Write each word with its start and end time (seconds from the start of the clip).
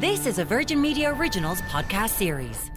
This 0.00 0.26
is 0.26 0.40
a 0.40 0.44
Virgin 0.44 0.80
Media 0.80 1.14
Originals 1.14 1.60
podcast 1.62 2.10
series. 2.10 2.68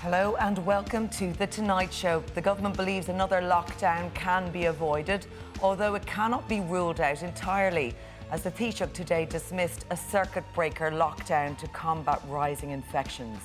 Hello 0.00 0.36
and 0.36 0.64
welcome 0.64 1.08
to 1.08 1.32
The 1.32 1.48
Tonight 1.48 1.92
Show. 1.92 2.22
The 2.36 2.40
government 2.40 2.76
believes 2.76 3.08
another 3.08 3.40
lockdown 3.40 4.14
can 4.14 4.52
be 4.52 4.66
avoided, 4.66 5.26
although 5.60 5.96
it 5.96 6.06
cannot 6.06 6.48
be 6.48 6.60
ruled 6.60 7.00
out 7.00 7.24
entirely, 7.24 7.96
as 8.30 8.44
the 8.44 8.52
Taoiseach 8.52 8.92
today 8.92 9.24
dismissed 9.24 9.86
a 9.90 9.96
circuit 9.96 10.44
breaker 10.54 10.92
lockdown 10.92 11.58
to 11.58 11.66
combat 11.68 12.22
rising 12.28 12.70
infections. 12.70 13.40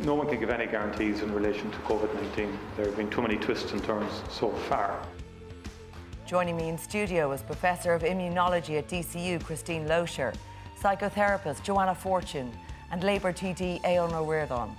No 0.00 0.14
one 0.14 0.28
can 0.28 0.38
give 0.38 0.50
any 0.50 0.66
guarantees 0.66 1.22
in 1.22 1.32
relation 1.32 1.70
to 1.70 1.78
COVID 1.78 2.14
19. 2.14 2.58
There 2.76 2.84
have 2.84 2.96
been 2.98 3.08
too 3.08 3.22
many 3.22 3.38
twists 3.38 3.72
and 3.72 3.82
turns 3.82 4.12
so 4.28 4.50
far. 4.68 5.00
Joining 6.26 6.56
me 6.56 6.68
in 6.68 6.76
studio 6.76 7.30
is 7.30 7.40
Professor 7.40 7.94
of 7.94 8.02
Immunology 8.02 8.78
at 8.78 8.88
DCU, 8.88 9.40
Christine 9.44 9.86
Loscher, 9.86 10.34
psychotherapist 10.82 11.62
Joanna 11.62 11.94
Fortune, 11.94 12.50
and 12.90 13.04
Labour 13.04 13.32
TD 13.32 13.80
Aodhán 13.84 14.10
Ó 14.10 14.26
Ríordáin. 14.26 14.74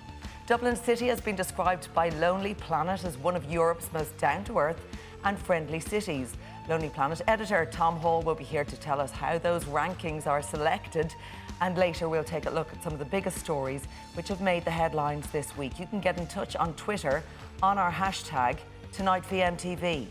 Dublin 0.45 0.75
City 0.75 1.07
has 1.07 1.21
been 1.21 1.37
described 1.37 1.87
by 1.93 2.09
Lonely 2.09 2.53
Planet 2.53 3.05
as 3.05 3.17
one 3.17 3.33
of 3.33 3.49
Europe's 3.49 3.89
most 3.93 4.17
down 4.17 4.43
to 4.43 4.57
earth 4.57 4.85
and 5.23 5.39
friendly 5.39 5.79
cities. 5.79 6.33
Lonely 6.67 6.89
Planet 6.89 7.21
editor 7.29 7.65
Tom 7.71 7.95
Hall 7.95 8.21
will 8.21 8.35
be 8.35 8.43
here 8.43 8.65
to 8.65 8.75
tell 8.75 8.99
us 8.99 9.11
how 9.11 9.37
those 9.37 9.63
rankings 9.63 10.27
are 10.27 10.41
selected. 10.41 11.15
And 11.61 11.77
later, 11.77 12.09
we'll 12.09 12.25
take 12.25 12.45
a 12.47 12.51
look 12.51 12.73
at 12.73 12.83
some 12.83 12.91
of 12.91 12.99
the 12.99 13.05
biggest 13.05 13.37
stories 13.37 13.87
which 14.15 14.27
have 14.27 14.41
made 14.41 14.65
the 14.65 14.71
headlines 14.71 15.27
this 15.27 15.55
week. 15.55 15.79
You 15.79 15.87
can 15.87 16.01
get 16.01 16.17
in 16.17 16.27
touch 16.27 16.57
on 16.57 16.73
Twitter 16.73 17.23
on 17.63 17.77
our 17.77 17.91
hashtag 17.91 18.57
TonightVMTV. 18.91 20.07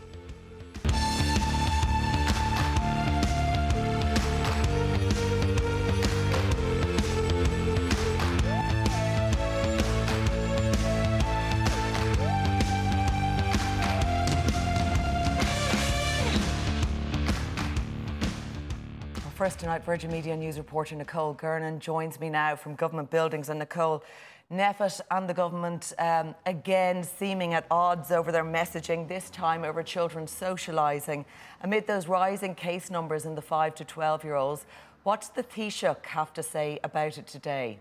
First 19.47 19.61
tonight, 19.61 19.85
Virgin 19.85 20.11
Media 20.11 20.37
News 20.37 20.59
reporter 20.59 20.97
Nicole 20.97 21.33
Gernan 21.33 21.79
joins 21.79 22.19
me 22.19 22.29
now 22.29 22.57
from 22.57 22.75
government 22.75 23.11
buildings. 23.11 23.49
And 23.49 23.61
Nicole, 23.61 24.03
NPHET 24.51 25.01
and 25.09 25.29
the 25.29 25.35
government 25.35 25.93
um, 26.01 26.35
again 26.47 27.05
seeming 27.05 27.55
at 27.55 27.65
odds 27.71 28.11
over 28.11 28.33
their 28.33 28.43
messaging, 28.43 29.07
this 29.07 29.31
time 29.31 29.63
over 29.63 29.85
children 29.85 30.27
socialising. 30.27 31.25
Amid 31.63 31.87
those 31.87 32.09
rising 32.09 32.57
case 32.57 32.91
numbers 32.91 33.25
in 33.25 33.37
the 33.37 33.41
5 33.41 33.77
to 33.77 33.85
12 33.85 34.25
year 34.25 34.35
olds, 34.35 34.67
what's 35.05 35.29
the 35.29 35.45
Taoiseach 35.45 36.05
have 36.07 36.33
to 36.33 36.43
say 36.43 36.81
about 36.83 37.17
it 37.17 37.29
today? 37.29 37.79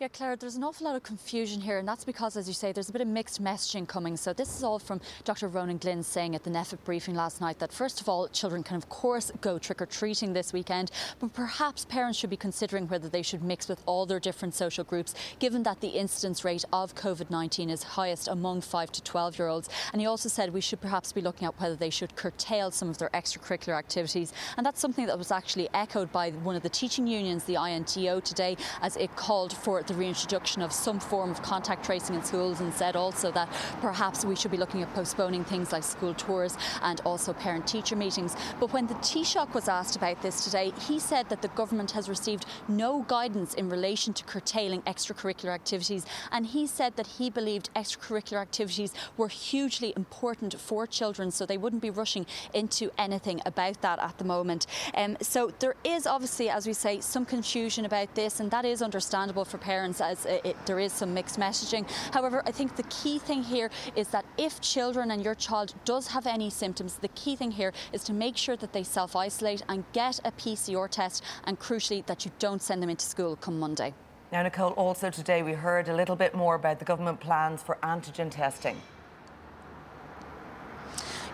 Yeah, 0.00 0.06
Claire, 0.06 0.36
there's 0.36 0.54
an 0.54 0.62
awful 0.62 0.86
lot 0.86 0.94
of 0.94 1.02
confusion 1.02 1.60
here, 1.60 1.78
and 1.78 1.88
that's 1.88 2.04
because, 2.04 2.36
as 2.36 2.46
you 2.46 2.54
say, 2.54 2.70
there's 2.70 2.88
a 2.88 2.92
bit 2.92 3.00
of 3.00 3.08
mixed 3.08 3.42
messaging 3.42 3.88
coming. 3.88 4.16
So 4.16 4.32
this 4.32 4.56
is 4.56 4.62
all 4.62 4.78
from 4.78 5.00
Dr. 5.24 5.48
Ronan 5.48 5.78
Glynn 5.78 6.04
saying 6.04 6.36
at 6.36 6.44
the 6.44 6.50
NPHET 6.50 6.84
briefing 6.84 7.16
last 7.16 7.40
night 7.40 7.58
that, 7.58 7.72
first 7.72 8.00
of 8.00 8.08
all, 8.08 8.28
children 8.28 8.62
can, 8.62 8.76
of 8.76 8.88
course, 8.88 9.32
go 9.40 9.58
trick-or-treating 9.58 10.34
this 10.34 10.52
weekend, 10.52 10.92
but 11.18 11.34
perhaps 11.34 11.84
parents 11.84 12.16
should 12.16 12.30
be 12.30 12.36
considering 12.36 12.86
whether 12.86 13.08
they 13.08 13.22
should 13.22 13.42
mix 13.42 13.66
with 13.66 13.82
all 13.86 14.06
their 14.06 14.20
different 14.20 14.54
social 14.54 14.84
groups, 14.84 15.16
given 15.40 15.64
that 15.64 15.80
the 15.80 15.88
incidence 15.88 16.44
rate 16.44 16.64
of 16.72 16.94
COVID-19 16.94 17.68
is 17.68 17.82
highest 17.82 18.28
among 18.28 18.60
5 18.60 18.92
to 18.92 19.02
12-year-olds. 19.02 19.68
And 19.92 20.00
he 20.00 20.06
also 20.06 20.28
said 20.28 20.52
we 20.52 20.60
should 20.60 20.80
perhaps 20.80 21.10
be 21.10 21.22
looking 21.22 21.48
at 21.48 21.60
whether 21.60 21.74
they 21.74 21.90
should 21.90 22.14
curtail 22.14 22.70
some 22.70 22.88
of 22.88 22.98
their 22.98 23.10
extracurricular 23.14 23.76
activities. 23.76 24.32
And 24.56 24.64
that's 24.64 24.80
something 24.80 25.06
that 25.06 25.18
was 25.18 25.32
actually 25.32 25.68
echoed 25.74 26.12
by 26.12 26.30
one 26.30 26.54
of 26.54 26.62
the 26.62 26.68
teaching 26.68 27.08
unions, 27.08 27.42
the 27.42 27.56
INTO, 27.56 28.20
today, 28.20 28.56
as 28.80 28.96
it 28.96 29.16
called 29.16 29.52
for 29.52 29.87
the 29.88 29.94
reintroduction 29.94 30.62
of 30.62 30.72
some 30.72 31.00
form 31.00 31.30
of 31.30 31.42
contact 31.42 31.84
tracing 31.84 32.14
in 32.14 32.22
schools 32.22 32.60
and 32.60 32.72
said 32.72 32.94
also 32.94 33.32
that 33.32 33.48
perhaps 33.80 34.24
we 34.24 34.36
should 34.36 34.50
be 34.50 34.56
looking 34.56 34.82
at 34.82 34.94
postponing 34.94 35.44
things 35.44 35.72
like 35.72 35.82
school 35.82 36.14
tours 36.14 36.56
and 36.82 37.00
also 37.04 37.32
parent 37.32 37.66
teacher 37.66 37.96
meetings. 37.96 38.36
But 38.60 38.72
when 38.72 38.86
the 38.86 38.94
Taoiseach 38.94 39.54
was 39.54 39.68
asked 39.68 39.96
about 39.96 40.20
this 40.22 40.44
today, 40.44 40.72
he 40.86 40.98
said 40.98 41.28
that 41.30 41.42
the 41.42 41.48
government 41.48 41.92
has 41.92 42.08
received 42.08 42.44
no 42.68 43.04
guidance 43.08 43.54
in 43.54 43.68
relation 43.68 44.12
to 44.14 44.24
curtailing 44.24 44.82
extracurricular 44.82 45.54
activities. 45.54 46.04
And 46.30 46.46
he 46.46 46.66
said 46.66 46.96
that 46.96 47.06
he 47.06 47.30
believed 47.30 47.70
extracurricular 47.74 48.40
activities 48.42 48.92
were 49.16 49.28
hugely 49.28 49.94
important 49.96 50.54
for 50.60 50.86
children, 50.86 51.30
so 51.30 51.46
they 51.46 51.56
wouldn't 51.56 51.82
be 51.82 51.90
rushing 51.90 52.26
into 52.52 52.90
anything 52.98 53.40
about 53.46 53.80
that 53.80 53.98
at 53.98 54.18
the 54.18 54.24
moment. 54.24 54.66
Um, 54.94 55.16
so 55.22 55.52
there 55.58 55.76
is 55.84 56.06
obviously, 56.06 56.50
as 56.50 56.66
we 56.66 56.74
say, 56.74 57.00
some 57.00 57.24
confusion 57.24 57.84
about 57.84 58.14
this, 58.14 58.40
and 58.40 58.50
that 58.50 58.64
is 58.64 58.82
understandable 58.82 59.44
for 59.44 59.56
parents 59.56 59.77
as 59.84 60.26
it, 60.26 60.44
it, 60.44 60.66
there 60.66 60.78
is 60.78 60.92
some 60.92 61.14
mixed 61.14 61.38
messaging. 61.38 61.88
However, 62.12 62.42
I 62.46 62.50
think 62.50 62.76
the 62.76 62.82
key 62.84 63.18
thing 63.18 63.42
here 63.42 63.70
is 63.96 64.08
that 64.08 64.24
if 64.36 64.60
children 64.60 65.10
and 65.10 65.24
your 65.24 65.34
child 65.34 65.74
does 65.84 66.08
have 66.08 66.26
any 66.26 66.50
symptoms, 66.50 66.96
the 66.96 67.08
key 67.08 67.36
thing 67.36 67.50
here 67.50 67.72
is 67.92 68.04
to 68.04 68.12
make 68.12 68.36
sure 68.36 68.56
that 68.56 68.72
they 68.72 68.82
self 68.82 69.16
isolate 69.16 69.62
and 69.68 69.84
get 69.92 70.18
a 70.24 70.32
PCR 70.32 70.88
test, 70.88 71.22
and 71.44 71.58
crucially, 71.58 72.04
that 72.06 72.24
you 72.24 72.30
don't 72.38 72.62
send 72.62 72.82
them 72.82 72.90
into 72.90 73.04
school 73.04 73.36
come 73.36 73.58
Monday. 73.58 73.94
Now, 74.30 74.42
Nicole, 74.42 74.72
also 74.72 75.10
today 75.10 75.42
we 75.42 75.52
heard 75.52 75.88
a 75.88 75.94
little 75.94 76.16
bit 76.16 76.34
more 76.34 76.54
about 76.54 76.78
the 76.78 76.84
government 76.84 77.20
plans 77.20 77.62
for 77.62 77.78
antigen 77.82 78.30
testing. 78.30 78.80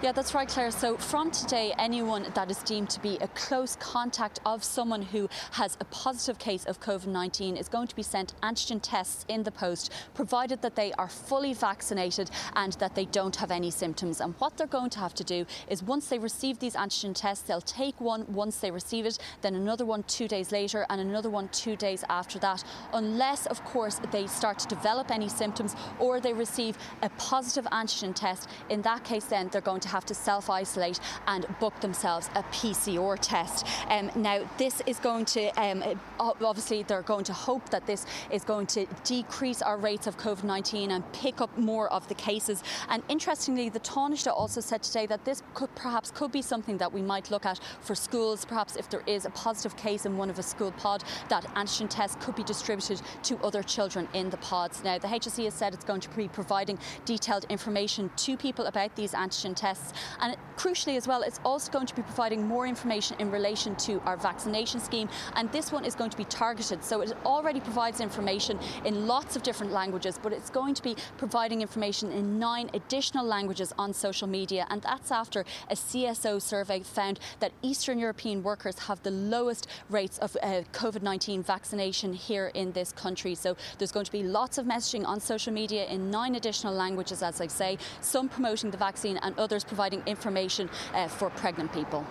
Yeah, 0.05 0.13
that's 0.13 0.35
right, 0.35 0.47
Claire. 0.47 0.71
So 0.71 0.99
from 0.99 1.31
today, 1.31 1.73
anyone 1.79 2.27
that 2.35 2.51
is 2.51 2.59
deemed 2.59 2.91
to 2.91 3.01
be 3.01 3.17
a 3.23 3.29
close 3.29 3.77
contact 3.77 4.39
of 4.45 4.63
someone 4.63 5.01
who 5.01 5.31
has 5.53 5.79
a 5.81 5.87
positive 5.87 6.39
case 6.39 6.67
of 6.67 6.79
COVID-19 6.79 7.59
is 7.59 7.71
going 7.71 7.87
to 7.87 7.97
be 7.97 8.03
sent 8.03 8.39
antigen 8.43 8.81
tests 8.83 9.25
in 9.29 9.45
the 9.45 9.51
post, 9.51 9.91
provided 10.13 10.61
that 10.61 10.77
they 10.77 10.93
are 10.99 11.09
fully 11.09 11.55
vaccinated 11.55 12.31
and 12.55 12.75
that 12.75 12.95
they 12.95 13.07
don't 13.07 13.35
have 13.37 13.51
any 13.51 13.71
symptoms. 13.71 14.21
And 14.21 14.35
what 14.41 14.59
they're 14.59 14.67
going 14.67 14.91
to 14.91 14.99
have 14.99 15.15
to 15.15 15.25
do 15.25 15.47
is 15.69 15.83
once 15.83 16.09
they 16.09 16.19
receive 16.19 16.59
these 16.59 16.75
antigen 16.75 17.15
tests, 17.15 17.49
they'll 17.49 17.63
take 17.63 17.99
one 17.99 18.27
once 18.29 18.59
they 18.59 18.71
receive 18.71 19.07
it, 19.07 19.19
then 19.41 19.55
another 19.55 19.87
one 19.87 20.03
two 20.03 20.29
days 20.29 20.53
later 20.53 20.85
and 20.91 21.01
another 21.01 21.31
one 21.31 21.49
two 21.49 21.77
days 21.77 22.05
after 22.11 22.39
that, 22.41 22.63
unless, 22.93 23.47
of 23.47 23.65
course, 23.65 24.03
they 24.13 24.27
start 24.27 24.59
to 24.59 24.67
develop 24.69 25.11
any 25.11 25.31
symptoms 25.31 25.75
or 25.99 26.21
they 26.21 26.35
receive 26.35 26.77
a 27.01 27.09
positive 27.17 27.65
antigen 27.73 28.15
test. 28.15 28.51
In 28.69 28.83
that 28.83 29.03
case, 29.03 29.25
then 29.25 29.49
they're 29.49 29.63
going 29.63 29.81
to 29.81 29.94
have 29.95 30.05
to 30.07 30.15
self 30.15 30.51
isolate 30.51 30.99
and 31.29 31.47
book 31.61 31.79
themselves 31.81 32.29
a 32.35 32.43
PCR 32.55 33.17
test. 33.21 33.65
Um, 33.89 34.11
now, 34.17 34.39
this 34.59 34.83
is 34.87 34.99
going 34.99 35.25
to, 35.37 35.43
um, 35.51 35.85
obviously, 36.19 36.83
they're 36.83 37.03
going 37.15 37.25
to 37.25 37.33
hope 37.33 37.71
that 37.71 37.87
this 37.87 38.05
is 38.31 38.43
going 38.45 38.67
to 38.77 38.87
decrease 39.05 39.63
our 39.63 39.79
rates 39.79 40.07
of 40.07 40.19
COVID 40.19 40.45
19 40.45 40.91
and 40.91 41.13
pick 41.13 41.41
up 41.41 41.57
more 41.57 41.89
of 41.93 42.07
the 42.09 42.15
cases. 42.15 42.63
And 42.89 43.03
interestingly, 43.09 43.69
the 43.69 43.81
Taoiseach 43.81 44.33
also 44.33 44.61
said 44.61 44.83
today 44.83 45.07
that 45.07 45.25
this 45.25 45.43
could 45.55 45.73
perhaps 45.77 46.11
could 46.11 46.33
be 46.33 46.43
something 46.43 46.77
that 46.79 46.93
we 46.93 47.03
might 47.03 47.31
look 47.31 47.47
at 47.47 47.61
for 47.81 47.95
schools. 47.95 48.45
Perhaps 48.45 48.77
if 48.77 48.91
there 48.91 49.05
is 49.07 49.25
a 49.25 49.31
positive 49.31 49.77
case 49.77 50.07
in 50.07 50.17
one 50.17 50.29
of 50.29 50.39
a 50.39 50.43
school 50.43 50.73
pod, 50.73 51.05
that 51.29 51.45
antigen 51.55 51.89
test 51.89 52.19
could 52.21 52.35
be 52.35 52.43
distributed 52.43 53.01
to 53.23 53.39
other 53.39 53.63
children 53.63 54.09
in 54.13 54.29
the 54.31 54.37
pods. 54.39 54.83
Now, 54.83 54.99
the 54.99 55.09
HSE 55.09 55.45
has 55.45 55.55
said 55.55 55.73
it's 55.73 55.85
going 55.85 56.01
to 56.01 56.11
be 56.11 56.29
providing 56.29 56.79
detailed 57.05 57.45
information 57.49 58.11
to 58.25 58.37
people 58.37 58.67
about 58.67 58.97
these 58.97 59.13
antigen 59.13 59.55
tests 59.55 59.74
and 60.21 60.37
crucially 60.57 60.97
as 60.97 61.07
well, 61.07 61.23
it's 61.23 61.41
also 61.45 61.71
going 61.71 61.87
to 61.87 61.95
be 61.95 62.03
providing 62.03 62.47
more 62.47 62.67
information 62.67 63.17
in 63.19 63.31
relation 63.31 63.75
to 63.77 64.01
our 64.03 64.17
vaccination 64.17 64.81
scheme. 64.81 65.09
And 65.35 65.51
this 65.53 65.73
one 65.73 65.85
is 65.85 65.95
going 65.95 66.11
to 66.11 66.17
be 66.17 66.25
targeted. 66.25 66.85
So 66.85 67.01
it 67.01 67.13
already 67.25 67.61
provides 67.61 68.01
information 68.01 68.59
in 68.85 69.07
lots 69.07 69.37
of 69.37 69.43
different 69.43 69.73
languages, 69.73 70.19
but 70.23 70.33
it's 70.33 70.51
going 70.51 70.75
to 70.75 70.83
be 70.83 70.97
providing 71.19 71.63
information 71.63 72.13
in 72.13 72.39
nine 72.39 72.71
additional 72.75 73.25
languages 73.25 73.73
on 73.79 73.93
social 73.93 74.29
media. 74.29 74.67
And 74.71 74.83
that's 74.83 75.11
after 75.11 75.45
a 75.71 75.75
CSO 75.75 76.41
survey 76.41 76.81
found 76.81 77.21
that 77.41 77.53
Eastern 77.63 77.99
European 77.99 78.43
workers 78.43 78.79
have 78.81 79.03
the 79.03 79.11
lowest 79.11 79.67
rates 79.91 80.19
of 80.19 80.37
uh, 80.43 80.63
COVID 80.73 81.03
19 81.03 81.43
vaccination 81.43 82.13
here 82.13 82.51
in 82.55 82.73
this 82.73 82.93
country. 82.93 83.35
So 83.35 83.57
there's 83.79 83.93
going 83.93 84.07
to 84.07 84.13
be 84.13 84.23
lots 84.23 84.59
of 84.59 84.67
messaging 84.67 85.07
on 85.07 85.21
social 85.21 85.53
media 85.53 85.87
in 85.87 86.11
nine 86.11 86.35
additional 86.35 86.75
languages, 86.75 87.23
as 87.23 87.41
I 87.41 87.47
say, 87.47 87.79
some 88.01 88.29
promoting 88.29 88.71
the 88.71 88.77
vaccine 88.77 89.19
and 89.19 89.39
others 89.39 89.64
course, 89.65 89.69
providing 89.69 90.03
information 90.07 90.69
uh, 90.95 91.09
for 91.09 91.31
pregnant 91.31 91.73
people. 91.73 92.05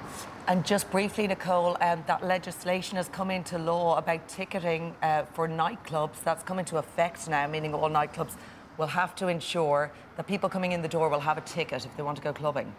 And 0.48 0.66
just 0.66 0.92
briefly, 0.92 1.28
Nicole, 1.28 1.78
um, 1.82 2.04
that 2.08 2.26
legislation 2.26 2.98
has 2.98 3.08
come 3.08 3.32
into 3.32 3.58
law 3.58 3.98
about 3.98 4.28
ticketing 4.28 4.94
uh, 5.02 5.24
for 5.34 5.48
nightclubs. 5.48 6.22
That's 6.24 6.44
come 6.44 6.60
into 6.60 6.78
effect 6.78 7.30
now, 7.30 7.48
meaning 7.48 7.74
all 7.74 7.90
nightclubs 7.90 8.36
will 8.78 8.88
have 8.88 9.16
to 9.16 9.28
ensure 9.28 9.92
that 10.18 10.28
people 10.28 10.50
coming 10.50 10.72
in 10.72 10.82
the 10.82 10.88
door 10.88 11.08
will 11.10 11.22
have 11.22 11.38
a 11.38 11.42
ticket 11.42 11.86
if 11.86 11.96
they 11.96 12.04
want 12.04 12.18
to 12.18 12.24
go 12.24 12.34
clubbing. 12.34 12.74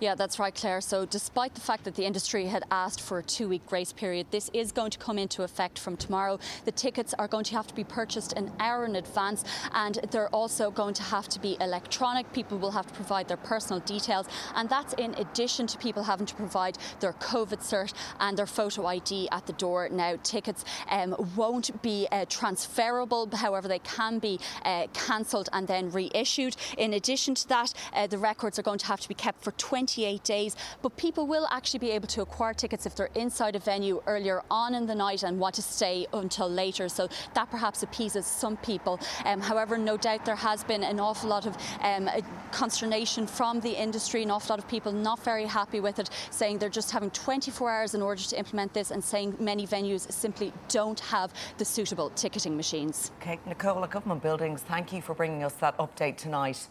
Yeah, 0.00 0.14
that's 0.14 0.38
right, 0.38 0.54
Claire. 0.54 0.80
So, 0.80 1.04
despite 1.04 1.54
the 1.54 1.60
fact 1.60 1.84
that 1.84 1.94
the 1.94 2.06
industry 2.06 2.46
had 2.46 2.64
asked 2.70 3.02
for 3.02 3.18
a 3.18 3.22
two 3.22 3.50
week 3.50 3.66
grace 3.66 3.92
period, 3.92 4.28
this 4.30 4.50
is 4.54 4.72
going 4.72 4.90
to 4.92 4.98
come 4.98 5.18
into 5.18 5.42
effect 5.42 5.78
from 5.78 5.98
tomorrow. 5.98 6.38
The 6.64 6.72
tickets 6.72 7.12
are 7.18 7.28
going 7.28 7.44
to 7.44 7.52
have 7.52 7.66
to 7.66 7.74
be 7.74 7.84
purchased 7.84 8.32
an 8.32 8.50
hour 8.60 8.86
in 8.86 8.96
advance 8.96 9.44
and 9.74 9.96
they're 10.10 10.34
also 10.34 10.70
going 10.70 10.94
to 10.94 11.02
have 11.02 11.28
to 11.28 11.38
be 11.38 11.58
electronic. 11.60 12.32
People 12.32 12.56
will 12.56 12.70
have 12.70 12.86
to 12.86 12.94
provide 12.94 13.28
their 13.28 13.36
personal 13.36 13.80
details, 13.80 14.26
and 14.54 14.70
that's 14.70 14.94
in 14.94 15.12
addition 15.16 15.66
to 15.66 15.76
people 15.76 16.02
having 16.02 16.24
to 16.24 16.34
provide 16.34 16.78
their 17.00 17.12
COVID 17.12 17.58
cert 17.58 17.92
and 18.20 18.38
their 18.38 18.46
photo 18.46 18.86
ID 18.86 19.28
at 19.32 19.46
the 19.46 19.52
door. 19.52 19.90
Now, 19.90 20.16
tickets 20.22 20.64
um, 20.90 21.14
won't 21.36 21.82
be 21.82 22.08
uh, 22.10 22.24
transferable, 22.30 23.28
however, 23.36 23.68
they 23.68 23.80
can 23.80 24.18
be 24.18 24.40
uh, 24.64 24.86
cancelled 24.94 25.50
and 25.52 25.68
then 25.68 25.90
reissued. 25.90 26.56
In 26.78 26.94
addition 26.94 27.34
to 27.34 27.48
that, 27.48 27.74
uh, 27.92 28.06
the 28.06 28.16
records 28.16 28.58
are 28.58 28.62
going 28.62 28.78
to 28.78 28.86
have 28.86 29.00
to 29.00 29.08
be 29.08 29.14
kept 29.14 29.44
for 29.44 29.50
20 29.52 29.89
28 29.94 30.24
days. 30.24 30.56
But 30.82 30.96
people 30.96 31.26
will 31.26 31.46
actually 31.50 31.80
be 31.80 31.90
able 31.90 32.08
to 32.08 32.22
acquire 32.22 32.54
tickets 32.54 32.86
if 32.86 32.94
they're 32.94 33.10
inside 33.14 33.56
a 33.56 33.58
venue 33.58 34.02
earlier 34.06 34.42
on 34.50 34.74
in 34.74 34.86
the 34.86 34.94
night 34.94 35.22
and 35.22 35.38
want 35.38 35.54
to 35.56 35.62
stay 35.62 36.06
until 36.12 36.48
later. 36.48 36.88
So 36.88 37.08
that 37.34 37.50
perhaps 37.50 37.82
appeases 37.82 38.26
some 38.26 38.56
people. 38.58 39.00
Um, 39.24 39.40
however, 39.40 39.78
no 39.78 39.96
doubt 39.96 40.24
there 40.24 40.36
has 40.36 40.64
been 40.64 40.82
an 40.82 41.00
awful 41.00 41.28
lot 41.28 41.46
of 41.46 41.56
um, 41.82 42.08
consternation 42.52 43.26
from 43.26 43.60
the 43.60 43.70
industry, 43.70 44.22
an 44.22 44.30
awful 44.30 44.54
lot 44.54 44.58
of 44.58 44.68
people 44.68 44.92
not 44.92 45.22
very 45.24 45.46
happy 45.46 45.80
with 45.80 45.98
it, 45.98 46.10
saying 46.30 46.58
they're 46.58 46.68
just 46.68 46.90
having 46.90 47.10
24 47.10 47.70
hours 47.70 47.94
in 47.94 48.02
order 48.02 48.22
to 48.22 48.38
implement 48.38 48.72
this 48.74 48.90
and 48.90 49.02
saying 49.02 49.36
many 49.38 49.66
venues 49.66 50.10
simply 50.12 50.52
don't 50.68 51.00
have 51.00 51.32
the 51.58 51.64
suitable 51.64 52.10
ticketing 52.10 52.56
machines. 52.56 53.10
Okay, 53.20 53.38
Nicola, 53.46 53.88
government 53.88 54.22
buildings, 54.22 54.62
thank 54.62 54.92
you 54.92 55.02
for 55.02 55.14
bringing 55.14 55.42
us 55.42 55.54
that 55.54 55.76
update 55.78 56.16
tonight. 56.16 56.68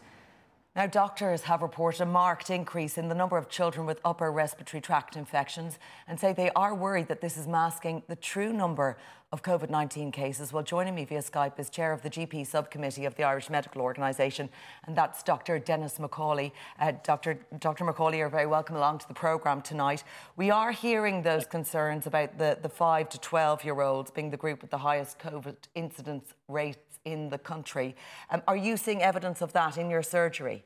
Now, 0.80 0.88
doctors 0.88 1.42
have 1.42 1.62
reported 1.62 2.00
a 2.00 2.06
marked 2.06 2.50
increase 2.50 2.98
in 2.98 3.10
the 3.10 3.14
number 3.14 3.38
of 3.38 3.50
children 3.50 3.86
with 3.86 4.00
upper 4.06 4.31
respiratory 4.31 4.80
tract 4.80 5.18
infections 5.18 5.78
and 6.08 6.18
say 6.18 6.31
they 6.31 6.52
are 6.52 6.74
worried 6.74 7.10
that 7.10 7.20
this 7.20 7.36
is 7.36 7.48
masking 7.48 8.02
the 8.08 8.16
true 8.16 8.54
number 8.54 8.96
of 9.34 9.44
COVID 9.44 9.70
19 9.70 10.10
cases. 10.14 10.54
Well, 10.54 10.64
joining 10.64 10.96
me 10.96 11.04
via 11.04 11.22
Skype 11.22 11.60
is 11.60 11.70
chair 11.70 11.92
of 11.92 12.02
the 12.02 12.10
GP 12.10 12.48
subcommittee 12.48 13.04
of 13.04 13.14
the 13.16 13.26
Irish 13.26 13.50
Medical 13.50 13.81
Organisation, 13.81 14.48
and 14.86 14.96
that's 14.96 15.22
Dr. 15.22 15.60
Denis 15.60 15.98
McCauley. 15.98 16.54
Uh, 16.80 16.94
Dr. 17.04 17.46
Dr. 17.60 17.84
McCauley, 17.84 18.20
you're 18.20 18.30
very 18.30 18.48
welcome 18.48 18.78
along 18.78 19.00
to 19.00 19.08
the 19.10 19.14
programme 19.14 19.62
tonight. 19.62 20.06
We 20.38 20.50
are 20.50 20.72
hearing 20.72 21.24
those 21.24 21.46
concerns 21.46 22.08
about 22.08 22.38
the, 22.38 22.58
the 22.62 22.70
5 22.70 23.10
to 23.10 23.20
12 23.20 23.66
year 23.66 23.81
olds 23.81 24.12
being 24.12 24.30
the 24.30 24.38
group 24.38 24.62
with 24.62 24.72
the 24.72 24.78
highest 24.78 25.20
COVID 25.20 25.58
incidence 25.76 26.34
rates 26.48 26.80
in 27.04 27.30
the 27.30 27.38
country. 27.38 27.98
Um, 28.30 28.42
are 28.48 28.58
you 28.58 28.78
seeing 28.78 29.02
evidence 29.02 29.42
of 29.42 29.52
that 29.54 29.78
in 29.78 29.90
your 29.90 30.04
surgery? 30.04 30.64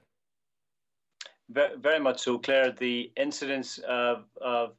Very 1.53 1.99
much 1.99 2.21
so, 2.21 2.39
Claire. 2.39 2.71
The 2.71 3.11
incidence 3.15 3.77
of, 3.79 4.25
of 4.41 4.75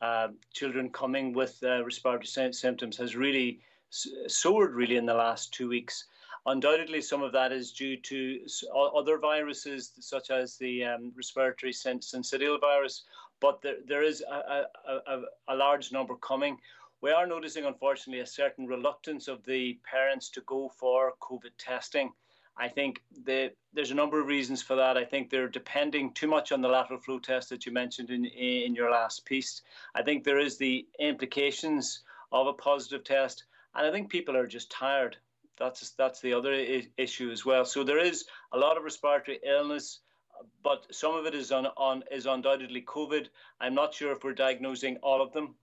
uh, 0.00 0.28
children 0.52 0.90
coming 0.90 1.32
with 1.32 1.58
uh, 1.62 1.84
respiratory 1.84 2.52
symptoms 2.52 2.96
has 2.96 3.14
really 3.14 3.60
soared 3.90 4.74
really 4.74 4.96
in 4.96 5.06
the 5.06 5.14
last 5.14 5.54
two 5.54 5.68
weeks. 5.68 6.06
Undoubtedly, 6.46 7.00
some 7.00 7.22
of 7.22 7.32
that 7.32 7.52
is 7.52 7.72
due 7.72 7.96
to 7.96 8.40
other 8.74 9.18
viruses, 9.18 9.92
such 10.00 10.30
as 10.30 10.56
the 10.56 10.84
um, 10.84 11.12
respiratory 11.16 11.72
syncytial 11.72 12.60
virus, 12.60 13.04
but 13.40 13.60
there, 13.62 13.76
there 13.86 14.02
is 14.02 14.22
a, 14.22 14.64
a, 14.88 15.22
a, 15.48 15.54
large 15.54 15.92
number 15.92 16.14
coming. 16.16 16.56
We 17.02 17.10
are 17.10 17.26
noticing, 17.26 17.64
unfortunately, 17.64 18.22
a 18.22 18.26
certain 18.26 18.66
reluctance 18.66 19.28
of 19.28 19.44
the 19.44 19.78
parents 19.90 20.28
to 20.30 20.40
go 20.42 20.68
for 20.68 21.14
COVID 21.20 21.52
testing. 21.58 22.12
I 22.58 22.68
think 22.68 23.02
the, 23.24 23.52
there's 23.74 23.90
a 23.90 23.94
number 23.94 24.18
of 24.20 24.26
reasons 24.26 24.62
for 24.62 24.76
that. 24.76 24.96
I 24.96 25.04
think 25.04 25.28
they're 25.28 25.48
depending 25.48 26.12
too 26.14 26.26
much 26.26 26.52
on 26.52 26.62
the 26.62 26.68
lateral 26.68 27.00
flow 27.00 27.18
test 27.18 27.50
that 27.50 27.66
you 27.66 27.72
mentioned 27.72 28.10
in, 28.10 28.24
in 28.24 28.74
your 28.74 28.90
last 28.90 29.26
piece. 29.26 29.62
I 29.94 30.02
think 30.02 30.24
there 30.24 30.38
is 30.38 30.56
the 30.56 30.86
implications 30.98 32.02
of 32.32 32.46
a 32.46 32.52
positive 32.52 33.04
test, 33.04 33.44
and 33.74 33.86
I 33.86 33.90
think 33.90 34.08
people 34.08 34.36
are 34.36 34.46
just 34.46 34.70
tired. 34.70 35.18
That's 35.58 35.90
that's 35.90 36.20
the 36.20 36.32
other 36.32 36.52
I- 36.52 36.88
issue 36.96 37.30
as 37.30 37.44
well. 37.44 37.64
So 37.64 37.84
there 37.84 37.98
is 37.98 38.24
a 38.52 38.58
lot 38.58 38.76
of 38.76 38.84
respiratory 38.84 39.38
illness, 39.46 40.00
but 40.62 40.86
some 40.90 41.14
of 41.14 41.26
it 41.26 41.34
is 41.34 41.52
on, 41.52 41.66
on 41.76 42.04
is 42.10 42.26
undoubtedly 42.26 42.82
COVID. 42.82 43.28
I'm 43.60 43.74
not 43.74 43.94
sure 43.94 44.12
if 44.12 44.24
we're 44.24 44.34
diagnosing 44.34 44.96
all 45.02 45.22
of 45.22 45.32
them. 45.32 45.54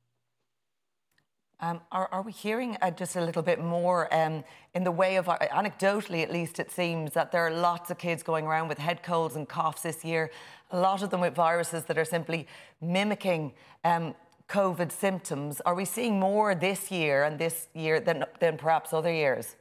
Um, 1.63 1.79
are, 1.93 2.09
are, 2.11 2.21
we 2.23 2.33
hearing 2.33 2.75
uh, 2.81 2.91
just 2.91 3.15
a 3.15 3.21
little 3.21 3.41
bit 3.41 3.57
more 3.57 4.13
um, 4.13 4.43
in 4.73 4.83
the 4.83 4.91
way 4.91 5.15
of, 5.15 5.29
uh, 5.29 5.37
anecdotally 5.39 6.21
at 6.21 6.29
least, 6.29 6.59
it 6.59 6.69
seems 6.69 7.13
that 7.13 7.31
there 7.31 7.47
are 7.47 7.51
lots 7.51 7.89
of 7.89 7.97
kids 7.97 8.21
going 8.21 8.45
around 8.45 8.67
with 8.67 8.77
head 8.77 9.01
colds 9.01 9.37
and 9.37 9.47
coughs 9.47 9.83
this 9.83 10.03
year, 10.03 10.29
a 10.71 10.77
lot 10.77 11.01
of 11.03 11.09
them 11.09 11.21
with 11.21 11.33
viruses 11.33 11.85
that 11.85 11.97
are 11.97 12.03
simply 12.03 12.47
mimicking 12.81 13.53
um, 13.85 14.13
COVID 14.49 14.91
symptoms. 14.91 15.61
Are 15.61 15.73
we 15.73 15.85
seeing 15.85 16.19
more 16.19 16.53
this 16.53 16.91
year 16.91 17.23
and 17.23 17.39
this 17.39 17.69
year 17.73 18.01
than, 18.01 18.25
than 18.41 18.57
perhaps 18.57 18.91
other 18.91 19.13
years? 19.13 19.55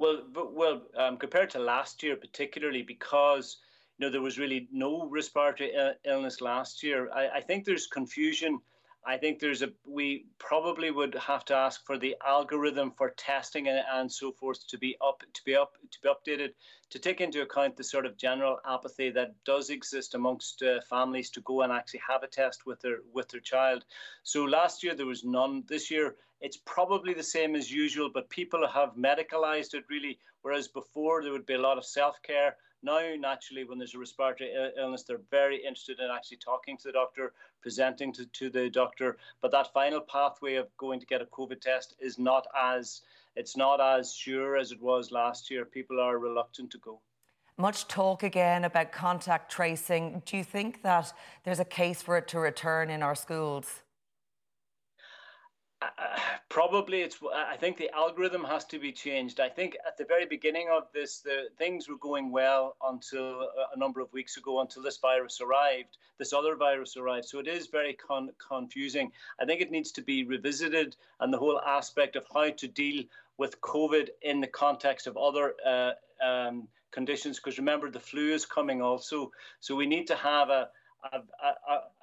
Well, 0.00 0.22
well, 0.34 0.82
um, 0.96 1.16
compared 1.16 1.50
to 1.50 1.60
last 1.60 2.02
year, 2.02 2.16
particularly 2.16 2.82
because 2.82 3.58
you 3.98 4.04
know 4.04 4.10
there 4.10 4.20
was 4.20 4.36
really 4.36 4.66
no 4.72 5.06
respiratory 5.08 5.76
uh, 5.76 5.92
illness 6.04 6.40
last 6.40 6.82
year. 6.82 7.08
I, 7.12 7.28
I 7.36 7.40
think 7.40 7.64
there's 7.64 7.86
confusion 7.86 8.58
I 9.04 9.16
think 9.16 9.40
there's 9.40 9.62
a 9.62 9.70
we 9.84 10.26
probably 10.38 10.92
would 10.92 11.14
have 11.14 11.44
to 11.46 11.54
ask 11.54 11.84
for 11.84 11.98
the 11.98 12.16
algorithm 12.24 12.92
for 12.92 13.10
testing 13.10 13.66
and, 13.66 13.82
and 13.92 14.10
so 14.10 14.30
forth 14.30 14.64
to 14.68 14.78
be 14.78 14.96
up 15.00 15.22
to 15.32 15.44
be 15.44 15.56
up 15.56 15.76
to 15.90 15.98
be 16.00 16.08
updated 16.08 16.50
to 16.90 16.98
take 17.00 17.20
into 17.20 17.42
account 17.42 17.76
the 17.76 17.82
sort 17.82 18.06
of 18.06 18.16
general 18.16 18.58
apathy 18.64 19.10
that 19.10 19.34
does 19.44 19.70
exist 19.70 20.14
amongst 20.14 20.62
uh, 20.62 20.80
families 20.88 21.30
to 21.30 21.40
go 21.40 21.62
and 21.62 21.72
actually 21.72 22.02
have 22.06 22.22
a 22.22 22.28
test 22.28 22.64
with 22.64 22.80
their 22.80 22.98
with 23.12 23.28
their 23.28 23.40
child. 23.40 23.84
So 24.22 24.44
last 24.44 24.84
year 24.84 24.94
there 24.94 25.06
was 25.06 25.24
none. 25.24 25.64
This 25.66 25.90
year 25.90 26.14
it's 26.40 26.58
probably 26.58 27.12
the 27.12 27.22
same 27.22 27.56
as 27.56 27.72
usual, 27.72 28.08
but 28.12 28.30
people 28.30 28.66
have 28.68 28.94
medicalized 28.96 29.74
it 29.74 29.84
really, 29.90 30.18
whereas 30.42 30.68
before 30.68 31.22
there 31.22 31.32
would 31.32 31.46
be 31.46 31.54
a 31.54 31.60
lot 31.60 31.78
of 31.78 31.84
self 31.84 32.22
care 32.22 32.56
now, 32.82 33.14
naturally, 33.16 33.62
when 33.62 33.78
there's 33.78 33.94
a 33.94 33.98
respiratory 33.98 34.52
illness, 34.76 35.04
they're 35.04 35.20
very 35.30 35.56
interested 35.58 36.00
in 36.00 36.10
actually 36.10 36.38
talking 36.38 36.76
to 36.78 36.88
the 36.88 36.92
doctor, 36.92 37.32
presenting 37.62 38.12
to, 38.12 38.26
to 38.26 38.50
the 38.50 38.68
doctor. 38.68 39.16
But 39.40 39.52
that 39.52 39.72
final 39.72 40.00
pathway 40.00 40.56
of 40.56 40.76
going 40.76 41.00
to 41.00 41.06
get 41.06 41.22
a 41.22 41.26
COVID 41.26 41.60
test 41.60 41.94
is 42.00 42.18
not 42.18 42.46
as 42.60 43.02
it's 43.34 43.56
not 43.56 43.80
as 43.80 44.12
sure 44.12 44.56
as 44.56 44.72
it 44.72 44.82
was 44.82 45.10
last 45.10 45.50
year. 45.50 45.64
People 45.64 45.98
are 46.00 46.18
reluctant 46.18 46.70
to 46.72 46.78
go. 46.78 47.00
Much 47.56 47.86
talk 47.86 48.22
again 48.22 48.64
about 48.64 48.92
contact 48.92 49.50
tracing. 49.50 50.22
Do 50.26 50.36
you 50.36 50.44
think 50.44 50.82
that 50.82 51.12
there's 51.44 51.60
a 51.60 51.64
case 51.64 52.02
for 52.02 52.16
it 52.16 52.28
to 52.28 52.38
return 52.38 52.90
in 52.90 53.02
our 53.02 53.14
schools? 53.14 53.81
Uh, 55.82 56.18
probably 56.48 57.00
it's 57.00 57.16
i 57.34 57.56
think 57.56 57.78
the 57.78 57.90
algorithm 57.94 58.44
has 58.44 58.64
to 58.66 58.78
be 58.78 58.92
changed. 58.92 59.40
I 59.40 59.48
think 59.48 59.76
at 59.86 59.96
the 59.96 60.04
very 60.04 60.26
beginning 60.26 60.68
of 60.70 60.84
this 60.92 61.20
the 61.20 61.48
things 61.56 61.88
were 61.88 61.96
going 61.96 62.30
well 62.30 62.76
until 62.86 63.48
a 63.74 63.78
number 63.78 64.00
of 64.00 64.12
weeks 64.12 64.36
ago 64.36 64.60
until 64.60 64.82
this 64.82 64.98
virus 64.98 65.40
arrived 65.40 65.96
this 66.22 66.32
other 66.32 66.54
virus 66.54 66.96
arrived. 66.96 67.26
So 67.26 67.40
it 67.40 67.48
is 67.48 67.66
very 67.66 67.94
con- 67.94 68.30
confusing. 68.38 69.10
I 69.40 69.44
think 69.44 69.60
it 69.60 69.72
needs 69.72 69.90
to 69.92 70.02
be 70.02 70.24
revisited 70.24 70.94
and 71.18 71.32
the 71.34 71.38
whole 71.38 71.60
aspect 71.60 72.14
of 72.14 72.24
how 72.32 72.50
to 72.50 72.68
deal 72.68 73.02
with 73.38 73.60
covid 73.60 74.08
in 74.20 74.40
the 74.40 74.46
context 74.46 75.08
of 75.08 75.16
other 75.16 75.54
uh, 75.66 75.92
um, 76.24 76.68
conditions 76.92 77.38
because 77.38 77.58
remember 77.58 77.90
the 77.90 77.98
flu 77.98 78.32
is 78.32 78.46
coming 78.46 78.82
also. 78.82 79.32
So 79.58 79.74
we 79.74 79.86
need 79.86 80.06
to 80.08 80.14
have 80.14 80.50
a 80.50 80.68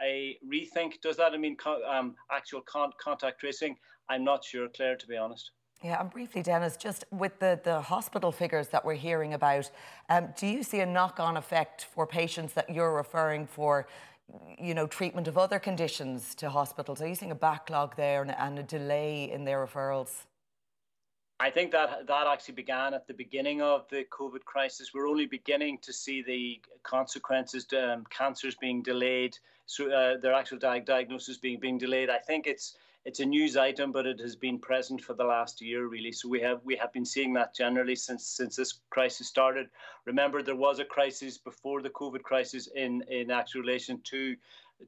a, 0.02 0.38
rethink. 0.48 1.02
Does 1.02 1.18
that 1.18 1.38
mean 1.40 1.58
um, 1.88 2.16
actual 2.32 2.62
con- 2.62 2.92
contact 3.02 3.40
tracing? 3.40 3.78
I'm 4.10 4.24
not 4.24 4.44
sure, 4.44 4.68
Claire, 4.70 4.98
to 4.98 5.08
be 5.08 5.18
honest. 5.18 5.52
Yeah, 5.84 6.02
and 6.02 6.10
briefly, 6.10 6.42
Denis, 6.42 6.76
just 6.76 7.06
with 7.10 7.40
the, 7.40 7.60
the 7.64 7.80
hospital 7.80 8.34
figures 8.34 8.68
that 8.70 8.84
we're 8.84 8.96
hearing 8.96 9.34
about, 9.34 9.72
um, 10.10 10.28
do 10.38 10.46
you 10.46 10.62
see 10.62 10.82
a 10.82 10.86
knock 10.86 11.22
on 11.22 11.38
effect 11.38 11.86
for 11.86 12.06
patients 12.06 12.54
that 12.54 12.70
you're 12.70 12.94
referring 12.94 13.48
for, 13.48 13.88
you 14.60 14.74
know, 14.74 14.88
treatment 14.88 15.30
of 15.30 15.38
other 15.38 15.58
conditions 15.58 16.36
to 16.36 16.50
hospitals? 16.50 17.02
Are 17.02 17.08
you 17.08 17.16
seeing 17.16 17.32
a 17.32 17.36
backlog 17.36 17.96
there 17.96 18.22
and, 18.22 18.36
and 18.38 18.60
a 18.60 18.64
delay 18.64 19.32
in 19.32 19.46
their 19.46 19.66
referrals? 19.66 20.26
I 21.42 21.50
think 21.50 21.72
that 21.72 22.06
that 22.08 22.28
actually 22.28 22.56
began 22.56 22.94
at 22.94 23.08
the 23.08 23.14
beginning 23.14 23.62
of 23.62 23.88
the 23.90 24.04
COVID 24.12 24.44
crisis. 24.44 24.94
We're 24.94 25.08
only 25.08 25.26
beginning 25.26 25.78
to 25.84 25.94
see 25.94 26.22
the 26.22 26.60
consequences, 26.84 27.66
um, 27.82 28.04
cancers 28.10 28.56
being 28.56 28.82
delayed, 28.82 29.38
so 29.66 29.90
uh, 29.90 30.18
their 30.18 30.34
actual 30.34 30.58
di- 30.58 30.82
diagnosis 30.82 31.38
being 31.38 31.60
being 31.60 31.78
delayed. 31.78 32.10
I 32.10 32.18
think 32.18 32.46
it's 32.46 32.76
it's 33.06 33.22
a 33.22 33.26
news 33.26 33.56
item, 33.56 33.94
but 33.94 34.06
it 34.06 34.20
has 34.20 34.36
been 34.36 34.60
present 34.60 35.02
for 35.02 35.14
the 35.14 35.24
last 35.24 35.62
year, 35.62 35.88
really. 35.88 36.12
So 36.12 36.28
we 36.28 36.42
have 36.42 36.60
we 36.66 36.76
have 36.76 36.92
been 36.92 37.06
seeing 37.06 37.32
that 37.34 37.56
generally 37.56 37.96
since 37.96 38.26
since 38.26 38.58
this 38.58 38.82
crisis 38.90 39.28
started. 39.28 39.70
Remember, 40.06 40.44
there 40.44 40.58
was 40.58 40.80
a 40.80 40.86
crisis 40.86 41.38
before 41.38 41.82
the 41.82 41.90
COVID 41.90 42.22
crisis 42.22 42.68
in 42.76 43.02
in 43.10 43.32
actual 43.32 43.62
relation 43.62 44.02
to 44.12 44.36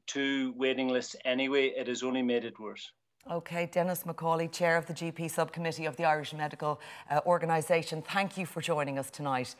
to 0.07 0.53
waiting 0.57 0.89
lists. 0.89 1.15
Anyway, 1.23 1.67
it 1.67 1.87
has 1.87 2.03
only 2.03 2.21
made 2.21 2.43
it 2.43 2.59
worse. 2.59 2.91
Okay, 3.29 3.69
Denis 3.71 4.03
McCauley, 4.03 4.51
Chair 4.51 4.77
of 4.77 4.87
the 4.87 4.93
GP 4.93 5.29
Subcommittee 5.29 5.85
of 5.85 5.95
the 5.95 6.05
Irish 6.05 6.33
Medical 6.33 6.81
uh, 7.09 7.19
Organisation. 7.25 8.01
Thank 8.01 8.35
you 8.35 8.47
for 8.47 8.61
joining 8.61 8.97
us 8.97 9.11
tonight. 9.11 9.55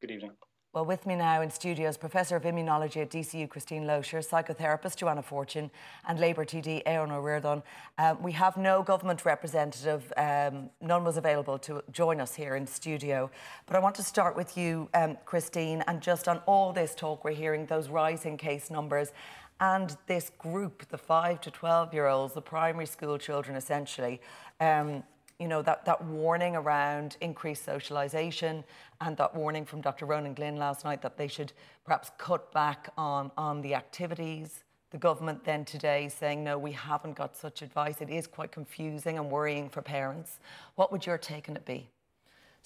Good 0.00 0.12
evening. 0.12 0.30
Well, 0.72 0.84
with 0.84 1.06
me 1.06 1.16
now 1.16 1.40
in 1.40 1.50
studios, 1.50 1.96
Professor 1.96 2.36
of 2.36 2.42
Immunology 2.42 3.00
at 3.00 3.10
DCU, 3.10 3.48
Christine 3.48 3.84
Loscher, 3.84 4.18
psychotherapist 4.18 4.96
Joanna 4.96 5.22
Fortune, 5.22 5.70
and 6.06 6.20
Labour 6.20 6.44
TD, 6.44 6.84
Aodhán 6.84 7.10
Ó 7.10 7.22
Ríordáin. 7.22 7.62
Um, 7.96 8.22
we 8.22 8.32
have 8.32 8.58
no 8.58 8.82
government 8.82 9.24
representative, 9.24 10.12
um, 10.18 10.68
none 10.82 11.02
was 11.02 11.16
available 11.16 11.58
to 11.60 11.82
join 11.90 12.20
us 12.20 12.34
here 12.34 12.56
in 12.56 12.66
studio. 12.66 13.30
But 13.66 13.76
I 13.76 13.78
want 13.78 13.94
to 13.94 14.02
start 14.02 14.36
with 14.36 14.58
you, 14.58 14.90
um, 14.92 15.16
Christine, 15.24 15.82
and 15.86 16.02
just 16.02 16.28
on 16.28 16.42
all 16.46 16.74
this 16.74 16.94
talk 16.94 17.24
we're 17.24 17.30
hearing, 17.30 17.64
those 17.64 17.88
rising 17.88 18.36
case 18.36 18.70
numbers, 18.70 19.12
and 19.60 19.96
this 20.06 20.30
group, 20.38 20.88
the 20.88 20.98
5 20.98 21.40
to 21.42 21.50
12 21.50 21.94
year 21.94 22.06
olds, 22.06 22.34
the 22.34 22.42
primary 22.42 22.86
school 22.86 23.18
children 23.18 23.56
essentially. 23.56 24.20
Um, 24.60 25.02
you 25.38 25.48
know, 25.48 25.60
that, 25.62 25.84
that 25.84 26.02
warning 26.04 26.56
around 26.56 27.18
increased 27.20 27.66
socialisation 27.66 28.64
and 29.00 29.16
that 29.18 29.34
warning 29.34 29.66
from 29.66 29.82
Dr. 29.82 30.06
Ronan 30.06 30.32
Glynn 30.32 30.56
last 30.56 30.84
night 30.84 31.02
that 31.02 31.18
they 31.18 31.28
should 31.28 31.52
perhaps 31.84 32.10
cut 32.16 32.50
back 32.52 32.88
on, 32.96 33.30
on 33.36 33.60
the 33.60 33.74
activities. 33.74 34.64
The 34.90 34.98
government 34.98 35.44
then 35.44 35.64
today 35.64 36.08
saying, 36.08 36.42
no, 36.42 36.56
we 36.56 36.72
haven't 36.72 37.16
got 37.16 37.36
such 37.36 37.60
advice. 37.60 38.00
It 38.00 38.08
is 38.08 38.26
quite 38.26 38.50
confusing 38.50 39.18
and 39.18 39.30
worrying 39.30 39.68
for 39.68 39.82
parents. 39.82 40.40
What 40.76 40.90
would 40.90 41.04
your 41.04 41.18
take 41.18 41.50
on 41.50 41.56
it 41.56 41.66
be? 41.66 41.90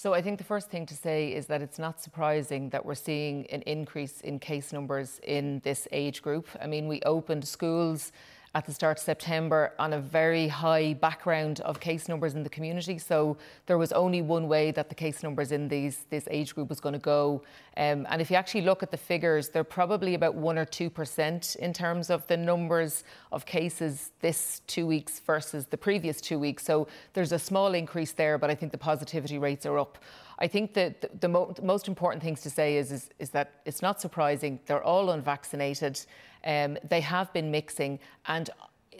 So 0.03 0.15
I 0.15 0.23
think 0.23 0.39
the 0.39 0.45
first 0.45 0.71
thing 0.71 0.87
to 0.87 0.97
say 0.97 1.35
is 1.35 1.45
that 1.49 1.61
it's 1.61 1.79
not 1.79 2.01
surprising 2.01 2.71
that 2.71 2.87
we're 2.87 2.95
seeing 2.95 3.45
an 3.51 3.61
increase 3.67 4.23
in 4.23 4.39
case 4.39 4.73
numbers 4.73 5.21
in 5.25 5.61
this 5.63 5.87
age 5.93 6.23
group. 6.23 6.49
I 6.59 6.67
mean, 6.67 6.89
we 6.89 7.03
opened 7.03 7.47
schools 7.47 8.11
at 8.53 8.67
the 8.67 8.73
start 8.73 8.99
of 8.99 9.05
September 9.05 9.73
on 9.79 9.93
a 9.93 10.01
very 10.01 10.49
high 10.49 10.93
background 10.95 11.61
of 11.61 11.79
case 11.79 12.09
numbers 12.09 12.35
in 12.35 12.43
the 12.43 12.49
community. 12.49 12.99
So 12.99 13.37
there 13.67 13.79
was 13.79 13.93
only 13.93 14.23
one 14.23 14.49
way 14.49 14.73
that 14.73 14.89
the 14.89 14.95
case 14.95 15.23
numbers 15.23 15.53
in 15.53 15.69
these 15.69 16.07
this 16.11 16.27
age 16.31 16.55
group 16.55 16.69
was 16.69 16.81
going 16.81 16.95
to 16.95 16.99
go. 16.99 17.43
Um, 17.77 18.07
and 18.11 18.21
if 18.21 18.29
you 18.29 18.37
actually 18.37 18.63
look 18.63 18.83
at 18.83 18.91
the 18.91 18.97
figures, 18.97 19.51
they're 19.51 19.63
probably 19.63 20.15
about 20.15 20.35
one 20.35 20.59
or 20.59 20.65
two 20.65 20.91
percent 20.91 21.57
in 21.61 21.73
terms 21.73 22.11
of 22.11 22.27
the 22.27 22.37
numbers 22.37 23.05
of 23.31 23.47
cases 23.47 24.11
this 24.21 24.63
two 24.67 24.85
weeks 24.85 25.21
versus 25.21 25.67
the 25.67 25.79
previous 25.79 26.21
two 26.21 26.39
weeks. 26.39 26.65
So 26.65 26.89
there's 27.13 27.31
a 27.31 27.39
small 27.39 27.75
increase 27.75 28.13
there, 28.13 28.37
but 28.37 28.51
I 28.51 28.57
think 28.57 28.73
the 28.73 28.79
positivity 28.79 29.39
rates 29.39 29.65
are 29.65 29.79
up. 29.79 29.99
I 30.41 30.49
think 30.49 30.75
that 30.75 31.03
the, 31.03 31.11
the 31.21 31.29
mo- 31.29 31.55
most 31.63 31.87
important 31.87 32.23
things 32.23 32.41
to 32.41 32.51
say 32.51 32.79
is, 32.79 32.91
is, 32.91 33.11
is 33.19 33.31
that 33.31 33.61
it's 33.65 33.83
not 33.83 34.01
surprising. 34.01 34.59
They're 34.67 34.83
all 34.83 35.11
unvaccinated. 35.11 36.01
Um, 36.45 36.79
they 36.89 37.01
have 37.01 37.33
been 37.33 37.51
mixing, 37.51 37.99
and 38.27 38.51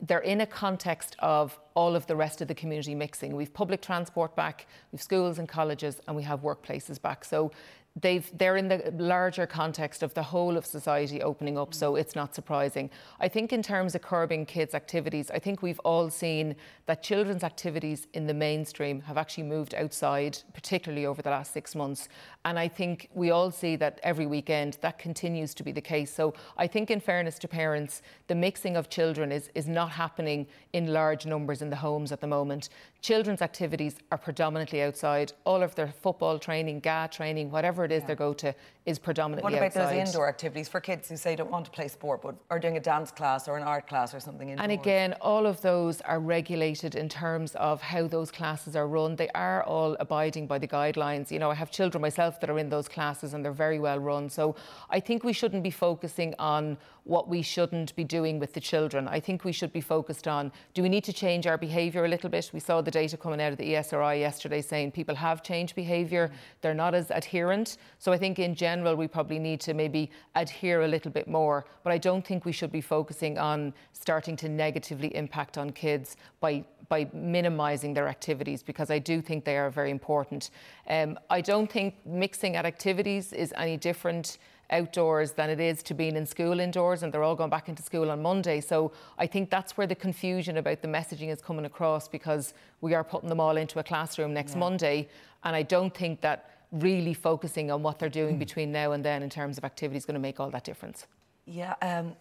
they're 0.03 0.21
in 0.21 0.41
a 0.41 0.47
context 0.47 1.17
of 1.19 1.59
all 1.75 1.95
of 1.95 2.07
the 2.07 2.17
rest 2.17 2.41
of 2.41 2.49
the 2.49 2.55
community 2.55 2.95
mixing. 2.95 3.37
We've 3.37 3.53
public 3.53 3.83
transport 3.83 4.35
back, 4.35 4.67
we've 4.93 5.03
schools 5.03 5.39
and 5.39 5.49
colleges, 5.49 6.01
and 6.07 6.17
we 6.17 6.23
have 6.23 6.41
workplaces 6.41 7.01
back. 7.01 7.25
So 7.25 7.53
they've 7.97 8.31
they're 8.39 8.57
in 8.57 8.69
the 8.69 8.93
larger 8.99 9.47
context 9.47 10.03
of 10.03 10.15
the 10.15 10.23
whole 10.23 10.57
of 10.57 10.65
society 10.65 11.21
opening 11.23 11.59
up 11.59 11.75
so 11.75 11.97
it's 11.97 12.15
not 12.15 12.35
surprising. 12.35 12.89
I 13.19 13.29
think 13.29 13.53
in 13.53 13.63
terms 13.63 13.95
of 13.95 14.03
curbing 14.03 14.47
kids 14.47 14.75
activities 14.75 15.31
i 15.31 15.39
think 15.39 15.63
we've 15.63 15.81
all 15.81 16.09
seen 16.09 16.55
that 16.87 17.03
children's 17.03 17.43
activities 17.43 18.07
in 18.15 18.27
the 18.27 18.35
mainstream 18.35 19.01
have 19.03 19.19
actually 19.19 19.45
moved 19.45 19.75
outside 19.75 20.39
particularly 20.55 21.05
over 21.05 21.21
the 21.23 21.31
last 21.31 21.53
6 21.53 21.75
months. 21.75 22.09
And 22.45 22.59
i 22.59 22.69
think 22.69 23.09
we 23.13 23.31
all 23.31 23.51
see 23.51 23.75
that 23.77 23.99
every 24.03 24.27
weekend 24.27 24.79
that 24.83 24.99
continues 24.99 25.53
to 25.55 25.63
be 25.65 25.73
the 25.73 25.81
case. 25.81 26.15
So 26.15 26.35
i 26.57 26.67
think 26.67 26.91
in 26.91 27.01
fairness 27.01 27.39
to 27.41 27.49
parents 27.49 28.03
the 28.29 28.35
mixing 28.37 28.77
of 28.77 28.89
children 28.89 29.33
is 29.33 29.51
is 29.55 29.67
not 29.67 29.91
happening 29.91 30.47
in 30.73 30.93
large 30.93 31.27
numbers 31.27 31.61
in 31.61 31.71
the 31.71 31.77
homes 31.77 32.13
at 32.13 32.21
the 32.21 32.27
moment 32.27 32.69
children's 33.01 33.43
activities 33.43 33.97
are 34.13 34.19
predominantly 34.19 34.83
outside 34.83 35.33
all 35.45 35.63
of 35.63 35.75
their 35.75 35.89
football 35.89 36.39
training 36.39 36.81
GAA 36.81 37.07
training 37.07 37.51
whatever 37.51 37.85
it 37.85 37.93
is 37.93 38.03
yeah. 38.03 38.09
they 38.09 38.15
go 38.15 38.33
to 38.35 38.55
is 38.87 38.99
predominantly 38.99 39.55
outside. 39.55 39.63
What 39.63 39.73
about 39.73 39.83
outside. 39.83 40.01
those 40.01 40.09
indoor 40.09 40.29
activities 40.29 40.69
for 40.69 40.81
kids 40.81 41.09
who 41.09 41.17
say 41.17 41.31
they 41.31 41.37
don't 41.37 41.51
want 41.51 41.65
to 41.67 41.71
play 41.71 41.89
sport 41.89 42.23
but 42.23 42.35
are 42.51 42.59
doing 42.59 42.77
a 42.77 42.81
dance 42.81 43.11
class 43.11 43.47
or 43.49 43.57
an 43.57 43.63
art 43.63 43.87
class 43.87 44.15
or 44.15 44.21
something 44.21 44.49
indoors? 44.49 44.63
And 44.63 44.73
again, 44.73 45.15
all 45.21 45.47
of 45.47 45.61
those 45.61 46.01
are 46.03 46.19
regulated 46.19 46.95
in 46.95 47.09
terms 47.09 47.55
of 47.57 47.81
how 47.83 48.07
those 48.07 48.31
classes 48.31 48.77
are 48.77 48.89
run. 48.89 49.17
They 49.17 49.29
are 49.31 49.63
all 49.65 49.97
abiding 50.01 50.47
by 50.47 50.59
the 50.59 50.69
guidelines. 50.69 51.31
You 51.31 51.39
know, 51.39 51.51
I 51.51 51.55
have 51.55 51.71
children 51.71 52.01
myself 52.01 52.41
that 52.41 52.51
are 52.51 52.59
in 52.59 52.69
those 52.69 52.89
classes 52.89 53.35
and 53.35 53.45
they're 53.45 53.53
very 53.53 53.79
well 53.79 53.99
run. 53.99 54.29
So 54.29 54.57
I 54.89 55.01
think 55.01 55.25
we 55.25 55.33
shouldn't 55.33 55.63
be 55.63 55.71
focusing 55.71 56.35
on 56.39 56.79
what 57.05 57.29
we 57.29 57.43
shouldn't 57.43 57.95
be 57.97 58.05
doing 58.05 58.39
with 58.39 58.53
the 58.53 58.61
children. 58.61 59.09
I 59.09 59.21
think 59.21 59.45
we 59.45 59.53
should 59.53 59.73
be 59.73 59.81
focused 59.81 60.29
on 60.29 60.53
do 60.75 60.83
we 60.83 60.89
need 60.89 61.05
to 61.05 61.13
change 61.13 61.47
our 61.47 61.59
behaviour 61.59 62.05
a 62.05 62.09
little 62.09 62.31
bit? 62.31 62.51
We 62.53 62.61
saw 62.61 62.81
the 62.81 62.91
data 62.91 63.17
coming 63.17 63.41
out 63.41 63.53
of 63.53 63.59
the 63.59 63.75
ESRI 63.75 64.21
yesterday 64.21 64.61
saying 64.61 64.93
people 64.93 65.15
have 65.15 65.43
changed 65.43 65.75
behaviour, 65.75 66.31
they're 66.61 66.75
not 66.75 66.95
as 66.95 67.11
adherent. 67.11 67.79
So 67.99 68.13
I 68.13 68.19
think 68.19 68.39
in 68.39 68.55
general 68.55 68.95
we 68.97 69.09
probably 69.09 69.39
need 69.39 69.61
to 69.63 69.75
maybe 69.75 70.11
adhere 70.35 70.83
a 70.83 70.89
little 70.89 71.11
bit 71.11 71.29
more. 71.29 71.65
But 71.83 71.93
I 71.93 71.99
don't 71.99 72.27
think 72.27 72.45
we 72.45 72.53
should 72.53 72.73
be 72.73 72.81
focusing 72.81 73.39
on 73.39 73.73
starting 73.93 74.37
to 74.37 74.49
negatively 74.49 75.15
impact 75.15 75.59
on 75.59 75.71
kids 75.71 76.17
by 76.41 76.65
by 76.91 77.09
minimising 77.15 77.95
their 77.95 78.09
activities 78.09 78.63
because 78.63 78.91
I 78.91 78.99
do 78.99 79.23
think 79.23 79.45
they 79.45 79.57
are 79.57 79.71
very 79.71 79.91
important. 79.91 80.51
Um, 80.89 81.19
I 81.31 81.41
don't 81.41 81.71
think 81.71 81.95
mixing 82.05 82.57
at 82.57 82.67
activities 82.67 83.33
is 83.33 83.55
any 83.57 83.77
different 83.77 84.39
outdoors 84.71 85.33
than 85.33 85.51
it 85.51 85.61
is 85.61 85.83
to 85.85 85.95
being 85.95 86.17
in 86.17 86.27
school 86.27 86.61
indoors, 86.61 87.03
and 87.03 87.13
they're 87.13 87.23
all 87.23 87.37
going 87.37 87.51
back 87.51 87.69
into 87.69 87.83
school 87.83 88.11
on 88.11 88.23
Monday. 88.23 88.61
So 88.61 88.93
I 89.19 89.27
think 89.27 89.51
that's 89.51 89.77
where 89.77 89.87
the 89.87 89.95
confusion 89.95 90.57
about 90.57 90.83
the 90.83 90.89
messaging 90.89 91.29
is 91.29 91.41
coming 91.41 91.65
across 91.65 92.09
because 92.09 92.55
we 92.81 92.95
are 92.95 93.05
putting 93.05 93.29
them 93.29 93.41
all 93.41 93.57
into 93.57 93.79
a 93.79 93.83
classroom 93.83 94.33
next 94.33 94.53
yeah. 94.53 94.61
Monday, 94.61 95.09
and 95.45 95.57
I 95.57 95.63
don't 95.63 95.95
think 95.95 96.21
that 96.21 96.51
really 96.73 97.15
focusing 97.15 97.71
on 97.71 97.83
what 97.83 97.99
they're 97.99 98.09
doing 98.09 98.37
mm. 98.37 98.39
between 98.39 98.71
now 98.71 98.93
and 98.93 99.05
then 99.05 99.23
in 99.23 99.31
terms 99.31 99.59
of 99.59 99.65
activity 99.65 99.99
is 99.99 100.05
going 100.05 100.15
to 100.15 100.21
make 100.21 100.39
all 100.39 100.51
that 100.51 100.65
difference. 100.65 101.07
Yeah, 101.47 101.75
um, 101.83 102.15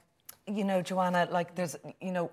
you 0.47 0.63
know, 0.63 0.81
Joanna, 0.81 1.27
like 1.31 1.53
there's, 1.55 1.75
you 2.01 2.11
know, 2.11 2.31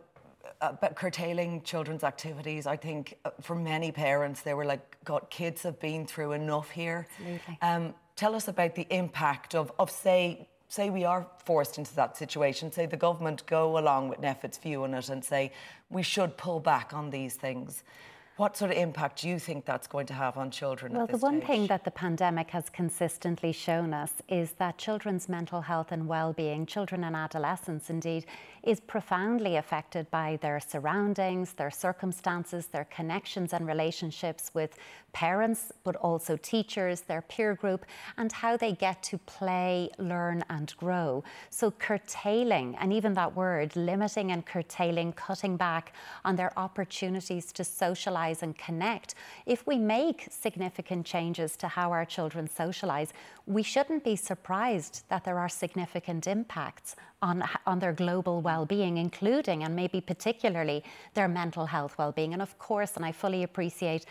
about 0.61 0.95
curtailing 0.95 1.61
children's 1.63 2.05
activities. 2.05 2.67
I 2.67 2.77
think 2.77 3.19
uh, 3.25 3.31
for 3.41 3.55
many 3.55 3.93
parents, 3.93 4.41
they 4.41 4.55
were 4.55 4.65
like, 4.65 4.97
God, 5.05 5.29
kids 5.29 5.63
have 5.65 5.79
been 5.81 6.07
through 6.07 6.33
enough 6.33 6.71
here. 6.71 7.07
Absolutely. 7.19 7.59
Um, 7.61 7.95
tell 8.17 8.35
us 8.35 8.49
about 8.49 8.75
the 8.75 8.87
impact 8.91 9.55
of, 9.55 9.71
of 9.79 9.91
say, 9.91 10.49
say 10.69 10.91
we 10.91 11.05
are 11.05 11.27
forced 11.45 11.79
into 11.79 11.95
that 11.95 12.17
situation, 12.17 12.73
say 12.73 12.87
the 12.87 12.97
government 12.97 13.47
go 13.47 13.79
along 13.79 14.09
with 14.09 14.21
NPHET's 14.21 14.59
view 14.59 14.85
on 14.85 14.95
it 14.95 15.09
and 15.11 15.25
say 15.25 15.53
we 15.91 16.03
should 16.03 16.37
pull 16.37 16.59
back 16.59 16.93
on 16.93 17.11
these 17.11 17.35
things. 17.35 17.85
What 18.37 18.55
sort 18.55 18.71
of 18.71 18.77
impact 18.77 19.23
do 19.23 19.31
you 19.31 19.39
think 19.39 19.65
that's 19.65 19.87
going 19.87 20.05
to 20.09 20.13
have 20.13 20.37
on 20.37 20.51
children? 20.51 20.93
Well, 20.93 21.07
the 21.07 21.17
one 21.17 21.39
stage? 21.39 21.47
thing 21.47 21.67
that 21.69 21.85
the 21.85 21.91
pandemic 21.91 22.51
has 22.51 22.69
consistently 22.69 23.51
shown 23.51 23.95
us 23.95 24.13
is 24.29 24.53
that 24.59 24.77
children's 24.77 25.27
mental 25.27 25.63
health 25.63 25.91
and 25.91 26.07
well-being, 26.07 26.67
children 26.67 27.03
and 27.05 27.17
adolescents 27.17 27.89
indeed, 27.89 28.27
is 28.63 28.79
profoundly 28.81 29.57
affected 29.57 30.11
by 30.11 30.39
their 30.43 30.61
surroundings, 30.61 31.55
their 31.55 31.71
circumstances, 31.71 32.67
their 32.67 32.85
connections 32.85 33.55
and 33.55 33.67
relationships 33.67 34.51
with 34.53 34.77
parents, 35.15 35.73
but 35.83 35.97
also 35.97 36.37
teachers, 36.37 37.01
their 37.03 37.23
peer 37.23 37.55
group, 37.55 37.87
and 38.19 38.31
how 38.33 38.55
they 38.55 38.73
get 38.73 39.03
to 39.03 39.17
play, 39.17 39.89
learn, 39.99 40.45
and 40.51 40.77
grow. 40.77 41.25
So, 41.49 41.71
curtailing, 41.71 42.77
and 42.79 42.93
even 42.93 43.15
that 43.15 43.35
word, 43.35 43.75
limiting 43.77 44.31
and 44.31 44.45
curtailing, 44.45 45.15
cutting 45.15 45.57
back 45.57 45.95
on 46.23 46.37
their 46.37 46.53
opportunities 46.59 47.51
to 47.53 47.65
socialize 47.65 48.26
and 48.43 48.57
connect. 48.57 49.15
If 49.47 49.67
we 49.67 49.79
make 49.79 50.29
significant 50.31 51.07
changes 51.07 51.57
to 51.57 51.69
how 51.69 51.93
our 51.93 52.05
children 52.05 52.49
socialize, 52.49 53.13
we 53.47 53.63
shouldn't 53.63 54.03
be 54.03 54.17
surprised 54.17 55.05
that 55.09 55.25
there 55.25 55.39
are 55.39 55.49
significant 55.49 56.27
impacts 56.27 56.97
on, 57.23 57.45
on 57.65 57.79
their 57.79 57.93
global 57.93 58.41
well-being, 58.41 58.99
including 58.99 59.63
and 59.63 59.75
maybe 59.75 60.01
particularly 60.01 60.83
their 61.15 61.29
mental 61.29 61.67
health 61.67 61.97
well-being. 61.97 62.33
And 62.33 62.43
of 62.43 62.59
course, 62.59 62.97
and 62.97 63.05
I 63.05 63.13
fully 63.13 63.45
appreciate 63.45 64.05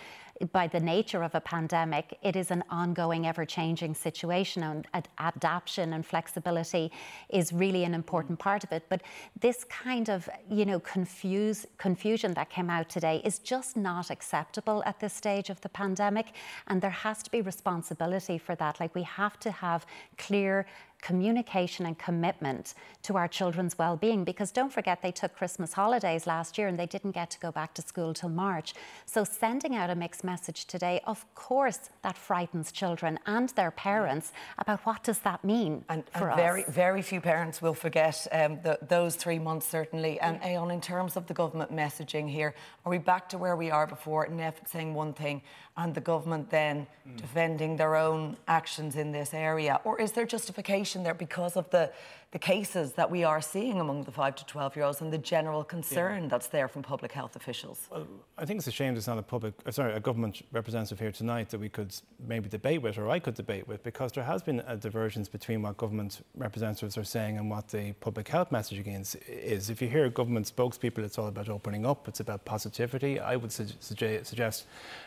by 0.52 0.68
the 0.68 0.80
nature 0.80 1.24
of 1.24 1.34
a 1.34 1.40
pandemic, 1.40 2.18
it 2.22 2.36
is 2.36 2.52
an 2.52 2.64
ongoing, 2.70 3.26
ever 3.26 3.46
changing 3.46 3.96
situation, 3.96 4.64
and 4.64 4.86
ad- 4.94 5.08
adaptation 5.18 5.94
and 5.94 6.06
flexibility 6.06 6.92
is 7.30 7.54
really 7.54 7.86
an 7.86 7.94
important 7.94 8.38
part 8.38 8.64
of 8.64 8.72
it. 8.74 8.84
But 8.90 9.02
this 9.40 9.64
kind 9.66 10.10
of, 10.10 10.28
you 10.52 10.66
know, 10.66 10.80
confuse, 10.82 11.66
confusion 11.78 12.34
that 12.34 12.50
came 12.50 12.70
out 12.70 12.90
today 12.90 13.22
is 13.24 13.40
just 13.40 13.78
not 13.78 14.10
acceptable 14.10 14.84
at 14.86 15.00
this 15.00 15.14
stage 15.14 15.50
of 15.50 15.62
the 15.62 15.70
pandemic, 15.70 16.34
and 16.68 16.82
there 16.82 16.90
has 16.90 17.24
to 17.24 17.32
be 17.32 17.42
responsibility 17.42 18.38
for 18.38 18.56
that. 18.56 18.80
Like, 18.80 18.94
we 18.94 19.04
have 19.04 19.25
to 19.40 19.52
have 19.52 19.86
clear 20.18 20.66
communication 21.06 21.86
and 21.86 22.00
commitment 22.00 22.74
to 23.04 23.16
our 23.16 23.28
children's 23.28 23.78
well-being 23.78 24.24
because 24.24 24.52
don't 24.52 24.74
forget 24.74 25.04
they 25.04 25.12
took 25.12 25.36
Christmas 25.36 25.72
holidays 25.74 26.26
last 26.26 26.58
year 26.58 26.68
and 26.68 26.80
they 26.80 26.88
didn't 26.88 27.12
get 27.12 27.30
to 27.30 27.40
go 27.40 27.52
back 27.52 27.76
to 27.76 27.84
school 27.84 28.12
till 28.12 28.30
March. 28.30 28.74
So 29.06 29.24
sending 29.24 29.76
out 29.76 29.92
a 29.92 29.96
mixed 29.96 30.24
message 30.24 30.66
today, 30.66 31.00
of 31.06 31.24
course 31.36 31.92
that 32.02 32.18
frightens 32.18 32.72
children 32.72 33.20
and 33.28 33.50
their 33.50 33.70
parents 33.70 34.32
about 34.58 34.80
what 34.88 35.04
does 35.04 35.20
that 35.20 35.44
mean 35.44 35.86
and, 35.90 36.04
for 36.10 36.30
and 36.30 36.38
very, 36.38 36.66
us. 36.66 36.74
Very 36.74 37.04
few 37.04 37.22
parents 37.22 37.62
will 37.62 37.76
forget 37.76 38.26
um, 38.32 38.60
the, 38.64 38.80
those 38.88 39.16
three 39.16 39.38
months 39.38 39.68
certainly. 39.68 40.20
And 40.20 40.42
Aodhán, 40.42 40.74
in 40.74 40.82
terms 40.82 41.16
of 41.16 41.28
the 41.28 41.36
government 41.36 41.72
messaging 41.72 42.28
here, 42.28 42.56
are 42.84 42.90
we 42.90 42.98
back 42.98 43.30
to 43.30 43.38
where 43.38 43.56
we 43.56 43.70
are 43.70 43.86
before? 43.86 44.28
NPHET 44.28 44.68
saying 44.68 44.96
one 44.96 45.14
thing 45.14 45.44
and 45.78 45.94
the 45.94 46.02
government 46.02 46.50
then 46.50 46.88
mm. 47.08 47.18
defending 47.18 47.76
their 47.76 47.96
own 47.96 48.38
actions 48.48 48.96
in 48.96 49.12
this 49.12 49.34
area? 49.34 49.80
Or 49.84 50.00
is 50.00 50.14
there 50.14 50.26
justification 50.26 50.95
there 51.04 51.14
because 51.14 51.56
of 51.58 51.70
the, 51.70 51.92
the 52.36 52.40
cases 52.40 52.92
that 52.92 53.10
we 53.10 53.24
are 53.24 53.40
seeing 53.40 53.80
among 53.80 54.04
the 54.04 54.12
5 54.12 54.36
to 54.36 54.46
12 54.46 54.76
year 54.76 54.84
olds 54.84 55.00
and 55.00 55.14
the 55.14 55.18
general 55.18 55.64
concern 55.64 56.24
yeah. 56.24 56.28
that's 56.28 56.48
there 56.48 56.68
from 56.68 56.84
public 56.84 57.14
health 57.14 57.38
officials? 57.38 57.88
Well, 57.90 58.06
I 58.38 58.44
think 58.44 58.58
it's 58.58 58.68
a 58.68 58.74
shame 58.74 58.94
there's 58.94 59.08
not 59.08 59.18
a 59.18 59.22
public, 59.22 59.54
uh, 59.66 59.72
sorry, 59.72 59.94
a 59.94 60.02
government 60.02 60.42
representative 60.52 61.00
here 61.00 61.14
tonight 61.14 61.50
that 61.52 61.62
we 61.62 61.70
could 61.70 61.96
maybe 62.28 62.50
debate 62.50 62.82
with 62.82 62.98
or 62.98 63.10
I 63.10 63.20
could 63.20 63.36
debate 63.36 63.70
with 63.70 63.84
because 63.84 64.12
there 64.12 64.26
has 64.26 64.44
been 64.44 64.62
a 64.68 64.76
divergence 64.76 65.30
between 65.30 65.62
what 65.62 65.78
government 65.78 66.26
representatives 66.36 66.98
are 66.98 67.06
saying 67.06 67.38
and 67.38 67.50
what 67.50 67.70
the 67.70 67.94
public 68.02 68.28
health 68.28 68.50
messaging 68.50 69.00
is. 69.00 69.16
is. 69.30 69.70
If 69.70 69.82
you 69.82 69.88
hear 69.88 70.10
government 70.10 70.52
spokespeople, 70.54 71.06
it's 71.06 71.18
all 71.18 71.28
about 71.28 71.48
opening 71.48 71.86
up, 71.86 72.10
it's 72.10 72.20
about 72.20 72.44
positivity. 72.44 73.18
I 73.18 73.38
would 73.38 73.54
su- 73.54 73.68
suggest 73.80 74.66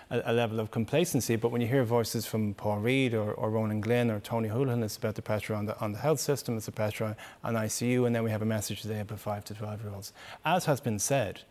a, 0.08 0.22
a, 0.24 0.32
level 0.32 0.60
of 0.60 0.70
complacency. 0.70 1.36
But 1.36 1.50
when 1.50 1.60
you 1.60 1.66
hear 1.66 1.84
voices 1.84 2.24
from 2.24 2.54
Paul 2.54 2.78
Reid 2.78 3.12
or, 3.12 3.32
or 3.32 3.50
Ronan 3.50 3.82
Glynn 3.82 4.10
or 4.10 4.18
Tony 4.20 4.48
Holohan, 4.48 4.82
it's 4.82 4.96
about 4.96 5.14
the 5.14 5.20
pressure 5.20 5.54
on 5.54 5.66
the, 5.66 5.78
on 5.78 5.92
the 5.92 5.98
health 5.98 6.20
system, 6.20 6.56
it's 6.56 6.64
the 6.64 6.72
pressure 6.72 7.04
on, 7.04 7.16
on 7.42 7.54
ICU, 7.54 8.06
and 8.06 8.14
then 8.14 8.22
we 8.22 8.30
have 8.30 8.42
a 8.42 8.46
message 8.46 8.82
today 8.82 9.00
about 9.00 9.20
5 9.20 9.44
to 9.44 9.54
12 9.54 9.82
year 9.82 9.92
olds. 9.92 10.12
As 10.44 10.64
has 10.66 10.80
been 10.80 10.98
said, 10.98 11.42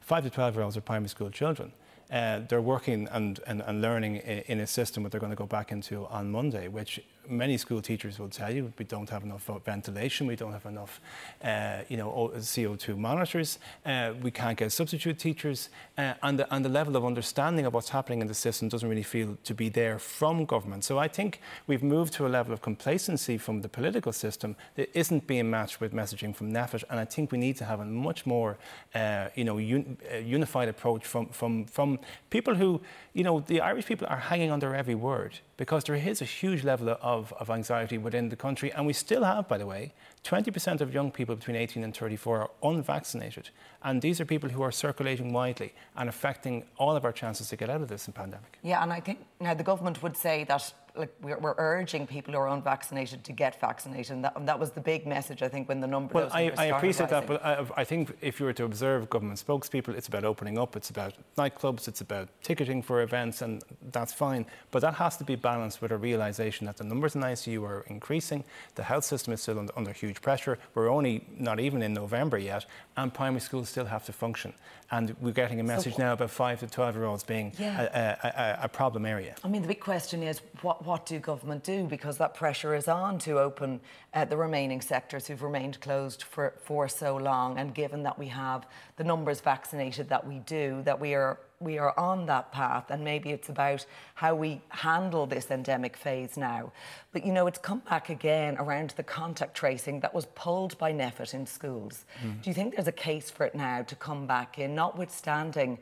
5 0.00 0.24
to 0.24 0.30
12 0.30 0.54
year 0.54 0.64
olds 0.64 0.76
are 0.76 0.80
primary 0.80 1.08
school 1.08 1.30
children. 1.30 1.72
Uh, 2.10 2.40
they're 2.48 2.60
working 2.60 3.08
and, 3.10 3.40
and, 3.46 3.60
and 3.62 3.82
learning 3.82 4.16
in, 4.16 4.38
in, 4.46 4.60
a 4.60 4.66
system 4.66 5.02
that 5.02 5.10
they're 5.10 5.20
going 5.20 5.32
to 5.32 5.36
go 5.36 5.46
back 5.46 5.72
into 5.72 6.06
on 6.06 6.30
Monday, 6.30 6.68
which 6.68 7.00
many 7.28 7.56
school 7.56 7.80
teachers 7.80 8.18
will 8.18 8.28
tell 8.28 8.52
you 8.52 8.72
we 8.78 8.84
don't 8.84 9.08
have 9.10 9.24
enough 9.24 9.48
ventilation, 9.64 10.26
we 10.26 10.36
don't 10.36 10.52
have 10.52 10.66
enough, 10.66 11.00
uh, 11.42 11.78
you 11.88 11.96
know, 11.96 12.32
CO2 12.36 12.96
monitors, 12.96 13.58
uh, 13.84 14.12
we 14.22 14.30
can't 14.30 14.58
get 14.58 14.72
substitute 14.72 15.18
teachers, 15.18 15.68
uh, 15.98 16.14
and, 16.22 16.38
the, 16.38 16.54
and 16.54 16.64
the 16.64 16.68
level 16.68 16.96
of 16.96 17.04
understanding 17.04 17.66
of 17.66 17.74
what's 17.74 17.90
happening 17.90 18.20
in 18.20 18.26
the 18.26 18.34
system 18.34 18.68
doesn't 18.68 18.88
really 18.88 19.02
feel 19.02 19.36
to 19.44 19.54
be 19.54 19.68
there 19.68 19.98
from 19.98 20.44
government. 20.44 20.84
So 20.84 20.98
I 20.98 21.08
think 21.08 21.40
we've 21.66 21.82
moved 21.82 22.12
to 22.14 22.26
a 22.26 22.28
level 22.28 22.52
of 22.52 22.62
complacency 22.62 23.38
from 23.38 23.62
the 23.62 23.68
political 23.68 24.12
system 24.12 24.56
that 24.76 24.96
isn't 24.98 25.26
being 25.26 25.50
matched 25.50 25.80
with 25.80 25.92
messaging 25.92 26.34
from 26.34 26.52
NPHET, 26.52 26.84
and 26.90 27.00
I 27.00 27.04
think 27.04 27.32
we 27.32 27.38
need 27.38 27.56
to 27.56 27.64
have 27.64 27.80
a 27.80 27.84
much 27.84 28.26
more, 28.26 28.58
uh, 28.94 29.28
you 29.34 29.44
know, 29.44 29.58
un- 29.58 29.96
uh, 30.12 30.18
unified 30.18 30.68
approach 30.68 31.04
from, 31.04 31.28
from, 31.28 31.64
from 31.66 31.98
people 32.30 32.54
who, 32.54 32.80
you 33.12 33.24
know, 33.24 33.40
the 33.40 33.60
Irish 33.60 33.86
people 33.86 34.06
are 34.08 34.18
hanging 34.18 34.50
on 34.50 34.60
their 34.60 34.74
every 34.74 34.94
word 34.94 35.38
because 35.56 35.84
there 35.84 35.94
is 35.94 36.20
a 36.20 36.24
huge 36.24 36.64
level 36.64 36.96
of, 37.00 37.32
of 37.40 37.48
anxiety 37.50 37.98
within 37.98 38.28
the 38.28 38.36
country. 38.36 38.72
And 38.72 38.86
we 38.86 38.92
still 38.92 39.24
have, 39.24 39.48
by 39.48 39.58
the 39.58 39.66
way, 39.66 39.94
20% 40.24 40.80
of 40.80 40.92
young 40.92 41.10
people 41.10 41.34
between 41.34 41.56
18 41.56 41.82
and 41.82 41.96
34 41.96 42.40
are 42.40 42.50
unvaccinated. 42.62 43.50
And 43.82 44.02
these 44.02 44.20
are 44.20 44.24
people 44.24 44.50
who 44.50 44.62
are 44.62 44.72
circulating 44.72 45.32
widely 45.32 45.72
and 45.96 46.08
affecting 46.08 46.64
all 46.76 46.96
of 46.96 47.04
our 47.04 47.12
chances 47.12 47.48
to 47.48 47.56
get 47.56 47.70
out 47.70 47.80
of 47.80 47.88
this 47.88 48.08
pandemic. 48.14 48.58
Yeah, 48.62 48.82
and 48.82 48.92
I 48.92 49.00
think 49.00 49.24
now 49.40 49.54
the 49.54 49.64
government 49.64 50.02
would 50.02 50.16
say 50.16 50.44
that 50.44 50.72
like 50.96 51.12
we're, 51.22 51.38
we're, 51.38 51.54
urging 51.58 52.06
people 52.06 52.32
who 52.34 52.40
are 52.40 52.48
unvaccinated 52.48 53.24
to 53.24 53.32
get 53.32 53.60
vaccinated. 53.60 54.12
And 54.12 54.24
that, 54.24 54.36
and 54.36 54.48
that 54.48 54.58
was 54.58 54.70
the 54.70 54.80
big 54.80 55.06
message, 55.06 55.42
I 55.42 55.48
think, 55.48 55.68
when 55.68 55.80
the 55.80 55.86
number. 55.86 56.14
Well, 56.14 56.28
I, 56.32 56.52
I 56.56 56.66
appreciate 56.66 57.10
rising. 57.10 57.26
that, 57.26 57.26
but 57.26 57.44
I, 57.44 57.64
I, 57.80 57.84
think 57.84 58.16
if 58.20 58.40
you 58.40 58.46
were 58.46 58.52
to 58.54 58.64
observe 58.64 59.08
government 59.10 59.42
spokespeople, 59.44 59.96
it's 59.96 60.08
about 60.08 60.24
opening 60.24 60.58
up, 60.58 60.76
it's 60.76 60.90
about 60.90 61.14
nightclubs, 61.36 61.88
it's 61.88 62.00
about 62.00 62.28
ticketing 62.42 62.82
for 62.82 63.02
events, 63.02 63.42
and 63.42 63.62
that's 63.92 64.12
fine. 64.12 64.46
But 64.70 64.80
that 64.80 64.94
has 64.94 65.16
to 65.18 65.24
be 65.24 65.36
balanced 65.36 65.82
with 65.82 65.92
a 65.92 65.96
realization 65.96 66.66
that 66.66 66.76
the 66.76 66.84
numbers 66.84 67.14
in 67.14 67.22
ICU 67.22 67.62
are 67.62 67.84
increasing, 67.88 68.44
the 68.74 68.82
health 68.82 69.04
system 69.04 69.32
is 69.32 69.40
still 69.40 69.58
under, 69.58 69.72
under 69.76 69.92
huge 69.92 70.20
pressure. 70.20 70.58
We're 70.74 70.90
only 70.90 71.26
not 71.38 71.60
even 71.60 71.82
in 71.82 71.94
November 71.94 72.38
yet, 72.38 72.66
and 72.96 73.12
primary 73.12 73.40
schools 73.40 73.68
still 73.68 73.86
have 73.86 74.04
to 74.06 74.12
function. 74.12 74.52
And 74.90 75.16
we're 75.20 75.32
getting 75.32 75.58
a 75.58 75.64
message 75.64 75.96
so, 75.96 76.02
now 76.02 76.12
about 76.12 76.30
five 76.30 76.60
to 76.60 76.66
12 76.66 76.94
year 76.94 77.04
olds 77.04 77.24
being 77.24 77.52
yeah. 77.58 78.18
a, 78.22 78.62
a, 78.62 78.64
a, 78.64 78.68
problem 78.68 79.04
area. 79.04 79.34
I 79.42 79.48
mean, 79.48 79.62
the 79.62 79.68
big 79.68 79.80
question 79.80 80.22
is 80.22 80.40
what, 80.62 80.85
what 80.86 81.04
do 81.04 81.18
government 81.18 81.64
do? 81.64 81.84
Because 81.84 82.16
that 82.18 82.34
pressure 82.34 82.74
is 82.74 82.88
on 82.88 83.18
to 83.20 83.38
open 83.38 83.80
uh, 84.14 84.24
the 84.24 84.36
remaining 84.36 84.80
sectors 84.80 85.26
who've 85.26 85.42
remained 85.42 85.80
closed 85.80 86.22
for, 86.22 86.54
for 86.62 86.88
so 86.88 87.16
long. 87.16 87.58
And 87.58 87.74
given 87.74 88.04
that 88.04 88.18
we 88.18 88.28
have 88.28 88.66
the 88.96 89.04
numbers 89.04 89.40
vaccinated 89.40 90.08
that 90.08 90.26
we 90.26 90.38
do, 90.40 90.82
that 90.84 91.00
we 91.00 91.14
are 91.14 91.38
we 91.58 91.78
are 91.78 91.98
on 91.98 92.26
that 92.26 92.52
path 92.52 92.90
and 92.90 93.02
maybe 93.02 93.30
it's 93.30 93.48
about 93.48 93.86
how 94.14 94.34
we 94.34 94.60
handle 94.68 95.24
this 95.24 95.50
endemic 95.50 95.96
phase 95.96 96.36
now. 96.36 96.70
But 97.12 97.24
you 97.24 97.32
know, 97.32 97.46
it's 97.46 97.58
come 97.58 97.80
back 97.88 98.10
again 98.10 98.58
around 98.58 98.90
the 98.90 99.02
contact 99.02 99.56
tracing 99.56 100.00
that 100.00 100.12
was 100.12 100.26
pulled 100.34 100.76
by 100.76 100.92
NPHET 100.92 101.32
in 101.32 101.46
schools. 101.46 102.04
Mm. 102.22 102.42
Do 102.42 102.50
you 102.50 102.54
think 102.54 102.74
there's 102.74 102.88
a 102.88 102.92
case 102.92 103.30
for 103.30 103.46
it 103.46 103.54
now 103.54 103.82
to 103.82 103.94
come 103.96 104.26
back 104.26 104.58
in, 104.58 104.74
notwithstanding 104.74 105.78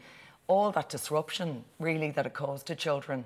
all 0.46 0.70
that 0.70 0.90
disruption 0.90 1.64
really 1.80 2.12
that 2.12 2.24
it 2.24 2.34
caused 2.34 2.66
to 2.68 2.76
children? 2.76 3.24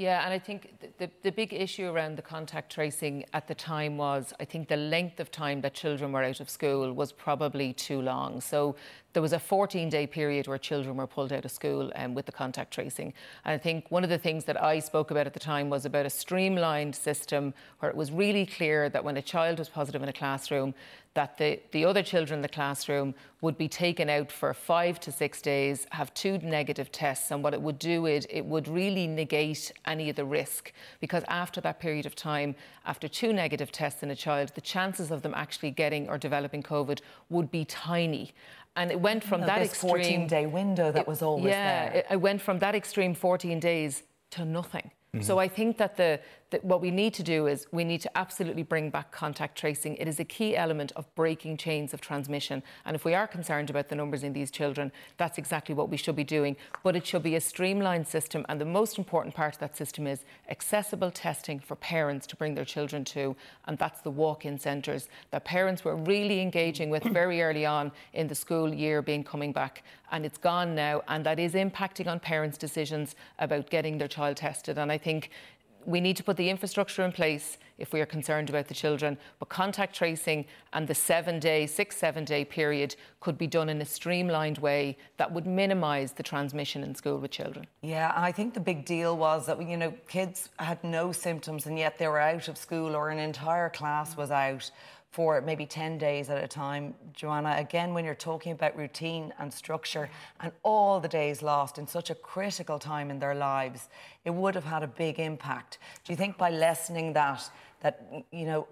Yeah, 0.00 0.24
and 0.24 0.32
I 0.32 0.38
think 0.38 0.72
the, 0.96 1.10
the 1.22 1.30
big 1.30 1.52
issue 1.52 1.86
around 1.86 2.16
the 2.16 2.22
contact 2.22 2.72
tracing 2.72 3.26
at 3.34 3.46
the 3.48 3.54
time 3.54 3.98
was 3.98 4.32
I 4.40 4.46
think 4.46 4.68
the 4.68 4.78
length 4.78 5.20
of 5.20 5.30
time 5.30 5.60
that 5.60 5.74
children 5.74 6.10
were 6.10 6.24
out 6.24 6.40
of 6.40 6.48
school 6.48 6.94
was 6.94 7.12
probably 7.12 7.74
too 7.74 8.00
long. 8.00 8.40
So 8.40 8.76
there 9.12 9.22
was 9.22 9.32
a 9.32 9.38
14 9.38 9.88
day 9.88 10.06
period 10.06 10.46
where 10.46 10.58
children 10.58 10.96
were 10.96 11.06
pulled 11.06 11.32
out 11.32 11.44
of 11.44 11.50
school 11.50 11.90
um, 11.96 12.14
with 12.14 12.26
the 12.26 12.32
contact 12.32 12.72
tracing. 12.72 13.12
And 13.44 13.54
I 13.54 13.58
think 13.58 13.90
one 13.90 14.04
of 14.04 14.10
the 14.10 14.18
things 14.18 14.44
that 14.44 14.62
I 14.62 14.78
spoke 14.78 15.10
about 15.10 15.26
at 15.26 15.34
the 15.34 15.40
time 15.40 15.70
was 15.70 15.84
about 15.84 16.06
a 16.06 16.10
streamlined 16.10 16.94
system 16.94 17.54
where 17.80 17.90
it 17.90 17.96
was 17.96 18.12
really 18.12 18.46
clear 18.46 18.88
that 18.88 19.04
when 19.04 19.16
a 19.16 19.22
child 19.22 19.58
was 19.58 19.68
positive 19.68 20.02
in 20.02 20.08
a 20.08 20.12
classroom, 20.12 20.74
that 21.14 21.38
the, 21.38 21.58
the 21.72 21.84
other 21.84 22.04
children 22.04 22.38
in 22.38 22.42
the 22.42 22.48
classroom 22.48 23.14
would 23.40 23.58
be 23.58 23.66
taken 23.66 24.08
out 24.08 24.30
for 24.30 24.54
five 24.54 25.00
to 25.00 25.10
six 25.10 25.42
days, 25.42 25.86
have 25.90 26.14
two 26.14 26.38
negative 26.38 26.92
tests, 26.92 27.32
and 27.32 27.42
what 27.42 27.52
it 27.52 27.60
would 27.60 27.80
do 27.80 28.06
is 28.06 28.26
it 28.30 28.44
would 28.44 28.68
really 28.68 29.08
negate 29.08 29.72
any 29.86 30.08
of 30.08 30.14
the 30.14 30.24
risk 30.24 30.72
because 31.00 31.24
after 31.26 31.60
that 31.60 31.80
period 31.80 32.06
of 32.06 32.14
time, 32.14 32.54
after 32.86 33.08
two 33.08 33.32
negative 33.32 33.72
tests 33.72 34.04
in 34.04 34.10
a 34.10 34.16
child, 34.16 34.52
the 34.54 34.60
chances 34.60 35.10
of 35.10 35.22
them 35.22 35.34
actually 35.34 35.72
getting 35.72 36.08
or 36.08 36.16
developing 36.16 36.62
COVID 36.62 37.00
would 37.28 37.50
be 37.50 37.64
tiny 37.64 38.32
and 38.80 38.90
it 38.90 39.00
went 39.00 39.22
from 39.22 39.40
no, 39.42 39.46
that 39.46 39.60
extreme 39.60 39.90
14 39.90 40.26
day 40.26 40.46
window 40.46 40.90
that 40.90 41.02
it, 41.02 41.06
was 41.06 41.20
always 41.20 41.50
yeah, 41.50 41.90
there. 41.90 41.96
Yeah, 41.96 42.14
it 42.14 42.20
went 42.20 42.40
from 42.40 42.58
that 42.60 42.74
extreme 42.74 43.14
14 43.14 43.60
days 43.60 44.02
to 44.30 44.44
nothing. 44.44 44.90
Mm-hmm. 45.14 45.22
So 45.22 45.38
I 45.38 45.48
think 45.48 45.76
that 45.78 45.96
the 45.96 46.20
that 46.50 46.64
what 46.64 46.80
we 46.80 46.90
need 46.90 47.14
to 47.14 47.22
do 47.22 47.46
is 47.46 47.66
we 47.72 47.84
need 47.84 48.00
to 48.00 48.18
absolutely 48.18 48.62
bring 48.62 48.90
back 48.90 49.12
contact 49.12 49.56
tracing. 49.56 49.96
It 49.96 50.08
is 50.08 50.18
a 50.18 50.24
key 50.24 50.56
element 50.56 50.92
of 50.96 51.12
breaking 51.14 51.56
chains 51.56 51.94
of 51.94 52.00
transmission. 52.00 52.62
And 52.84 52.94
if 52.94 53.04
we 53.04 53.14
are 53.14 53.26
concerned 53.26 53.70
about 53.70 53.88
the 53.88 53.94
numbers 53.94 54.24
in 54.24 54.32
these 54.32 54.50
children, 54.50 54.90
that's 55.16 55.38
exactly 55.38 55.74
what 55.74 55.88
we 55.88 55.96
should 55.96 56.16
be 56.16 56.24
doing. 56.24 56.56
But 56.82 56.96
it 56.96 57.06
should 57.06 57.22
be 57.22 57.36
a 57.36 57.40
streamlined 57.40 58.08
system. 58.08 58.44
And 58.48 58.60
the 58.60 58.64
most 58.64 58.98
important 58.98 59.34
part 59.34 59.54
of 59.54 59.60
that 59.60 59.76
system 59.76 60.06
is 60.06 60.24
accessible 60.48 61.10
testing 61.10 61.60
for 61.60 61.76
parents 61.76 62.26
to 62.28 62.36
bring 62.36 62.54
their 62.54 62.64
children 62.64 63.04
to. 63.06 63.36
And 63.66 63.78
that's 63.78 64.00
the 64.00 64.10
walk 64.10 64.44
in 64.44 64.58
centres 64.58 65.08
that 65.30 65.44
parents 65.44 65.84
were 65.84 65.96
really 65.96 66.40
engaging 66.40 66.90
with 66.90 67.02
very 67.20 67.42
early 67.42 67.64
on 67.64 67.92
in 68.12 68.26
the 68.26 68.34
school 68.34 68.74
year 68.74 69.02
being 69.02 69.22
coming 69.22 69.52
back. 69.52 69.84
And 70.12 70.26
it's 70.26 70.38
gone 70.38 70.74
now. 70.74 71.02
And 71.06 71.24
that 71.26 71.38
is 71.38 71.54
impacting 71.54 72.08
on 72.08 72.18
parents' 72.18 72.58
decisions 72.58 73.14
about 73.38 73.70
getting 73.70 73.98
their 73.98 74.08
child 74.08 74.38
tested. 74.38 74.78
And 74.78 74.90
I 74.90 74.98
think 74.98 75.30
we 75.86 76.00
need 76.00 76.16
to 76.16 76.24
put 76.24 76.36
the 76.36 76.48
infrastructure 76.48 77.02
in 77.04 77.12
place 77.12 77.58
if 77.78 77.92
we 77.92 78.00
are 78.00 78.06
concerned 78.06 78.50
about 78.50 78.68
the 78.68 78.74
children. 78.74 79.16
But 79.38 79.48
contact 79.48 79.94
tracing 79.96 80.44
and 80.72 80.86
the 80.86 80.94
seven 80.94 81.38
day, 81.38 81.66
six, 81.66 81.96
seven 81.96 82.24
day 82.24 82.44
period 82.44 82.94
could 83.20 83.38
be 83.38 83.46
done 83.46 83.68
in 83.68 83.80
a 83.80 83.84
streamlined 83.84 84.58
way 84.58 84.98
that 85.16 85.32
would 85.32 85.46
minimise 85.46 86.12
the 86.12 86.22
transmission 86.22 86.84
in 86.84 86.94
school 86.94 87.18
with 87.18 87.30
children. 87.30 87.66
Yeah, 87.82 88.12
I 88.14 88.32
think 88.32 88.54
the 88.54 88.60
big 88.60 88.84
deal 88.84 89.16
was 89.16 89.46
that, 89.46 89.60
you 89.66 89.76
know, 89.76 89.94
kids 90.08 90.50
had 90.58 90.82
no 90.84 91.12
symptoms 91.12 91.66
and 91.66 91.78
yet 91.78 91.98
they 91.98 92.06
were 92.06 92.20
out 92.20 92.48
of 92.48 92.58
school 92.58 92.94
or 92.94 93.08
an 93.08 93.18
entire 93.18 93.70
class 93.70 94.16
was 94.16 94.30
out 94.30 94.70
for 95.10 95.40
maybe 95.40 95.66
10 95.66 95.98
days 95.98 96.30
at 96.30 96.42
a 96.42 96.46
time. 96.46 96.94
Joanna, 97.12 97.56
again, 97.58 97.94
when 97.94 98.04
you're 98.04 98.14
talking 98.14 98.52
about 98.52 98.76
routine 98.76 99.32
and 99.38 99.52
structure 99.52 100.08
and 100.40 100.52
all 100.62 101.00
the 101.00 101.08
days 101.08 101.42
lost 101.42 101.78
in 101.78 101.86
such 101.86 102.10
a 102.10 102.14
critical 102.14 102.78
time 102.78 103.10
in 103.10 103.18
their 103.18 103.34
lives, 103.34 103.88
it 104.24 104.30
would 104.30 104.54
have 104.54 104.64
had 104.64 104.82
a 104.82 104.86
big 104.86 105.18
impact. 105.18 105.78
Do 106.04 106.12
you 106.12 106.16
think 106.16 106.38
by 106.38 106.50
lessening 106.50 107.12
that, 107.14 107.50
that 107.80 108.06
you 108.30 108.46
know 108.46 108.68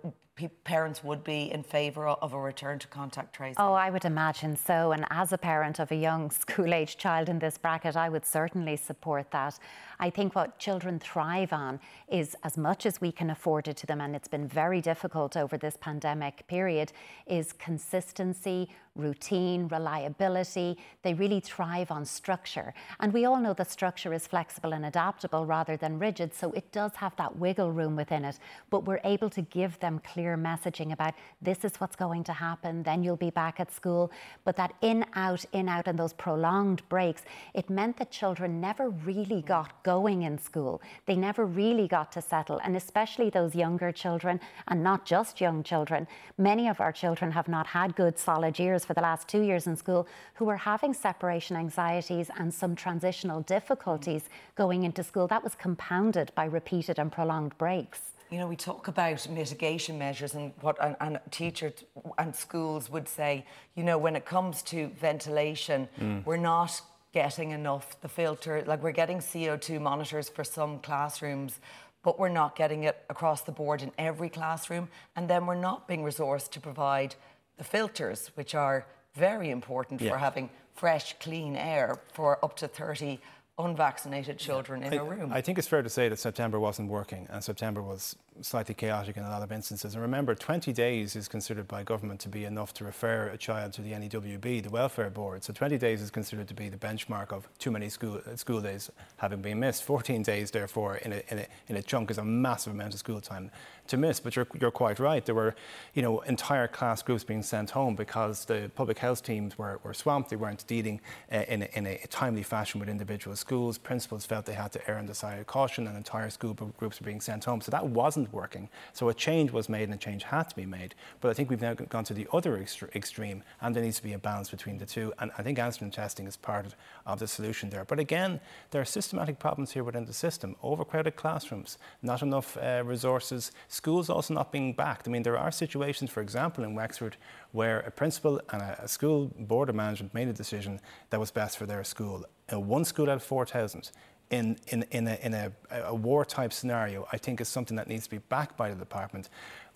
parents 0.63 1.03
would 1.03 1.25
be 1.25 1.51
in 1.51 1.63
favour 1.65 2.07
of 2.07 2.33
a 2.33 2.39
return 2.39 2.79
to 2.79 2.87
contact 2.87 3.35
tracing? 3.35 3.57
Oh, 3.59 3.73
I 3.73 3.91
would 3.91 4.05
imagine 4.05 4.57
so. 4.57 4.93
And 4.93 5.05
as 5.11 5.33
a 5.33 5.39
parent 5.39 5.81
of 5.81 5.91
a 5.91 5.97
young 5.97 6.31
school 6.31 6.73
age 6.73 6.97
child 6.97 7.29
in 7.29 7.41
this 7.41 7.59
bracket, 7.59 7.97
I 7.97 8.09
would 8.09 8.25
certainly 8.25 8.77
support 8.77 9.31
that. 9.33 9.59
I 10.01 10.11
think 10.11 10.35
what 10.35 10.59
children 10.59 10.99
thrive 10.99 11.53
on 11.53 11.81
is 12.09 12.37
as 12.45 12.57
much 12.57 12.87
as 12.87 13.01
we 13.01 13.11
can 13.11 13.31
afford 13.31 13.69
it 13.69 13.77
to 13.79 13.87
them, 13.87 14.01
and 14.01 14.15
it's 14.15 14.29
been 14.29 14.47
very 14.47 14.81
difficult 14.81 15.37
over 15.37 15.59
this 15.59 15.77
pandemic 15.81 16.47
period, 16.47 16.93
is 17.27 17.53
consistency, 17.53 18.69
routine, 18.99 19.69
reliability. 19.69 20.77
They 21.03 21.15
really 21.15 21.41
thrive 21.41 21.91
on 21.91 22.05
structure. 22.05 22.75
And 23.01 23.13
we 23.13 23.25
all 23.25 23.39
know 23.39 23.55
that 23.55 23.71
structure 23.71 24.13
is 24.13 24.27
flexible 24.27 24.73
and 24.73 24.85
adaptable 24.85 25.47
rather 25.47 25.77
than 25.77 25.99
rigid, 25.99 26.35
so 26.35 26.53
it 26.53 26.71
does 26.73 26.95
have 26.97 27.15
that 27.17 27.37
wiggle 27.37 27.73
room 27.73 27.97
within 27.97 28.25
it. 28.25 28.39
But 28.71 28.85
we're 28.85 29.01
able 29.05 29.31
to 29.31 29.43
give 29.43 29.79
them 29.81 30.01
clear 30.05 30.37
messaging 30.37 30.93
about 30.93 31.15
this 31.41 31.65
is 31.65 31.77
what's 31.81 31.97
going 31.97 32.25
to 32.25 32.33
happen, 32.33 32.83
then 32.83 33.03
you'll 33.03 33.17
be 33.17 33.31
back 33.31 33.61
at 33.61 33.73
school. 33.73 34.11
But 34.45 34.57
that 34.57 34.75
in, 34.83 35.05
out, 35.15 35.45
in, 35.53 35.69
out, 35.69 35.87
and 35.87 35.99
those 35.99 36.13
prolonged 36.13 36.87
breaks, 36.89 37.23
it 37.55 37.71
meant 37.71 37.97
that 37.99 38.11
children 38.11 38.61
never 38.61 38.91
really 38.91 39.43
got 39.43 39.83
going 39.89 40.21
in 40.29 40.37
school. 40.37 40.83
They 41.07 41.17
never 41.17 41.47
really 41.47 41.89
got 41.89 42.13
to 42.13 42.21
settle, 42.21 42.61
and 42.63 42.77
especially 42.77 43.31
those 43.31 43.55
younger 43.55 43.91
children, 43.91 44.39
and 44.71 44.83
not 44.83 45.07
just 45.07 45.41
young 45.41 45.63
children. 45.63 46.07
Many 46.37 46.69
of 46.69 46.79
our 46.85 46.93
children 46.93 47.31
have 47.31 47.49
not 47.49 47.67
had 47.69 47.97
good 47.97 48.19
solid 48.19 48.59
years 48.59 48.85
for 48.85 48.93
the 48.93 49.01
last 49.01 49.29
two 49.29 49.41
years 49.41 49.67
in 49.67 49.77
school 49.77 50.07
who 50.35 50.47
are 50.51 50.59
having 50.59 50.93
separation 50.93 51.57
anxieties 51.57 52.29
and 52.39 52.53
some 52.53 52.77
transitional 52.77 53.41
difficulties 53.57 54.25
going 54.57 54.83
into 54.83 55.03
school. 55.03 55.27
That 55.27 55.43
was 55.43 55.55
compounded 55.55 56.33
by 56.35 56.45
repeated 56.45 56.99
and 56.99 57.11
prolonged 57.11 57.57
breaks. 57.57 58.01
You 58.31 58.39
know, 58.41 58.47
we 58.47 58.57
talk 58.57 58.89
about 58.89 59.27
mitigation 59.31 59.97
measures 59.99 60.35
and 60.35 60.53
what 60.61 60.77
and, 60.85 60.97
and, 61.01 61.19
teachers 61.31 61.73
and 62.19 62.37
schools 62.37 62.91
would 62.91 63.09
say, 63.09 63.47
you 63.75 63.85
know, 63.85 63.97
when 63.97 64.17
it 64.17 64.27
comes 64.27 64.61
to 64.65 64.89
ventilation, 65.01 65.89
mm. 65.99 66.23
we're 66.27 66.37
not 66.37 66.83
getting 67.13 67.51
enough 67.51 68.01
the 68.01 68.09
filter 68.09 68.63
like 68.67 68.83
we're 68.83 68.93
getting 68.93 69.19
CO2 69.19 69.81
monitors 69.81 70.29
for 70.29 70.45
some 70.45 70.79
classrooms 70.81 71.61
but 72.03 72.19
we're 72.19 72.29
not 72.29 72.55
getting 72.55 72.85
it 72.85 73.05
across 73.11 73.43
the 73.43 73.53
board 73.53 73.83
in 73.83 73.91
every 73.99 74.29
classroom 74.29 74.89
and 75.17 75.29
then 75.29 75.47
we're 75.47 75.55
not 75.55 75.89
being 75.89 76.05
resourced 76.05 76.51
to 76.51 76.61
provide 76.61 77.15
the 77.59 77.65
filters, 77.65 78.31
which 78.35 78.55
are 78.55 78.87
very 79.15 79.51
important 79.51 80.01
yeah. 80.01 80.13
for 80.13 80.19
having 80.19 80.49
fresh, 80.75 81.15
clean 81.21 81.57
air 81.57 82.01
for 82.13 82.43
up 82.45 82.57
to 82.57 82.69
30 82.69 83.21
unvaccinated 83.59 84.39
children 84.39 84.85
in 84.85 84.95
I, 84.95 84.97
a 84.97 85.05
room. 85.05 85.33
I 85.33 85.41
think 85.41 85.59
it's 85.59 85.67
fair 85.67 85.83
to 85.83 85.91
say 85.91 86.09
that 86.09 86.19
September 86.19 86.61
wasn't 86.61 86.89
working 86.89 87.27
and 87.29 87.43
September 87.43 87.83
was 87.83 88.17
slightly 88.43 88.75
chaotic 88.75 89.17
in 89.17 89.25
a 89.25 89.29
lot 89.29 89.43
of 89.43 89.53
instances. 89.53 89.95
And 89.95 90.03
remember, 90.03 90.35
20 90.35 90.73
days 90.73 91.17
is 91.17 91.29
considered 91.29 91.69
by 91.69 91.83
government 91.83 92.21
to 92.21 92.29
be 92.29 92.45
enough 92.45 92.73
to 92.75 92.85
refer 92.85 93.29
a 93.29 93.37
child 93.39 93.73
to 93.75 93.83
the 93.83 93.93
NEWB, 93.93 94.63
the 94.63 94.71
welfare 94.71 95.11
board. 95.11 95.45
So 95.45 95.53
20 95.53 95.79
days 95.79 96.03
is 96.03 96.11
considered 96.11 96.49
to 96.49 96.55
be 96.55 96.69
the 96.69 96.77
benchmark 96.77 97.33
of 97.33 97.49
too 97.59 97.71
many 97.71 97.89
school, 97.89 98.21
uh, 98.27 98.37
school 98.37 98.61
days 98.61 98.91
having 99.17 99.43
been 99.43 99.61
missed. 99.61 99.85
14 99.85 100.23
days, 100.23 100.51
therefore, 100.51 100.97
in 100.97 101.13
a, 101.13 101.23
in, 101.29 101.39
a, 101.39 101.47
in 101.69 101.77
a 101.77 101.83
chunk 101.83 102.11
is 102.11 102.19
a 102.19 102.25
massive 102.25 102.73
amount 102.73 102.95
of 102.95 103.01
school 103.01 103.21
time 103.21 103.51
to 103.89 103.97
miss. 103.97 104.21
But 104.21 104.37
you're, 104.37 104.47
you're 104.61 104.71
quite 104.71 104.99
right. 104.99 105.25
There 105.25 105.35
were, 105.35 105.55
you 105.95 106.03
know, 106.03 106.21
entire 106.21 106.69
class 106.69 107.03
groups 107.03 107.25
being 107.25 107.43
sent 107.43 107.71
home 107.71 107.95
because 107.95 108.45
the 108.45 108.71
public 108.75 108.99
health 108.99 109.23
teams 109.23 109.59
were, 109.59 109.81
were 109.83 109.95
swamped. 109.95 110.31
They 110.31 110.37
weren't 110.37 110.67
dealing 110.67 111.01
uh, 111.33 111.45
in, 111.49 111.63
a, 111.63 111.69
in 111.75 111.87
a 111.87 111.99
timely 112.09 112.43
fashion 112.43 112.81
with 112.81 112.89
individual 112.89 113.37
schools. 113.37 113.79
Principals 113.79 114.27
felt 114.27 114.47
they 114.47 114.55
had 114.55 114.73
to 114.73 114.91
err 114.91 114.99
on 114.99 115.07
the 115.07 115.15
side 115.15 115.39
of 115.39 115.47
caution, 115.47 115.87
and 115.87 115.97
entire 115.97 116.31
school 116.31 116.55
groups 116.55 117.01
were 117.01 117.07
being 117.07 117.21
sent 117.21 117.45
home. 117.45 117.61
So 117.61 117.71
that 117.71 117.87
wasn't 117.87 118.33
working. 118.33 118.69
So 118.93 119.09
a 119.09 119.15
change 119.15 119.53
was 119.53 119.69
made, 119.69 119.85
and 119.85 119.95
a 119.95 119.97
change 119.97 120.23
had 120.25 120.49
to 120.51 120.57
be 120.57 120.67
made. 120.67 120.95
But 121.21 121.31
I 121.31 121.35
think 121.35 121.51
we've 121.51 121.61
now 121.61 121.75
gone 121.75 122.05
to 122.05 122.15
the 122.15 122.29
other 122.33 122.59
extre- 122.59 122.95
extreme, 122.95 123.43
and 123.61 123.75
there 123.75 123.83
needs 123.83 123.97
to 123.97 124.03
be 124.03 124.13
a 124.13 124.19
balance 124.19 124.51
between 124.51 124.79
the 124.79 124.87
two. 124.87 125.13
And 125.19 125.31
I 125.39 125.43
think 125.43 125.59
antigen 125.59 125.93
testing 125.93 126.27
is 126.27 126.37
part 126.37 126.67
of, 126.67 126.75
the 127.19 127.27
solution 127.27 127.71
there. 127.71 127.87
But 127.87 127.99
again, 127.99 128.39
there 128.71 128.83
are 128.83 128.85
systematic 128.85 129.39
problems 129.39 129.73
here 129.73 129.83
within 129.83 130.05
the 130.05 130.13
system: 130.13 130.57
overcrowded 130.63 131.17
classrooms, 131.17 131.79
not 132.03 132.23
enough 132.23 132.57
uh, 132.59 132.83
resources 132.85 133.51
schools 133.79 134.11
also 134.11 134.35
not 134.35 134.51
being 134.51 134.73
backed. 134.73 135.07
I 135.09 135.11
mean, 135.11 135.23
there 135.23 135.39
are 135.39 135.53
situations, 135.53 136.11
for 136.11 136.21
example, 136.21 136.65
in 136.65 136.75
Wexford, 136.75 137.17
where 137.53 137.79
a 137.91 137.93
principal 138.01 138.41
and 138.53 138.61
a, 138.61 138.89
school 138.89 139.31
board 139.53 139.69
of 139.69 139.77
management 139.77 140.13
made 140.13 140.29
a 140.29 140.33
decision 140.33 140.81
that 141.11 141.21
was 141.21 141.31
best 141.31 141.57
for 141.57 141.67
their 141.67 141.85
school. 141.85 142.25
Uh, 142.53 142.59
one 142.59 142.85
school 142.85 143.09
out 143.09 143.17
of 143.17 143.23
4,000 143.23 143.91
in, 144.31 144.57
in, 144.67 144.85
in, 144.91 145.07
a, 145.07 145.17
in 145.27 145.33
a, 145.33 145.53
a 145.71 145.95
war 145.95 146.25
type 146.25 146.53
scenario, 146.53 147.07
I 147.13 147.19
think 147.19 147.41
is 147.41 147.49
something 147.49 147.77
that 147.77 147.89
needs 147.89 148.05
to 148.05 148.11
be 148.11 148.23
backed 148.29 148.57
by 148.57 148.69
the 148.69 148.77
department 148.77 149.29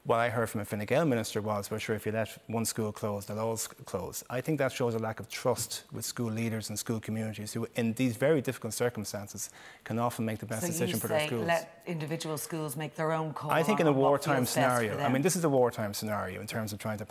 what 0.05 0.19
I 0.19 0.31
heard 0.31 0.51
from 0.51 0.61
a 0.61 0.65
Fine 0.65 0.85
Gael 0.87 1.05
minister 1.05 1.41
was, 1.41 1.71
well, 1.71 1.79
sure, 1.79 1.95
if 1.95 2.05
you 2.07 2.11
let 2.11 2.29
one 2.49 2.65
school 2.65 2.91
close, 2.91 3.27
they'll 3.27 3.39
all 3.39 3.57
close. 3.85 4.25
I 4.29 4.41
think 4.41 4.59
that 4.59 4.73
shows 4.73 4.97
a 4.97 4.99
lack 4.99 5.21
of 5.21 5.29
trust 5.29 5.85
with 5.93 6.05
school 6.05 6.31
leaders 6.31 6.71
and 6.71 6.79
school 6.79 6.99
communities 6.99 7.53
who, 7.53 7.69
in 7.77 7.93
these 7.93 8.17
very 8.17 8.41
difficult 8.41 8.75
circumstances, 8.75 9.51
can 9.85 10.01
often 10.01 10.25
make 10.25 10.41
the 10.41 10.47
best 10.47 10.63
so 10.63 10.67
decision 10.69 10.99
for 10.99 11.07
their 11.07 11.27
schools. 11.29 11.47
let 11.47 11.83
individual 11.87 12.37
schools 12.37 12.77
make 12.77 12.97
their 12.97 13.13
own 13.13 13.33
call. 13.33 13.53
I 13.53 13.63
think 13.63 13.79
in 13.79 13.87
a 13.87 13.93
wartime 13.93 14.45
scenario, 14.45 14.99
I 14.99 15.09
mean, 15.09 15.23
this 15.23 15.37
is 15.37 15.45
a 15.45 15.49
wartime 15.49 15.95
scenario 15.95 16.41
in 16.41 16.49
terms 16.49 16.73
of 16.73 16.81
trying 16.81 16.99
to 16.99 17.07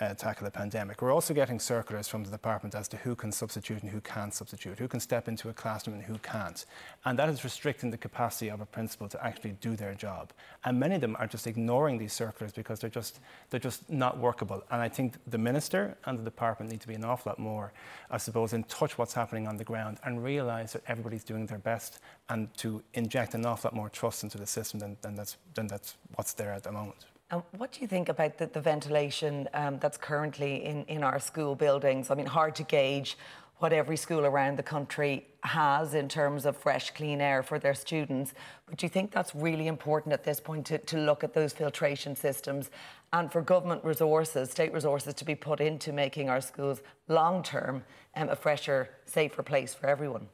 uh, 0.00 0.14
tackle 0.14 0.46
a 0.46 0.50
pandemic. 0.50 1.02
We're 1.02 1.12
also 1.12 1.34
getting 1.34 1.58
circulars 1.58 2.06
from 2.06 2.22
the 2.22 2.30
department 2.30 2.76
as 2.76 2.86
to 2.88 2.96
who 2.98 3.16
can 3.16 3.32
substitute 3.32 3.82
and 3.82 3.90
who 3.90 4.00
can't 4.00 4.32
substitute, 4.32 4.78
who 4.78 4.86
can 4.86 5.00
step 5.00 5.26
into 5.26 5.48
a 5.48 5.52
classroom 5.52 5.96
and 5.96 6.04
who 6.04 6.18
can't. 6.18 6.64
And 7.04 7.18
that 7.18 7.28
is 7.28 7.42
restricting 7.42 7.90
the 7.90 7.98
capacity 7.98 8.48
of 8.48 8.60
a 8.60 8.66
principal 8.66 9.08
to 9.08 9.24
actually 9.24 9.56
do 9.60 9.74
their 9.74 9.94
job. 9.94 10.32
And 10.64 10.78
many 10.78 10.94
of 10.94 11.00
them 11.00 11.16
are 11.18 11.26
just 11.26 11.48
ignoring 11.48 11.98
these 11.98 12.11
circulars 12.12 12.52
because 12.52 12.80
they're 12.80 12.90
just 12.90 13.20
they're 13.50 13.60
just 13.60 13.88
not 13.90 14.18
workable. 14.18 14.62
And 14.70 14.80
I 14.80 14.88
think 14.88 15.14
the 15.26 15.38
minister 15.38 15.96
and 16.04 16.18
the 16.18 16.22
department 16.22 16.70
need 16.70 16.80
to 16.82 16.88
be 16.88 16.94
an 16.94 17.04
awful 17.04 17.30
lot 17.30 17.38
more, 17.38 17.72
I 18.10 18.18
suppose, 18.18 18.52
in 18.52 18.64
touch 18.64 18.98
what's 18.98 19.14
happening 19.14 19.46
on 19.46 19.56
the 19.56 19.64
ground 19.64 19.98
and 20.04 20.22
realise 20.22 20.72
that 20.72 20.82
everybody's 20.86 21.24
doing 21.24 21.46
their 21.46 21.58
best 21.58 22.00
and 22.28 22.52
to 22.58 22.82
inject 22.94 23.34
an 23.34 23.44
awful 23.46 23.68
lot 23.68 23.74
more 23.74 23.88
trust 23.88 24.22
into 24.22 24.38
the 24.38 24.46
system 24.46 24.80
than, 24.80 24.96
than 25.02 25.14
that's 25.14 25.36
than 25.54 25.66
that's 25.66 25.96
what's 26.14 26.34
there 26.34 26.52
at 26.52 26.62
the 26.62 26.72
moment. 26.72 27.06
And 27.32 27.42
what 27.56 27.72
do 27.72 27.80
you 27.80 27.86
think 27.86 28.10
about 28.10 28.36
the, 28.36 28.46
the 28.46 28.60
ventilation 28.60 29.48
um, 29.54 29.78
that's 29.78 29.96
currently 29.96 30.62
in, 30.66 30.84
in 30.84 31.02
our 31.02 31.18
school 31.18 31.54
buildings? 31.54 32.10
I 32.10 32.14
mean, 32.14 32.26
hard 32.26 32.54
to 32.56 32.62
gauge 32.62 33.16
what 33.62 33.72
every 33.72 33.96
school 33.96 34.26
around 34.26 34.58
the 34.58 34.62
country 34.62 35.24
has 35.44 35.94
in 35.94 36.08
terms 36.08 36.46
of 36.46 36.56
fresh, 36.56 36.90
clean 36.90 37.20
air 37.20 37.44
for 37.44 37.60
their 37.60 37.74
students. 37.74 38.34
But 38.66 38.76
do 38.76 38.86
you 38.86 38.90
think 38.90 39.12
that's 39.12 39.36
really 39.36 39.68
important 39.68 40.12
at 40.12 40.24
this 40.24 40.40
point 40.40 40.66
to, 40.66 40.78
to 40.78 40.98
look 40.98 41.22
at 41.22 41.32
those 41.32 41.52
filtration 41.52 42.16
systems 42.16 42.70
and 43.12 43.30
for 43.30 43.40
government 43.40 43.84
resources, 43.84 44.50
state 44.50 44.72
resources, 44.72 45.14
to 45.14 45.24
be 45.24 45.36
put 45.36 45.60
into 45.60 45.92
making 45.92 46.28
our 46.28 46.40
schools 46.40 46.82
long 47.06 47.44
term 47.44 47.84
um, 48.16 48.30
a 48.30 48.34
fresher, 48.34 48.88
safer 49.06 49.44
place 49.44 49.72
for 49.72 49.86
everyone? 49.86 50.26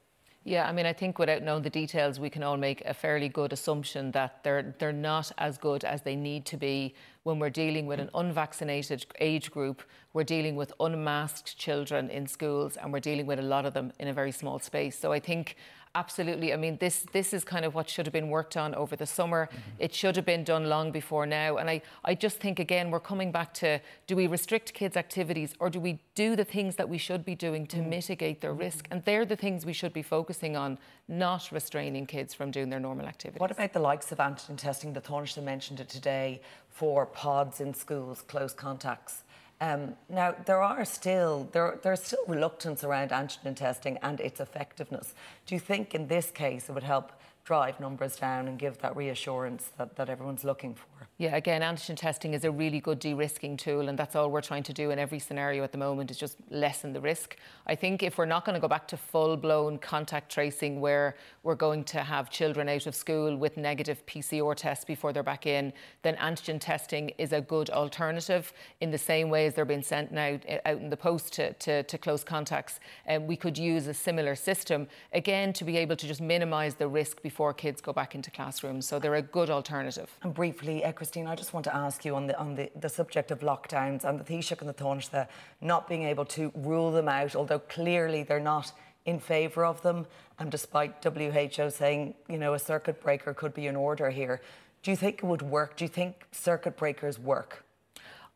Yeah, 0.49 0.67
I 0.67 0.73
mean, 0.73 0.87
I 0.87 0.95
think 0.95 1.19
without 1.19 1.43
knowing 1.43 1.63
the 1.63 1.69
details, 1.69 2.19
we 2.19 2.31
can 2.31 2.43
all 2.43 2.57
make 2.57 2.83
a 2.87 2.95
fairly 2.95 3.29
good 3.29 3.53
assumption 3.53 4.13
that 4.13 4.43
they're 4.43 4.75
they're 4.79 4.95
not 4.95 5.31
as 5.37 5.59
good 5.59 5.85
as 5.85 6.01
they 6.01 6.17
need 6.17 6.47
to 6.47 6.57
be 6.57 6.95
when 7.25 7.39
we're 7.39 7.51
dealing 7.51 7.87
with 7.87 8.01
an 8.01 8.09
unvaccinated 8.15 9.05
age 9.21 9.51
group. 9.51 9.83
We're 10.15 10.25
dealing 10.25 10.57
with 10.57 10.73
unmasked 10.81 11.59
children 11.59 12.09
in 12.09 12.27
schools, 12.27 12.79
and 12.79 12.95
we're 12.95 13.07
dealing 13.11 13.27
with 13.27 13.39
a 13.39 13.43
lot 13.43 13.67
of 13.67 13.75
them 13.75 13.93
in 13.99 14.09
a 14.09 14.15
very 14.15 14.33
small 14.33 14.59
space. 14.59 14.99
So 14.99 15.13
I 15.13 15.21
think 15.21 15.57
absolutely. 15.99 16.53
I 16.53 16.57
mean, 16.57 16.77
this 16.79 16.97
this 17.13 17.33
is 17.33 17.43
kind 17.45 17.65
of 17.65 17.75
what 17.75 17.87
should 17.93 18.07
have 18.07 18.13
been 18.13 18.31
worked 18.39 18.57
on 18.57 18.75
over 18.75 18.95
the 18.97 19.07
summer. 19.19 19.43
Mm-hmm. 19.47 19.85
It 19.87 19.93
should 19.95 20.17
have 20.17 20.25
been 20.35 20.45
done 20.45 20.65
long 20.75 20.93
before 21.01 21.27
now. 21.27 21.51
And 21.59 21.69
I, 21.75 21.83
I 22.05 22.15
just 22.15 22.37
think 22.45 22.59
again 22.67 22.91
we're 22.93 23.07
coming 23.13 23.31
back 23.33 23.51
to 23.63 23.81
do 24.07 24.17
we 24.17 24.27
restrict 24.27 24.75
kids' 24.75 24.97
activities 24.97 25.55
or 25.61 25.71
do 25.71 25.81
we 25.81 25.93
do 26.15 26.37
the 26.37 26.45
things 26.45 26.77
that 26.77 26.89
we 26.89 26.99
should 26.99 27.25
be 27.25 27.35
doing 27.35 27.67
to 27.67 27.79
mm-hmm. 27.79 27.91
mitigate 27.91 28.41
their 28.41 28.55
risk? 28.67 28.87
And 28.91 29.05
they're 29.05 29.27
the 29.35 29.41
things 29.45 29.67
we 29.67 29.77
should 29.81 29.93
be 29.93 30.03
focusing 30.03 30.57
on, 30.57 30.79
not 31.09 31.51
restraining 31.53 32.07
kids 32.07 32.35
from 32.35 32.51
doing 32.51 32.71
their 32.71 32.81
normal 32.81 33.07
activities. 33.07 33.41
What 33.41 33.51
about 33.51 33.73
the 33.73 33.85
likes 33.91 34.13
of 34.13 34.19
antigen 34.19 34.57
testing? 34.57 34.93
The 34.93 35.01
Taoiseach 35.01 35.43
mentioned 35.43 35.81
it 35.81 35.89
today 35.89 36.41
for 36.71 37.07
pods 37.07 37.61
in 37.61 37.75
schools, 37.75 38.23
close 38.23 38.53
contacts. 38.53 39.25
Um, 39.61 39.97
now 40.09 40.37
there 40.47 40.63
are 40.63 40.85
still 40.85 41.49
there 41.53 41.79
there's 41.83 42.03
still 42.03 42.25
reluctance 42.29 42.85
around 42.85 43.11
antigen 43.11 43.57
testing 43.57 43.99
and 44.03 44.21
its 44.21 44.41
effectiveness. 44.41 45.15
Do 45.47 45.55
you 45.55 45.61
think 45.61 45.95
in 45.95 46.07
this 46.07 46.31
case 46.31 46.69
it 46.69 46.73
would 46.73 46.85
help 46.85 47.13
drive 47.49 47.81
numbers 47.81 48.17
down 48.17 48.47
and 48.47 48.59
give 48.59 48.77
that 48.77 48.95
reassurance 48.95 49.71
that, 49.79 49.97
that 49.97 50.11
everyone's 50.11 50.45
looking 50.45 50.75
for? 50.75 51.09
Yeah, 51.17 51.35
again, 51.35 51.63
antigen 51.63 51.97
testing 51.97 52.35
is 52.35 52.45
a 52.45 52.51
really 52.51 52.79
good 52.79 52.99
de-risking 52.99 53.57
tool, 53.57 53.89
and 53.89 53.99
that's 53.99 54.15
all 54.15 54.31
we're 54.31 54.43
trying 54.43 54.65
to 54.65 54.75
do 54.75 54.91
in 54.91 54.99
every 54.99 55.19
scenario 55.19 55.65
at 55.65 55.73
the 55.73 55.79
moment 55.79 56.11
is 56.11 56.19
just 56.19 56.37
lessen 56.51 56.93
the 56.93 57.01
risk. 57.01 57.37
I 57.67 57.75
think 57.75 58.03
if 58.03 58.19
we're 58.19 58.27
not 58.27 58.45
going 58.45 58.53
to 58.53 58.61
go 58.61 58.69
back 58.69 58.87
to 58.89 58.99
full-blown 58.99 59.79
contact 59.79 60.31
tracing, 60.31 60.79
where 60.79 61.17
we're 61.49 61.55
going 61.55 61.83
to 61.83 62.01
have 62.01 62.29
children 62.29 62.69
out 62.69 62.87
of 62.87 62.95
school 62.95 63.35
with 63.35 63.57
negative 63.57 64.05
PCR 64.05 64.55
tests 64.55 64.85
before 64.85 65.15
they're 65.15 65.23
back 65.23 65.47
in, 65.47 65.73
then 66.03 66.15
antigen 66.17 66.61
testing 66.61 67.09
is 67.17 67.33
a 67.33 67.41
good 67.41 67.71
alternative. 67.71 68.53
In 68.83 68.91
the 68.91 68.99
same 68.99 69.31
way 69.31 69.47
as 69.47 69.55
they're 69.55 69.65
being 69.65 69.83
sent 69.83 70.13
now 70.13 70.39
eh, 70.47 70.59
out 70.67 70.77
in 70.77 70.91
the 70.91 70.97
post 70.99 71.33
to, 71.33 71.55
to, 71.55 71.85
to 71.85 71.97
close 71.97 72.23
contacts, 72.23 72.81
um, 73.09 73.27
we 73.27 73.35
could 73.35 73.57
use 73.57 73.87
a 73.87 73.95
similar 73.95 74.35
system 74.35 74.87
again 75.15 75.55
to 75.55 75.65
be 75.65 75.79
able 75.79 75.97
to 75.97 76.07
just 76.07 76.21
minimise 76.21 76.75
the 76.75 76.87
risk 76.87 77.23
before 77.23 77.55
kids 77.55 77.81
go 77.81 77.95
back 77.95 78.15
into 78.15 78.31
classrooms. 78.31 78.87
So 78.87 78.99
they're 78.99 79.15
a 79.15 79.23
good 79.23 79.49
alternative. 79.49 80.11
And 80.23 80.35
briefly, 80.35 80.85
Christine, 80.95 81.27
I 81.27 81.35
just 81.35 81.55
want 81.55 81.65
to 81.65 81.75
ask 81.75 82.05
you 82.05 82.15
on 82.15 82.27
the 82.27 82.39
on 82.39 82.57
the, 82.57 82.71
the 82.79 82.91
subject 82.91 83.31
of 83.31 83.41
lockdowns 83.41 84.05
and 84.05 84.21
the 84.21 84.25
Taoiseach 84.25 84.61
and 84.61 84.69
the 84.69 84.75
Taoiseach 84.75 85.27
not 85.63 85.89
being 85.89 86.03
able 86.03 86.27
to 86.27 86.53
rule 86.57 86.93
them 86.93 87.09
out, 87.09 87.35
although 87.35 87.61
clearly 87.61 88.23
they're 88.23 88.39
not 88.39 88.71
in 89.05 89.19
favour 89.21 89.65
of 89.65 89.83
them, 89.83 90.07
and 90.39 90.51
despite 90.51 91.03
WHO 91.03 91.71
saying, 91.71 92.15
you 92.29 92.39
know, 92.39 92.55
a 92.55 92.59
circuit 92.59 93.01
breaker 93.01 93.35
could 93.35 93.55
be 93.55 93.67
in 93.67 93.77
order 93.77 94.11
here. 94.11 94.41
Do 94.83 94.91
you 94.91 94.97
think 94.97 95.19
it 95.19 95.25
would 95.25 95.43
work? 95.43 95.77
Do 95.77 95.85
you 95.85 95.89
think 95.89 96.27
circuit 96.31 96.77
breakers 96.77 97.19
work? 97.19 97.65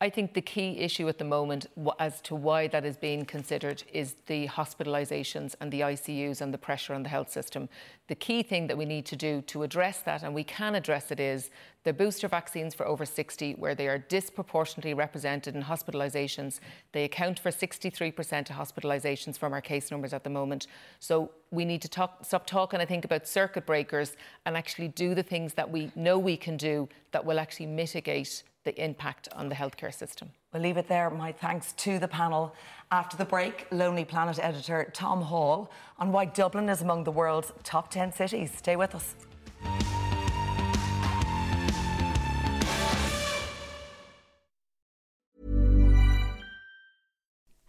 I 0.03 0.11
think 0.11 0.35
the 0.35 0.43
key 0.43 0.79
issue 0.79 1.09
at 1.09 1.19
the 1.19 1.25
moment 1.25 1.67
as 2.01 2.21
to 2.23 2.35
why 2.35 2.67
that 2.67 2.85
is 2.85 2.97
being 2.97 3.25
considered 3.25 3.85
is 3.93 4.17
the 4.27 4.49
hospitalisations 4.49 5.55
and 5.61 5.71
the 5.71 5.83
ICUs 5.83 6.41
and 6.41 6.53
the 6.53 6.59
pressure 6.59 6.93
on 6.93 7.05
the 7.05 7.09
health 7.09 7.31
system. 7.31 7.69
The 8.09 8.17
key 8.17 8.43
thing 8.43 8.67
that 8.67 8.77
we 8.77 8.85
need 8.85 9.07
to 9.07 9.15
do 9.15 9.43
to 9.43 9.63
address 9.63 9.99
that, 10.01 10.25
and 10.25 10.35
we 10.35 10.43
can 10.43 10.75
address 10.75 11.13
it, 11.13 11.21
is 11.21 11.51
the 11.85 11.93
booster 11.93 12.27
vaccines 12.27 12.75
for 12.75 12.85
over 12.85 13.07
60, 13.07 13.53
where 13.53 13.77
they 13.77 13.87
are 13.87 13.99
disproportionately 13.99 14.93
represented 14.93 15.55
in 15.55 15.63
hospitalisations. 15.63 16.59
They 16.91 17.05
account 17.05 17.39
for 17.39 17.53
63% 17.53 18.51
of 18.51 18.57
hospitalisations 18.57 19.39
from 19.39 19.53
our 19.53 19.61
case 19.61 19.93
numbers 19.93 20.13
at 20.13 20.25
the 20.25 20.31
moment. 20.31 20.67
So 20.99 21.31
we 21.53 21.65
need 21.65 21.81
to 21.83 21.89
talk, 21.89 22.25
stop 22.25 22.45
talking, 22.45 22.81
I 22.81 22.87
think, 22.87 23.05
about 23.05 23.29
circuit 23.29 23.67
breakers 23.67 24.17
and 24.47 24.57
actually 24.57 24.89
do 24.89 25.15
the 25.15 25.23
things 25.23 25.55
that 25.55 25.71
we 25.71 25.93
know 25.95 26.19
we 26.19 26.37
can 26.37 26.57
do 26.57 26.89
that 27.13 27.25
will 27.25 27.39
actually 27.39 27.67
mitigate 27.67 28.43
the 28.65 28.83
impact 28.83 29.29
on 29.35 29.49
the 29.49 29.55
healthcare 29.55 29.93
system. 29.93 30.31
We'll 30.53 30.63
leave 30.63 30.77
it 30.77 30.89
there. 30.89 31.11
My 31.11 31.33
thanks 31.33 31.73
to 31.75 31.99
the 31.99 32.09
panel. 32.09 32.55
After 32.91 33.17
the 33.17 33.25
break, 33.25 33.67
Lonely 33.71 34.05
Planet 34.05 34.39
editor 34.41 34.91
Tom 34.93 35.23
Hall 35.23 35.71
on 35.99 36.13
why 36.13 36.27
Dublin 36.27 36.69
is 36.69 36.83
among 36.83 37.05
the 37.05 37.11
world's 37.11 37.53
top 37.65 37.91
10 37.91 38.13
cities. 38.13 38.53
Stay 38.55 38.77
with 38.77 38.95
us. 38.95 39.15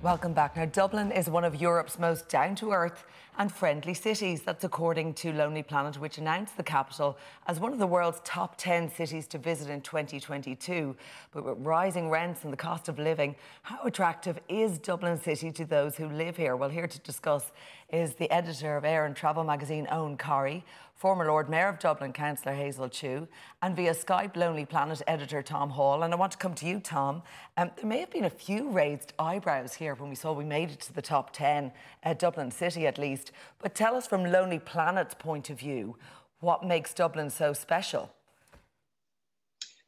Welcome 0.00 0.32
back. 0.32 0.56
Now, 0.56 0.64
Dublin 0.64 1.10
is 1.10 1.28
one 1.28 1.42
of 1.42 1.60
Europe's 1.60 1.98
most 1.98 2.28
down 2.28 2.54
to 2.56 2.70
earth 2.70 3.04
and 3.36 3.50
friendly 3.50 3.94
cities. 3.94 4.42
That's 4.42 4.62
according 4.62 5.14
to 5.14 5.32
Lonely 5.32 5.64
Planet, 5.64 5.98
which 5.98 6.18
announced 6.18 6.56
the 6.56 6.62
capital 6.62 7.18
as 7.48 7.58
one 7.58 7.72
of 7.72 7.80
the 7.80 7.86
world's 7.88 8.20
top 8.24 8.56
10 8.58 8.92
cities 8.92 9.26
to 9.26 9.38
visit 9.38 9.68
in 9.68 9.80
2022. 9.80 10.94
But 11.32 11.44
with 11.44 11.58
rising 11.66 12.10
rents 12.10 12.44
and 12.44 12.52
the 12.52 12.56
cost 12.56 12.88
of 12.88 13.00
living, 13.00 13.34
how 13.62 13.82
attractive 13.82 14.38
is 14.48 14.78
Dublin 14.78 15.20
City 15.20 15.50
to 15.50 15.64
those 15.64 15.96
who 15.96 16.08
live 16.08 16.36
here? 16.36 16.54
Well, 16.54 16.70
here 16.70 16.86
to 16.86 16.98
discuss 17.00 17.50
is 17.90 18.14
the 18.14 18.30
editor 18.30 18.76
of 18.76 18.84
Air 18.84 19.06
and 19.06 19.16
Travel 19.16 19.44
magazine, 19.44 19.86
Eoin 19.90 20.18
Corry, 20.18 20.62
former 20.94 21.26
Lord 21.26 21.48
Mayor 21.48 21.68
of 21.68 21.78
Dublin, 21.78 22.12
Councillor 22.12 22.54
Hazel 22.54 22.88
Chu, 22.88 23.26
and 23.62 23.74
via 23.74 23.94
Skype, 23.94 24.36
Lonely 24.36 24.66
Planet 24.66 25.00
editor 25.06 25.42
Tom 25.42 25.70
Hall. 25.70 26.02
And 26.02 26.12
I 26.12 26.16
want 26.16 26.32
to 26.32 26.38
come 26.38 26.54
to 26.56 26.66
you, 26.66 26.80
Tom. 26.80 27.22
Um, 27.56 27.70
there 27.76 27.86
may 27.86 28.00
have 28.00 28.10
been 28.10 28.24
a 28.24 28.30
few 28.30 28.68
raised 28.70 29.14
eyebrows 29.18 29.74
here 29.74 29.94
when 29.94 30.10
we 30.10 30.16
saw 30.16 30.32
we 30.32 30.44
made 30.44 30.70
it 30.70 30.80
to 30.80 30.92
the 30.92 31.00
top 31.00 31.32
10, 31.32 31.72
uh, 32.04 32.14
Dublin 32.14 32.50
City 32.50 32.86
at 32.86 32.98
least. 32.98 33.32
But 33.60 33.74
tell 33.74 33.94
us 33.94 34.06
from 34.06 34.24
Lonely 34.24 34.58
Planet's 34.58 35.14
point 35.14 35.48
of 35.48 35.58
view, 35.58 35.96
what 36.40 36.64
makes 36.64 36.92
Dublin 36.92 37.30
so 37.30 37.52
special? 37.52 38.10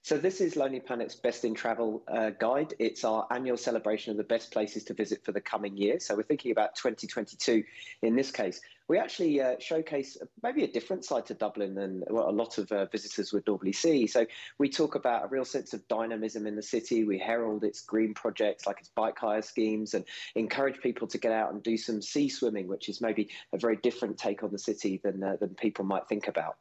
So 0.03 0.17
this 0.17 0.41
is 0.41 0.57
Lonely 0.57 0.81
Planet's 0.81 1.15
Best 1.15 1.45
in 1.45 1.55
Travel 1.55 2.03
uh, 2.09 2.31
guide. 2.31 2.73
It's 2.79 3.05
our 3.05 3.27
annual 3.31 3.59
celebration 3.59 4.11
of 4.11 4.17
the 4.17 4.25
best 4.25 4.51
places 4.51 4.83
to 4.85 4.95
visit 4.95 5.23
for 5.27 5.33
the 5.33 5.43
coming 5.43 5.77
year. 5.77 6.01
So 6.01 6.17
we're 6.17 6.23
thinking 6.23 6.53
about 6.53 6.75
2022 6.75 7.63
in 8.03 8.17
this 8.17 8.31
case. 8.31 8.63
We 8.89 8.99
actually 8.99 9.43
uh, 9.43 9.57
showcase 9.61 10.17
maybe 10.43 10.65
a 10.65 10.73
different 10.73 11.05
side 11.05 11.27
to 11.27 11.35
Dublin 11.35 11.75
than 11.75 12.03
what 12.09 12.29
a 12.29 12.33
lot 12.33 12.57
of 12.57 12.73
uh, 12.73 12.87
visitors 12.87 13.35
would 13.35 13.47
normally 13.47 13.75
see. 13.75 14.07
So 14.07 14.25
we 14.59 14.71
talk 14.71 14.95
about 14.95 15.27
a 15.27 15.29
real 15.29 15.45
sense 15.45 15.75
of 15.75 15.87
dynamism 15.87 16.47
in 16.47 16.57
the 16.57 16.63
city. 16.63 17.05
We 17.05 17.19
herald 17.19 17.63
its 17.63 17.83
green 17.83 18.15
projects 18.15 18.67
like 18.67 18.81
its 18.81 18.89
bike 18.89 19.19
hire 19.19 19.43
schemes 19.43 19.93
and 19.93 20.07
encourage 20.35 20.81
people 20.81 21.09
to 21.09 21.19
get 21.19 21.31
out 21.31 21.53
and 21.53 21.63
do 21.63 21.77
some 21.77 22.01
sea 22.01 22.31
swimming, 22.31 22.69
which 22.69 22.89
is 22.89 23.03
maybe 23.03 23.29
a 23.53 23.59
very 23.59 23.77
different 23.77 24.17
take 24.17 24.43
on 24.43 24.51
the 24.51 24.59
city 24.59 24.99
than, 25.05 25.23
uh, 25.23 25.37
than 25.39 25.51
people 25.51 25.85
might 25.85 26.09
think 26.09 26.27
about. 26.27 26.57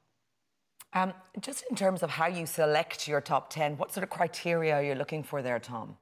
Um, 0.94 1.14
just 1.40 1.64
in 1.70 1.76
terms 1.76 2.02
of 2.02 2.10
how 2.10 2.28
you 2.28 2.46
select 2.46 3.08
your 3.08 3.22
top 3.22 3.52
10, 3.52 3.78
what 3.78 3.94
sort 3.94 4.04
of 4.04 4.10
criteria 4.10 4.74
are 4.74 4.84
you 4.84 4.96
looking 4.96 5.24
for 5.24 5.42
there, 5.42 5.60
Tom? 5.60 5.98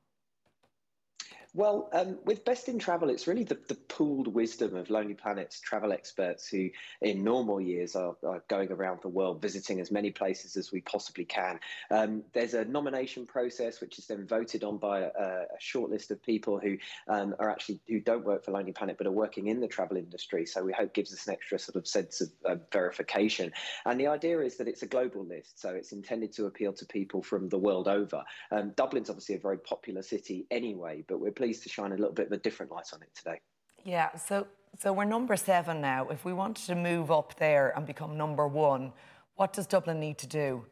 Well, 1.54 1.90
um, 1.94 2.20
with 2.26 2.46
Best 2.46 2.68
in 2.68 2.78
Travel, 2.78 3.10
it's 3.10 3.26
really 3.26 3.44
the, 3.44 3.58
the 3.68 3.76
pooled 3.76 4.28
wisdom 4.28 4.76
of 4.76 4.90
Lonely 4.90 5.14
Planet's 5.14 5.60
travel 5.60 5.92
experts 5.92 6.48
who, 6.48 6.70
in 7.02 7.24
normal 7.24 7.60
years, 7.60 7.96
are, 7.96 8.16
are 8.24 8.44
going 8.48 8.72
around 8.72 9.02
the 9.02 9.08
world 9.08 9.42
visiting 9.42 9.80
as 9.80 9.90
many 9.90 10.12
places 10.12 10.58
as 10.58 10.72
we 10.72 10.82
possibly 10.82 11.26
can. 11.26 11.60
Um, 11.90 12.24
there's 12.34 12.54
a 12.54 12.66
nomination 12.66 13.26
process 13.26 13.82
which 13.82 13.98
is 13.98 14.08
then 14.08 14.28
voted 14.28 14.64
on 14.64 14.78
by 14.78 15.00
a, 15.00 15.08
a 15.08 15.46
short 15.60 15.90
list 15.90 16.12
of 16.12 16.22
people 16.22 16.60
who 16.60 16.78
um, 17.08 17.34
are 17.40 17.50
actually 17.50 17.80
who 17.88 18.02
don't 18.02 18.26
work 18.26 18.44
for 18.44 18.52
Lonely 18.52 18.74
Planet 18.74 18.98
but 18.98 19.08
are 19.08 19.12
working 19.12 19.48
in 19.48 19.60
the 19.60 19.68
travel 19.68 19.98
industry. 19.98 20.46
So 20.46 20.64
we 20.64 20.74
hope 20.74 20.94
gives 20.94 21.14
us 21.14 21.28
an 21.28 21.34
extra 21.34 21.58
sort 21.58 21.78
of 21.78 21.88
sense 21.88 22.22
of 22.22 22.30
uh, 22.46 22.56
verification. 22.72 23.52
And 23.86 24.00
the 24.00 24.08
idea 24.08 24.42
is 24.42 24.58
that 24.58 24.68
it's 24.68 24.84
a 24.84 24.88
global 24.88 25.26
list, 25.26 25.60
so 25.60 25.70
it's 25.70 25.92
intended 25.92 26.34
to 26.34 26.46
appeal 26.46 26.74
to 26.74 26.86
people 26.86 27.24
from 27.24 27.50
the 27.50 27.58
world 27.58 27.88
over. 27.88 28.24
Um, 28.52 28.72
Dublin's 28.76 29.10
obviously 29.10 29.36
a 29.36 29.40
very 29.40 29.58
popular 29.58 30.04
city 30.04 30.46
anyway, 30.52 31.04
but 31.08 31.20
we're 31.20 31.32
pleased 31.32 31.47
pleased 31.48 31.64
to 31.64 31.70
shine 31.70 31.94
a 31.94 31.96
little 31.96 32.14
bit 32.14 32.28
of 32.28 32.34
a 32.34 32.38
different 32.38 32.72
light 32.74 32.88
on 32.94 33.02
it 33.02 33.10
today. 33.16 33.40
Yeah, 33.86 34.14
so 34.18 34.48
so 34.78 34.92
we're 34.92 35.06
number 35.06 35.38
seven 35.38 35.80
now. 35.80 36.10
If 36.10 36.26
we 36.26 36.34
wanted 36.34 36.66
to 36.66 36.76
move 36.76 37.10
up 37.10 37.40
there 37.40 37.74
and 37.76 37.86
become 37.86 38.18
number 38.18 38.46
one, 38.48 38.92
what 39.36 39.54
does 39.54 39.66
Dublin 39.66 39.98
need 40.00 40.18
to 40.18 40.28
do? 40.28 40.66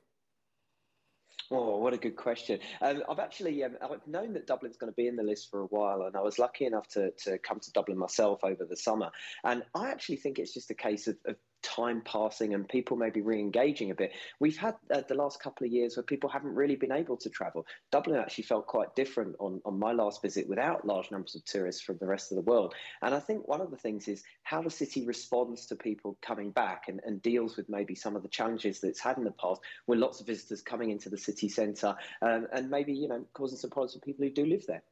Oh, 1.49 1.77
what 1.77 1.93
a 1.93 1.97
good 1.97 2.17
question. 2.17 2.59
Um, 2.81 3.03
I've 3.09 3.19
actually 3.19 3.63
um, 3.63 3.77
I've 3.81 4.05
known 4.05 4.33
that 4.33 4.47
Dublin's 4.47 4.75
going 4.75 4.91
to 4.91 4.95
be 4.95 5.07
in 5.07 5.15
the 5.15 5.23
list 5.23 5.49
for 5.49 5.61
a 5.61 5.67
while, 5.67 6.01
and 6.01 6.17
I 6.17 6.21
was 6.21 6.37
lucky 6.39 6.65
enough 6.65 6.89
to, 6.89 7.11
to 7.23 7.37
come 7.37 7.59
to 7.61 7.71
Dublin 7.71 7.97
myself 7.97 8.43
over 8.43 8.65
the 8.65 8.75
summer. 8.75 9.11
And 9.45 9.63
I 9.73 9.91
actually 9.91 10.17
think 10.17 10.39
it's 10.39 10.53
just 10.53 10.71
a 10.71 10.75
case 10.75 11.07
of, 11.07 11.15
of 11.25 11.37
time 11.65 12.01
passing 12.05 12.53
and 12.53 12.69
people 12.69 12.95
maybe 12.95 13.21
re-engaging 13.21 13.91
a 13.91 13.95
bit. 13.95 14.11
We've 14.39 14.57
had 14.57 14.75
uh, 14.93 15.01
the 15.07 15.15
last 15.15 15.41
couple 15.41 15.65
of 15.65 15.73
years 15.73 15.97
where 15.97 16.03
people 16.03 16.29
haven't 16.29 16.53
really 16.53 16.75
been 16.75 16.91
able 16.91 17.17
to 17.17 17.29
travel. 17.29 17.65
Dublin 17.91 18.19
actually 18.19 18.43
felt 18.43 18.67
quite 18.67 18.95
different 18.95 19.35
on, 19.39 19.61
on 19.65 19.79
my 19.79 19.91
last 19.91 20.21
visit 20.21 20.47
without 20.47 20.85
large 20.85 21.09
numbers 21.11 21.35
of 21.35 21.43
tourists 21.45 21.81
from 21.81 21.97
the 21.97 22.05
rest 22.05 22.31
of 22.31 22.35
the 22.35 22.43
world. 22.43 22.75
And 23.01 23.15
I 23.15 23.19
think 23.19 23.47
one 23.47 23.61
of 23.61 23.71
the 23.71 23.77
things 23.77 24.07
is 24.07 24.23
how 24.43 24.61
the 24.61 24.69
city 24.69 25.05
responds 25.05 25.65
to 25.67 25.75
people 25.75 26.17
coming 26.21 26.51
back 26.51 26.83
and, 26.87 27.01
and 27.05 27.21
deals 27.21 27.57
with 27.57 27.67
maybe 27.67 27.95
some 27.95 28.15
of 28.15 28.21
the 28.21 28.29
challenges 28.29 28.79
that 28.79 28.89
it's 28.89 29.01
had 29.01 29.17
in 29.17 29.23
the 29.23 29.31
past 29.31 29.61
with 29.87 29.99
lots 29.99 30.21
of 30.21 30.27
visitors 30.27 30.61
coming 30.61 30.91
into 30.91 31.09
the 31.09 31.17
city 31.17 31.49
centre 31.49 31.95
um, 32.21 32.47
and 32.53 32.69
maybe, 32.69 32.93
you 32.93 33.07
know, 33.07 33.25
causing 33.33 33.57
some 33.57 33.71
problems 33.71 33.93
for 33.93 33.99
people 33.99 34.23
who 34.23 34.31
do 34.31 34.45
live 34.45 34.65
there. 34.67 34.83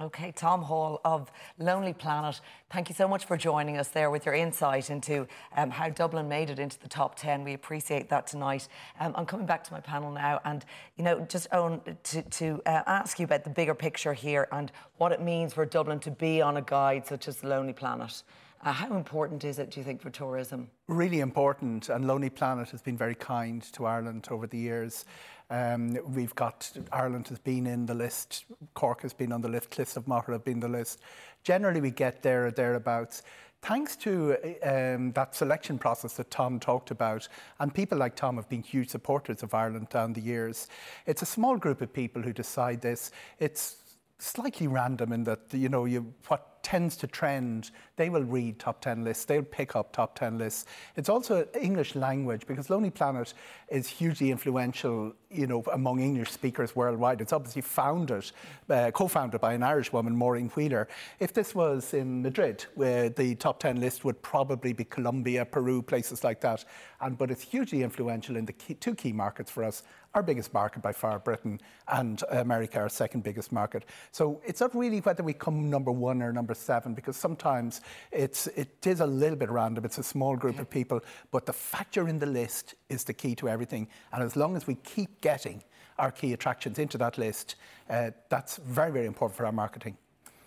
Okay, 0.00 0.32
Tom 0.32 0.62
Hall 0.62 1.02
of 1.04 1.30
Lonely 1.58 1.92
Planet, 1.92 2.40
thank 2.70 2.88
you 2.88 2.94
so 2.94 3.06
much 3.06 3.26
for 3.26 3.36
joining 3.36 3.76
us 3.76 3.88
there 3.88 4.10
with 4.10 4.24
your 4.24 4.34
insight 4.34 4.88
into 4.88 5.26
um, 5.54 5.68
how 5.68 5.90
Dublin 5.90 6.30
made 6.30 6.48
it 6.48 6.58
into 6.58 6.80
the 6.80 6.88
top 6.88 7.14
10. 7.14 7.44
We 7.44 7.52
appreciate 7.52 8.08
that 8.08 8.26
tonight. 8.26 8.68
Um, 8.98 9.12
I'm 9.14 9.26
coming 9.26 9.44
back 9.44 9.62
to 9.64 9.72
my 9.72 9.80
panel 9.80 10.10
now 10.10 10.40
and, 10.46 10.64
you 10.96 11.04
know, 11.04 11.20
just 11.28 11.46
own 11.52 11.82
to, 12.04 12.22
to 12.22 12.62
uh, 12.64 12.84
ask 12.86 13.18
you 13.18 13.26
about 13.26 13.44
the 13.44 13.50
bigger 13.50 13.74
picture 13.74 14.14
here 14.14 14.48
and 14.50 14.72
what 14.96 15.12
it 15.12 15.20
means 15.20 15.52
for 15.52 15.66
Dublin 15.66 16.00
to 16.00 16.10
be 16.10 16.40
on 16.40 16.56
a 16.56 16.62
guide 16.62 17.06
such 17.06 17.28
as 17.28 17.36
the 17.36 17.48
Lonely 17.48 17.74
Planet. 17.74 18.22
Uh, 18.64 18.70
how 18.70 18.96
important 18.96 19.42
is 19.42 19.58
it, 19.58 19.72
do 19.72 19.80
you 19.80 19.84
think, 19.84 20.00
for 20.00 20.10
tourism? 20.10 20.70
Really 20.86 21.18
important, 21.18 21.88
and 21.88 22.06
Lonely 22.06 22.30
Planet 22.30 22.70
has 22.70 22.80
been 22.80 22.96
very 22.96 23.16
kind 23.16 23.60
to 23.72 23.86
Ireland 23.86 24.28
over 24.30 24.46
the 24.46 24.58
years. 24.58 25.04
Um, 25.50 25.98
we've 26.14 26.34
got 26.36 26.70
Ireland 26.92 27.26
has 27.28 27.40
been 27.40 27.66
in 27.66 27.86
the 27.86 27.94
list, 27.94 28.44
Cork 28.74 29.02
has 29.02 29.12
been 29.12 29.32
on 29.32 29.40
the 29.40 29.48
list, 29.48 29.70
Cliffs 29.70 29.96
of 29.96 30.06
Moher 30.06 30.32
have 30.32 30.44
been 30.44 30.60
the 30.60 30.68
list. 30.68 31.00
Generally, 31.42 31.80
we 31.80 31.90
get 31.90 32.22
there 32.22 32.46
or 32.46 32.50
thereabouts. 32.52 33.22
Thanks 33.62 33.96
to 33.96 34.36
um, 34.62 35.12
that 35.12 35.34
selection 35.34 35.76
process 35.76 36.14
that 36.14 36.30
Tom 36.30 36.60
talked 36.60 36.92
about, 36.92 37.28
and 37.58 37.74
people 37.74 37.98
like 37.98 38.14
Tom 38.14 38.36
have 38.36 38.48
been 38.48 38.62
huge 38.62 38.90
supporters 38.90 39.42
of 39.42 39.54
Ireland 39.54 39.88
down 39.88 40.12
the 40.12 40.20
years. 40.20 40.68
It's 41.06 41.22
a 41.22 41.26
small 41.26 41.56
group 41.56 41.80
of 41.80 41.92
people 41.92 42.22
who 42.22 42.32
decide 42.32 42.80
this. 42.80 43.10
It's 43.40 43.76
slightly 44.18 44.68
random 44.68 45.12
in 45.12 45.24
that 45.24 45.40
you 45.52 45.68
know 45.68 45.84
you 45.84 46.14
what 46.28 46.51
tends 46.62 46.96
to 46.96 47.06
trend, 47.06 47.70
they 47.96 48.08
will 48.08 48.24
read 48.24 48.58
top 48.58 48.80
10 48.80 49.04
lists, 49.04 49.24
they'll 49.24 49.42
pick 49.42 49.74
up 49.76 49.92
top 49.92 50.14
10 50.14 50.38
lists. 50.38 50.66
It's 50.96 51.08
also 51.08 51.46
English 51.60 51.94
language 51.94 52.46
because 52.46 52.70
Lonely 52.70 52.90
Planet 52.90 53.34
is 53.68 53.88
hugely 53.88 54.30
influential, 54.30 55.12
you 55.30 55.46
know, 55.46 55.62
among 55.72 56.00
English 56.00 56.30
speakers 56.30 56.74
worldwide. 56.76 57.20
It's 57.20 57.32
obviously 57.32 57.62
founded, 57.62 58.30
uh, 58.70 58.90
co-founded 58.92 59.40
by 59.40 59.54
an 59.54 59.62
Irish 59.62 59.92
woman, 59.92 60.16
Maureen 60.16 60.48
Wheeler. 60.50 60.88
If 61.18 61.32
this 61.32 61.54
was 61.54 61.94
in 61.94 62.22
Madrid, 62.22 62.64
where 62.74 63.08
the 63.08 63.34
top 63.34 63.58
10 63.60 63.80
list 63.80 64.04
would 64.04 64.20
probably 64.22 64.72
be 64.72 64.84
Colombia, 64.84 65.44
Peru, 65.44 65.82
places 65.82 66.22
like 66.24 66.40
that. 66.42 66.64
And, 67.00 67.18
but 67.18 67.30
it's 67.30 67.42
hugely 67.42 67.82
influential 67.82 68.36
in 68.36 68.46
the 68.46 68.52
key, 68.52 68.74
two 68.74 68.94
key 68.94 69.12
markets 69.12 69.50
for 69.50 69.64
us, 69.64 69.82
our 70.14 70.22
biggest 70.22 70.52
market 70.52 70.82
by 70.82 70.92
far, 70.92 71.18
Britain, 71.18 71.60
and 71.88 72.22
America, 72.30 72.78
our 72.78 72.88
second 72.88 73.22
biggest 73.22 73.52
market. 73.52 73.84
So 74.10 74.40
it's 74.44 74.60
not 74.60 74.74
really 74.74 75.00
whether 75.00 75.22
we 75.22 75.32
come 75.32 75.70
number 75.70 75.90
one 75.90 76.22
or 76.22 76.32
number 76.32 76.54
seven, 76.54 76.94
because 76.94 77.16
sometimes 77.16 77.80
it's, 78.10 78.46
it 78.48 78.86
is 78.86 79.00
a 79.00 79.06
little 79.06 79.36
bit 79.36 79.50
random. 79.50 79.84
It's 79.84 79.98
a 79.98 80.02
small 80.02 80.36
group 80.36 80.58
of 80.58 80.68
people, 80.68 81.00
but 81.30 81.46
the 81.46 81.52
fact 81.52 81.96
you're 81.96 82.08
in 82.08 82.18
the 82.18 82.26
list 82.26 82.74
is 82.88 83.04
the 83.04 83.14
key 83.14 83.34
to 83.36 83.48
everything. 83.48 83.88
And 84.12 84.22
as 84.22 84.36
long 84.36 84.56
as 84.56 84.66
we 84.66 84.74
keep 84.76 85.20
getting 85.20 85.62
our 85.98 86.10
key 86.10 86.32
attractions 86.32 86.78
into 86.78 86.98
that 86.98 87.16
list, 87.18 87.56
uh, 87.88 88.10
that's 88.28 88.56
very, 88.58 88.90
very 88.90 89.06
important 89.06 89.36
for 89.36 89.46
our 89.46 89.52
marketing. 89.52 89.96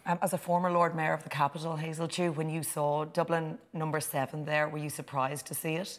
Um, 0.08 0.20
as 0.22 0.34
a 0.34 0.38
former 0.38 0.72
Lord 0.72 0.96
Mayor 0.96 1.14
of 1.14 1.24
the 1.24 1.30
capital, 1.30 1.78
Hazel 1.78 2.08
Chu, 2.08 2.32
when 2.32 2.48
you 2.48 2.62
saw 2.62 3.06
Dublin 3.06 3.58
number 3.74 4.00
seven 4.00 4.46
there, 4.46 4.70
were 4.70 4.78
you 4.78 4.92
surprised 4.92 5.48
to 5.48 5.56
see 5.56 5.76
it? 5.76 5.98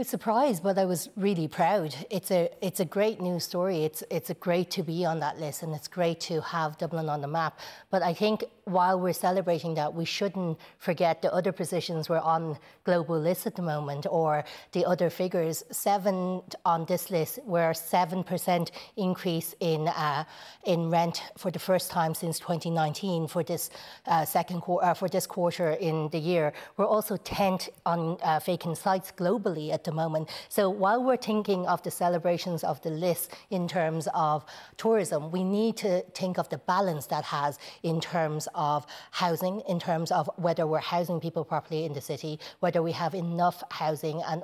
Was 0.00 0.08
surprised, 0.08 0.62
but 0.62 0.78
I 0.78 0.86
was 0.86 1.10
really 1.14 1.46
proud. 1.46 1.94
It's 2.08 2.30
a 2.30 2.48
it's 2.62 2.80
a 2.80 2.86
great 2.86 3.20
news 3.20 3.44
story. 3.44 3.84
It's 3.84 4.02
it's 4.10 4.30
a 4.30 4.34
great 4.46 4.70
to 4.76 4.82
be 4.82 5.04
on 5.04 5.20
that 5.20 5.38
list, 5.38 5.62
and 5.62 5.74
it's 5.74 5.88
great 5.88 6.20
to 6.20 6.40
have 6.40 6.78
Dublin 6.78 7.10
on 7.10 7.20
the 7.20 7.28
map. 7.28 7.60
But 7.90 8.02
I 8.02 8.14
think 8.14 8.44
while 8.64 8.98
we're 8.98 9.20
celebrating 9.28 9.74
that, 9.74 9.92
we 9.92 10.06
shouldn't 10.06 10.58
forget 10.78 11.20
the 11.20 11.30
other 11.34 11.52
positions 11.52 12.08
we're 12.08 12.26
on 12.36 12.56
global 12.84 13.18
lists 13.20 13.46
at 13.46 13.56
the 13.56 13.62
moment, 13.74 14.06
or 14.10 14.42
the 14.72 14.86
other 14.86 15.10
figures. 15.10 15.64
Seven 15.70 16.40
on 16.64 16.86
this 16.86 17.10
list, 17.10 17.38
were 17.44 17.74
seven 17.74 18.24
percent 18.24 18.70
increase 18.96 19.54
in 19.60 19.88
uh, 19.88 20.24
in 20.64 20.88
rent 20.88 21.24
for 21.36 21.50
the 21.50 21.58
first 21.58 21.90
time 21.90 22.14
since 22.14 22.38
2019 22.38 23.28
for 23.28 23.42
this 23.42 23.68
uh, 24.06 24.24
second 24.24 24.62
quarter 24.62 24.86
uh, 24.86 24.94
for 24.94 25.08
this 25.10 25.26
quarter 25.26 25.72
in 25.72 26.08
the 26.08 26.18
year. 26.18 26.54
We're 26.78 26.92
also 26.96 27.18
tenth 27.18 27.68
on 27.84 28.16
uh, 28.22 28.40
vacant 28.46 28.78
sites 28.78 29.12
globally 29.14 29.74
at 29.74 29.84
the 29.84 29.89
the 29.90 29.96
moment. 29.96 30.28
So 30.48 30.62
while 30.70 31.02
we're 31.02 31.24
thinking 31.30 31.66
of 31.66 31.82
the 31.82 31.90
celebrations 31.90 32.64
of 32.64 32.80
the 32.82 32.90
list 32.90 33.26
in 33.50 33.68
terms 33.68 34.08
of 34.14 34.44
tourism, 34.76 35.30
we 35.30 35.42
need 35.44 35.76
to 35.78 36.02
think 36.20 36.38
of 36.38 36.48
the 36.48 36.58
balance 36.58 37.06
that 37.06 37.24
has 37.24 37.58
in 37.82 38.00
terms 38.00 38.48
of 38.54 38.86
housing, 39.10 39.62
in 39.68 39.78
terms 39.78 40.10
of 40.18 40.30
whether 40.36 40.66
we're 40.66 40.78
housing 40.96 41.18
people 41.20 41.44
properly 41.44 41.84
in 41.84 41.92
the 41.92 42.00
city, 42.00 42.38
whether 42.60 42.82
we 42.82 42.92
have 42.92 43.14
enough 43.14 43.62
housing, 43.70 44.22
and 44.30 44.42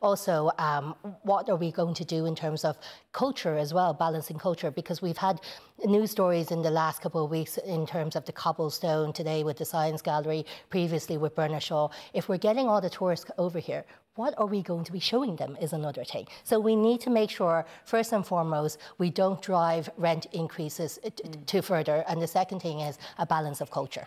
also 0.00 0.50
um, 0.58 0.94
what 1.22 1.48
are 1.50 1.56
we 1.56 1.70
going 1.70 1.94
to 1.94 2.04
do 2.04 2.26
in 2.26 2.34
terms 2.34 2.64
of 2.64 2.76
culture 3.12 3.56
as 3.56 3.72
well, 3.72 3.92
balancing 3.94 4.38
culture, 4.38 4.70
because 4.70 5.02
we've 5.02 5.22
had 5.28 5.40
news 5.84 6.10
stories 6.10 6.50
in 6.50 6.62
the 6.62 6.70
last 6.70 7.02
couple 7.02 7.24
of 7.24 7.30
weeks 7.30 7.58
in 7.58 7.86
terms 7.86 8.16
of 8.16 8.24
the 8.24 8.32
cobblestone 8.32 9.12
today 9.12 9.44
with 9.44 9.56
the 9.58 9.64
Science 9.64 10.02
Gallery, 10.02 10.44
previously 10.70 11.16
with 11.18 11.34
Bernard 11.34 11.62
Shaw. 11.62 11.88
If 12.14 12.28
we're 12.28 12.38
getting 12.38 12.68
all 12.68 12.80
the 12.80 12.90
tourists 12.90 13.30
over 13.38 13.58
here, 13.58 13.84
what 14.14 14.34
are 14.38 14.46
we 14.46 14.62
going 14.62 14.84
to 14.84 14.92
be 14.92 15.00
showing 15.00 15.36
them 15.36 15.56
is 15.60 15.72
another 15.72 16.04
thing. 16.04 16.26
So 16.44 16.60
we 16.60 16.76
need 16.76 17.00
to 17.02 17.10
make 17.10 17.30
sure, 17.30 17.64
first 17.84 18.12
and 18.12 18.26
foremost, 18.26 18.78
we 18.98 19.10
don't 19.10 19.40
drive 19.40 19.88
rent 19.96 20.26
increases 20.32 20.98
mm. 21.02 21.46
too 21.46 21.62
further. 21.62 22.04
And 22.08 22.20
the 22.20 22.26
second 22.26 22.60
thing 22.60 22.80
is 22.80 22.98
a 23.18 23.26
balance 23.26 23.60
of 23.60 23.70
culture. 23.70 24.06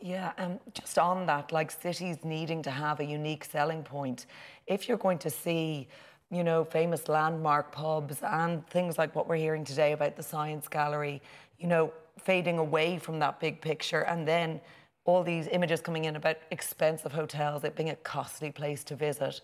Yeah, 0.00 0.32
and 0.36 0.60
just 0.74 0.98
on 0.98 1.26
that, 1.26 1.50
like 1.50 1.70
cities 1.70 2.18
needing 2.24 2.62
to 2.62 2.70
have 2.70 3.00
a 3.00 3.04
unique 3.04 3.44
selling 3.44 3.82
point. 3.82 4.26
If 4.66 4.88
you're 4.88 4.98
going 4.98 5.18
to 5.18 5.30
see, 5.30 5.88
you 6.30 6.44
know, 6.44 6.64
famous 6.64 7.08
landmark 7.08 7.72
pubs 7.72 8.18
and 8.22 8.66
things 8.68 8.98
like 8.98 9.14
what 9.14 9.28
we're 9.28 9.36
hearing 9.36 9.64
today 9.64 9.92
about 9.92 10.14
the 10.16 10.22
Science 10.22 10.68
Gallery, 10.68 11.22
you 11.58 11.66
know, 11.66 11.92
fading 12.18 12.58
away 12.58 12.98
from 12.98 13.18
that 13.18 13.40
big 13.40 13.60
picture 13.60 14.02
and 14.02 14.28
then 14.28 14.60
all 15.04 15.22
these 15.22 15.48
images 15.48 15.80
coming 15.80 16.06
in 16.06 16.16
about 16.16 16.36
expensive 16.50 17.12
hotels, 17.12 17.64
it 17.64 17.76
being 17.76 17.90
a 17.90 17.96
costly 17.96 18.50
place 18.50 18.82
to 18.84 18.96
visit, 18.96 19.40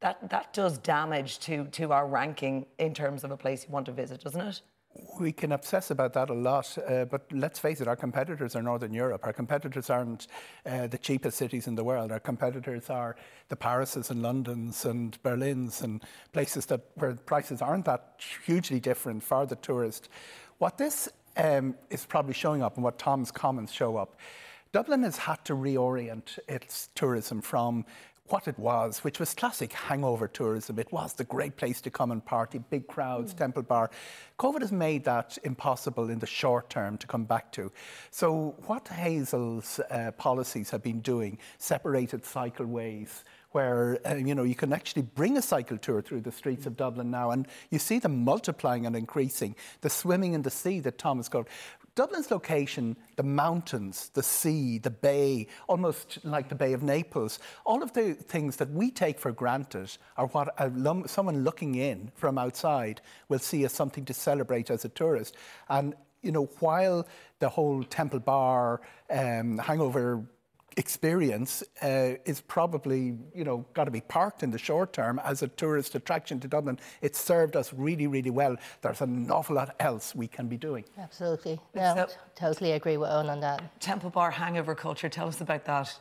that, 0.00 0.28
that 0.30 0.52
does 0.52 0.78
damage 0.78 1.38
to, 1.40 1.64
to 1.66 1.92
our 1.92 2.06
ranking 2.06 2.66
in 2.78 2.92
terms 2.94 3.22
of 3.24 3.30
a 3.30 3.36
place 3.36 3.64
you 3.64 3.72
want 3.72 3.86
to 3.86 3.92
visit, 3.92 4.22
doesn't 4.22 4.40
it? 4.40 4.60
We 5.18 5.32
can 5.32 5.52
obsess 5.52 5.90
about 5.90 6.12
that 6.14 6.28
a 6.28 6.34
lot, 6.34 6.76
uh, 6.86 7.06
but 7.06 7.24
let's 7.32 7.58
face 7.58 7.80
it, 7.80 7.88
our 7.88 7.96
competitors 7.96 8.54
are 8.54 8.62
Northern 8.62 8.92
Europe. 8.92 9.22
Our 9.24 9.32
competitors 9.32 9.88
aren't 9.88 10.26
uh, 10.66 10.86
the 10.86 10.98
cheapest 10.98 11.38
cities 11.38 11.66
in 11.66 11.74
the 11.76 11.84
world. 11.84 12.12
Our 12.12 12.20
competitors 12.20 12.90
are 12.90 13.16
the 13.48 13.56
Parises 13.56 14.10
and 14.10 14.22
Londons 14.22 14.84
and 14.84 15.22
Berlins 15.22 15.82
and 15.82 16.02
places 16.32 16.66
that 16.66 16.82
where 16.96 17.14
prices 17.14 17.62
aren't 17.62 17.86
that 17.86 18.20
hugely 18.44 18.80
different 18.80 19.22
for 19.22 19.46
the 19.46 19.56
tourist. 19.56 20.10
What 20.58 20.76
this 20.76 21.08
um, 21.38 21.74
is 21.88 22.04
probably 22.04 22.34
showing 22.34 22.62
up 22.62 22.74
and 22.74 22.84
what 22.84 22.98
Tom's 22.98 23.30
comments 23.30 23.72
show 23.72 23.96
up 23.96 24.16
Dublin 24.72 25.02
has 25.02 25.18
had 25.18 25.44
to 25.44 25.52
reorient 25.52 26.38
its 26.48 26.88
tourism 26.94 27.42
from 27.42 27.84
what 28.28 28.48
it 28.48 28.58
was, 28.58 29.04
which 29.04 29.20
was 29.20 29.34
classic 29.34 29.74
hangover 29.74 30.26
tourism. 30.26 30.78
It 30.78 30.90
was 30.90 31.12
the 31.12 31.24
great 31.24 31.56
place 31.56 31.82
to 31.82 31.90
come 31.90 32.10
and 32.10 32.24
party, 32.24 32.58
big 32.70 32.86
crowds, 32.86 33.34
mm. 33.34 33.38
Temple 33.38 33.64
Bar. 33.64 33.90
COVID 34.38 34.62
has 34.62 34.72
made 34.72 35.04
that 35.04 35.36
impossible 35.44 36.08
in 36.08 36.18
the 36.18 36.26
short 36.26 36.70
term 36.70 36.96
to 36.98 37.06
come 37.06 37.24
back 37.24 37.52
to. 37.52 37.70
So, 38.10 38.54
what 38.66 38.88
Hazel's 38.88 39.78
uh, 39.90 40.12
policies 40.12 40.70
have 40.70 40.82
been 40.82 41.00
doing, 41.00 41.36
separated 41.58 42.22
cycleways, 42.22 43.24
where 43.50 43.98
uh, 44.06 44.14
you 44.14 44.34
know 44.34 44.44
you 44.44 44.54
can 44.54 44.72
actually 44.72 45.02
bring 45.02 45.36
a 45.36 45.42
cycle 45.42 45.76
tour 45.76 46.00
through 46.00 46.22
the 46.22 46.32
streets 46.32 46.64
of 46.64 46.78
Dublin 46.78 47.10
now, 47.10 47.30
and 47.32 47.46
you 47.70 47.78
see 47.78 47.98
them 47.98 48.24
multiplying 48.24 48.86
and 48.86 48.96
increasing. 48.96 49.54
The 49.82 49.90
swimming 49.90 50.32
in 50.32 50.40
the 50.40 50.50
sea 50.50 50.80
that 50.80 50.96
Thomas 50.96 51.28
called 51.28 51.48
Dublin's 51.94 52.30
location, 52.30 52.96
the 53.16 53.22
mountains, 53.22 54.10
the 54.14 54.22
sea, 54.22 54.78
the 54.78 54.90
bay, 54.90 55.46
almost 55.68 56.18
like 56.24 56.48
the 56.48 56.54
Bay 56.54 56.72
of 56.72 56.82
Naples, 56.82 57.38
all 57.66 57.82
of 57.82 57.92
the 57.92 58.14
things 58.14 58.56
that 58.56 58.70
we 58.70 58.90
take 58.90 59.18
for 59.18 59.30
granted 59.30 59.98
are 60.16 60.26
what 60.28 60.54
a, 60.58 60.70
someone 61.06 61.44
looking 61.44 61.74
in 61.74 62.10
from 62.14 62.38
outside 62.38 63.02
will 63.28 63.38
see 63.38 63.64
as 63.64 63.72
something 63.72 64.06
to 64.06 64.14
celebrate 64.14 64.70
as 64.70 64.86
a 64.86 64.88
tourist. 64.88 65.36
And 65.68 65.94
you 66.22 66.32
know, 66.32 66.44
while 66.60 67.06
the 67.40 67.48
whole 67.48 67.82
Temple 67.84 68.20
Bar 68.20 68.80
um, 69.10 69.58
hangover 69.58 70.24
experience 70.76 71.62
uh, 71.82 72.14
is 72.24 72.40
probably 72.40 73.14
you 73.34 73.44
know 73.44 73.64
got 73.74 73.84
to 73.84 73.90
be 73.90 74.00
parked 74.00 74.42
in 74.42 74.50
the 74.50 74.58
short 74.58 74.92
term 74.92 75.20
as 75.24 75.42
a 75.42 75.48
tourist 75.48 75.94
attraction 75.94 76.40
to 76.40 76.48
Dublin. 76.48 76.78
It's 77.00 77.20
served 77.20 77.56
us 77.56 77.72
really, 77.72 78.06
really 78.06 78.30
well. 78.30 78.56
There's 78.80 79.00
an 79.00 79.30
awful 79.30 79.56
lot 79.56 79.74
else 79.80 80.14
we 80.14 80.28
can 80.28 80.48
be 80.48 80.56
doing. 80.56 80.84
Absolutely, 80.98 81.60
no, 81.74 81.94
so, 81.94 82.14
totally 82.34 82.72
agree 82.72 82.96
with 82.96 83.10
Owen 83.10 83.28
on 83.28 83.40
that. 83.40 83.80
Temple 83.80 84.10
Bar 84.10 84.30
hangover 84.30 84.74
culture. 84.74 85.08
Tell 85.08 85.28
us 85.28 85.40
about 85.40 85.64
that. 85.66 85.98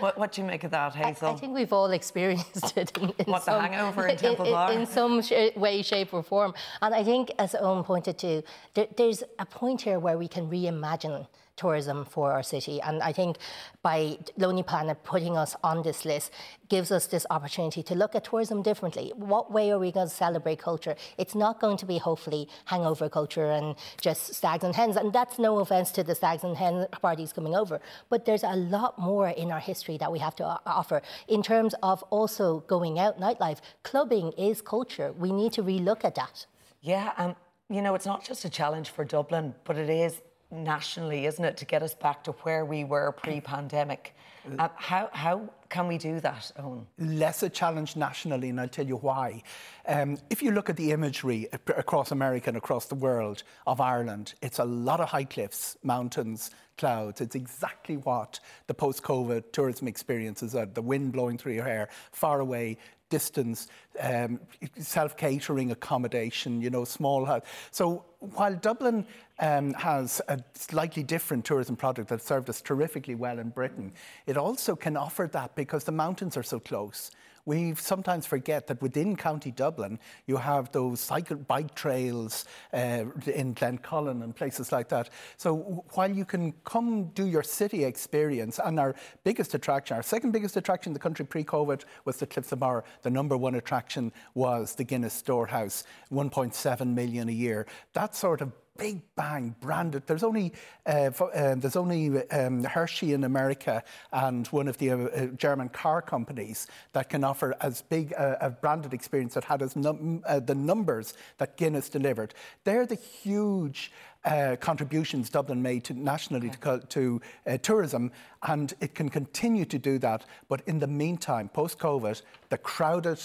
What, 0.00 0.18
what 0.18 0.32
do 0.32 0.40
you 0.40 0.46
make 0.46 0.64
of 0.64 0.70
that, 0.72 0.94
Hazel? 0.94 1.28
I, 1.28 1.32
I 1.32 1.36
think 1.36 1.54
we've 1.54 1.72
all 1.72 1.90
experienced 1.90 2.76
it. 2.76 2.96
In, 2.96 3.12
in 3.18 3.26
what, 3.26 3.44
some, 3.44 3.62
the 3.62 3.68
hangover 3.68 4.06
in 4.08 4.16
Temple 4.26 4.46
Bar? 4.46 4.72
In, 4.72 4.80
in 4.80 4.86
some 4.86 5.22
sh- 5.22 5.54
way, 5.56 5.82
shape, 5.82 6.12
or 6.12 6.22
form. 6.22 6.54
And 6.82 6.94
I 6.94 7.04
think, 7.04 7.30
as 7.38 7.54
Owen 7.54 7.84
pointed 7.84 8.18
to, 8.18 8.42
there, 8.74 8.88
there's 8.96 9.22
a 9.38 9.46
point 9.46 9.82
here 9.82 9.98
where 9.98 10.18
we 10.18 10.26
can 10.26 10.50
reimagine 10.50 11.26
tourism 11.56 12.04
for 12.04 12.32
our 12.32 12.42
city. 12.42 12.80
And 12.82 13.02
I 13.02 13.12
think 13.12 13.38
by 13.82 14.18
Lonely 14.36 14.62
Planet 14.62 15.02
putting 15.04 15.36
us 15.36 15.56
on 15.62 15.82
this 15.82 16.04
list 16.04 16.32
gives 16.68 16.90
us 16.90 17.06
this 17.06 17.26
opportunity 17.30 17.82
to 17.82 17.94
look 17.94 18.14
at 18.14 18.24
tourism 18.24 18.62
differently. 18.62 19.12
What 19.16 19.52
way 19.52 19.70
are 19.70 19.78
we 19.78 19.92
going 19.92 20.08
to 20.08 20.14
celebrate 20.14 20.58
culture? 20.58 20.96
It's 21.18 21.34
not 21.34 21.60
going 21.60 21.76
to 21.78 21.86
be 21.86 21.98
hopefully 21.98 22.48
hangover 22.64 23.08
culture 23.08 23.50
and 23.50 23.76
just 24.00 24.34
stags 24.34 24.64
and 24.64 24.74
hens. 24.74 24.96
And 24.96 25.12
that's 25.12 25.38
no 25.38 25.58
offense 25.58 25.90
to 25.92 26.02
the 26.02 26.14
stags 26.14 26.44
and 26.44 26.56
hen 26.56 26.86
parties 27.02 27.32
coming 27.32 27.54
over. 27.54 27.80
But 28.08 28.24
there's 28.24 28.44
a 28.44 28.56
lot 28.56 28.98
more 28.98 29.28
in 29.28 29.52
our 29.52 29.60
history 29.60 29.96
that 29.98 30.10
we 30.10 30.18
have 30.18 30.36
to 30.36 30.44
offer 30.66 31.02
in 31.28 31.42
terms 31.42 31.74
of 31.82 32.02
also 32.10 32.60
going 32.66 32.98
out 32.98 33.20
nightlife. 33.20 33.60
Clubbing 33.82 34.32
is 34.32 34.60
culture. 34.60 35.12
We 35.12 35.32
need 35.32 35.52
to 35.52 35.62
relook 35.62 36.04
at 36.04 36.14
that. 36.16 36.46
Yeah, 36.80 37.12
um, 37.16 37.36
you 37.70 37.80
know, 37.80 37.94
it's 37.94 38.06
not 38.06 38.24
just 38.24 38.44
a 38.44 38.50
challenge 38.50 38.90
for 38.90 39.04
Dublin, 39.04 39.54
but 39.64 39.78
it 39.78 39.88
is 39.88 40.20
nationally, 40.54 41.26
isn't 41.26 41.44
it, 41.44 41.56
to 41.58 41.64
get 41.64 41.82
us 41.82 41.94
back 41.94 42.24
to 42.24 42.32
where 42.32 42.64
we 42.64 42.84
were 42.84 43.12
pre-pandemic? 43.12 44.14
Uh, 44.58 44.68
how, 44.76 45.08
how 45.12 45.48
can 45.70 45.88
we 45.88 45.96
do 45.96 46.20
that, 46.20 46.52
Owen? 46.58 46.86
Less 46.98 47.42
a 47.42 47.48
challenge 47.48 47.96
nationally, 47.96 48.50
and 48.50 48.60
I'll 48.60 48.68
tell 48.68 48.86
you 48.86 48.96
why. 48.96 49.42
Um, 49.86 50.18
if 50.28 50.42
you 50.42 50.50
look 50.50 50.68
at 50.68 50.76
the 50.76 50.92
imagery 50.92 51.48
across 51.52 52.10
America 52.10 52.48
and 52.48 52.56
across 52.56 52.86
the 52.86 52.94
world 52.94 53.42
of 53.66 53.80
Ireland, 53.80 54.34
it's 54.42 54.58
a 54.58 54.64
lot 54.64 55.00
of 55.00 55.08
high 55.08 55.24
cliffs, 55.24 55.78
mountains, 55.82 56.50
clouds. 56.76 57.20
It's 57.20 57.34
exactly 57.34 57.96
what 57.96 58.38
the 58.66 58.74
post 58.74 59.02
COVID 59.02 59.52
tourism 59.52 59.88
experience 59.88 60.42
is 60.42 60.52
the 60.52 60.82
wind 60.82 61.12
blowing 61.12 61.38
through 61.38 61.54
your 61.54 61.64
hair, 61.64 61.88
far 62.12 62.40
away, 62.40 62.76
distance, 63.14 63.68
um, 64.00 64.40
self-catering 64.78 65.70
accommodation, 65.70 66.60
you 66.64 66.70
know, 66.70 66.84
small 66.84 67.24
house. 67.24 67.44
So 67.70 68.04
while 68.18 68.56
Dublin 68.68 69.06
um, 69.38 69.72
has 69.74 70.20
a 70.28 70.36
slightly 70.54 71.04
different 71.04 71.44
tourism 71.44 71.76
product 71.76 72.08
that 72.08 72.22
served 72.22 72.48
us 72.50 72.60
terrifically 72.60 73.14
well 73.14 73.38
in 73.38 73.50
Britain, 73.50 73.92
it 74.26 74.36
also 74.36 74.74
can 74.74 74.96
offer 74.96 75.28
that 75.32 75.54
because 75.54 75.84
the 75.84 75.92
mountains 76.04 76.36
are 76.36 76.42
so 76.42 76.58
close 76.58 77.10
we 77.46 77.74
sometimes 77.74 78.26
forget 78.26 78.66
that 78.68 78.80
within 78.80 79.16
County 79.16 79.50
Dublin, 79.50 79.98
you 80.26 80.36
have 80.36 80.72
those 80.72 81.00
cycle 81.00 81.36
bike 81.36 81.74
trails 81.74 82.44
uh, 82.72 83.04
in 83.26 83.52
Glencullen 83.52 84.22
and 84.22 84.34
places 84.34 84.72
like 84.72 84.88
that. 84.88 85.10
So 85.36 85.84
while 85.92 86.10
you 86.10 86.24
can 86.24 86.52
come 86.64 87.10
do 87.14 87.26
your 87.26 87.42
city 87.42 87.84
experience, 87.84 88.58
and 88.64 88.80
our 88.80 88.94
biggest 89.24 89.54
attraction, 89.54 89.96
our 89.96 90.02
second 90.02 90.32
biggest 90.32 90.56
attraction 90.56 90.90
in 90.90 90.94
the 90.94 91.00
country 91.00 91.24
pre-COVID 91.24 91.82
was 92.04 92.16
the 92.16 92.26
Cliffs 92.26 92.52
of 92.52 92.60
Moher. 92.60 92.84
The 93.02 93.10
number 93.10 93.36
one 93.36 93.54
attraction 93.54 94.12
was 94.34 94.74
the 94.74 94.84
Guinness 94.84 95.14
Storehouse, 95.14 95.84
1.7 96.10 96.94
million 96.94 97.28
a 97.28 97.32
year. 97.32 97.66
That 97.92 98.16
sort 98.16 98.40
of 98.40 98.52
big 98.76 99.02
bang 99.14 99.54
branded. 99.60 100.06
There's 100.06 100.22
only 100.22 100.52
uh, 100.86 101.10
uh, 101.18 101.54
there's 101.56 101.76
only 101.76 102.28
um, 102.30 102.64
Hershey 102.64 103.12
in 103.12 103.24
America 103.24 103.82
and 104.12 104.46
one 104.48 104.68
of 104.68 104.78
the 104.78 104.90
uh, 104.90 104.96
uh 104.96 105.26
German 105.26 105.68
car 105.68 106.02
companies 106.02 106.66
that 106.92 107.08
can 107.08 107.24
offer 107.24 107.54
as 107.60 107.82
big 107.82 108.12
a, 108.12 108.38
a 108.40 108.50
branded 108.50 108.92
experience 108.92 109.34
that 109.34 109.44
had 109.44 109.62
as 109.62 109.76
num- 109.76 110.22
uh, 110.26 110.40
the 110.40 110.54
numbers 110.54 111.14
that 111.38 111.56
Guinness 111.56 111.88
delivered. 111.88 112.34
They're 112.64 112.86
the 112.86 112.96
huge. 112.96 113.92
Uh, 114.26 114.56
contributions 114.56 115.28
Dublin 115.28 115.60
made 115.60 115.84
to 115.84 115.92
nationally 115.92 116.48
okay. 116.48 116.80
to, 116.88 117.20
to 117.44 117.58
tourism, 117.58 118.10
and 118.44 118.72
it 118.80 118.94
can 118.94 119.10
continue 119.10 119.66
to 119.66 119.78
do 119.78 119.98
that. 119.98 120.24
But 120.48 120.62
in 120.66 120.78
the 120.78 120.86
meantime, 120.86 121.50
post 121.50 121.78
COVID, 121.78 122.22
the 122.48 122.56
crowded 122.56 123.20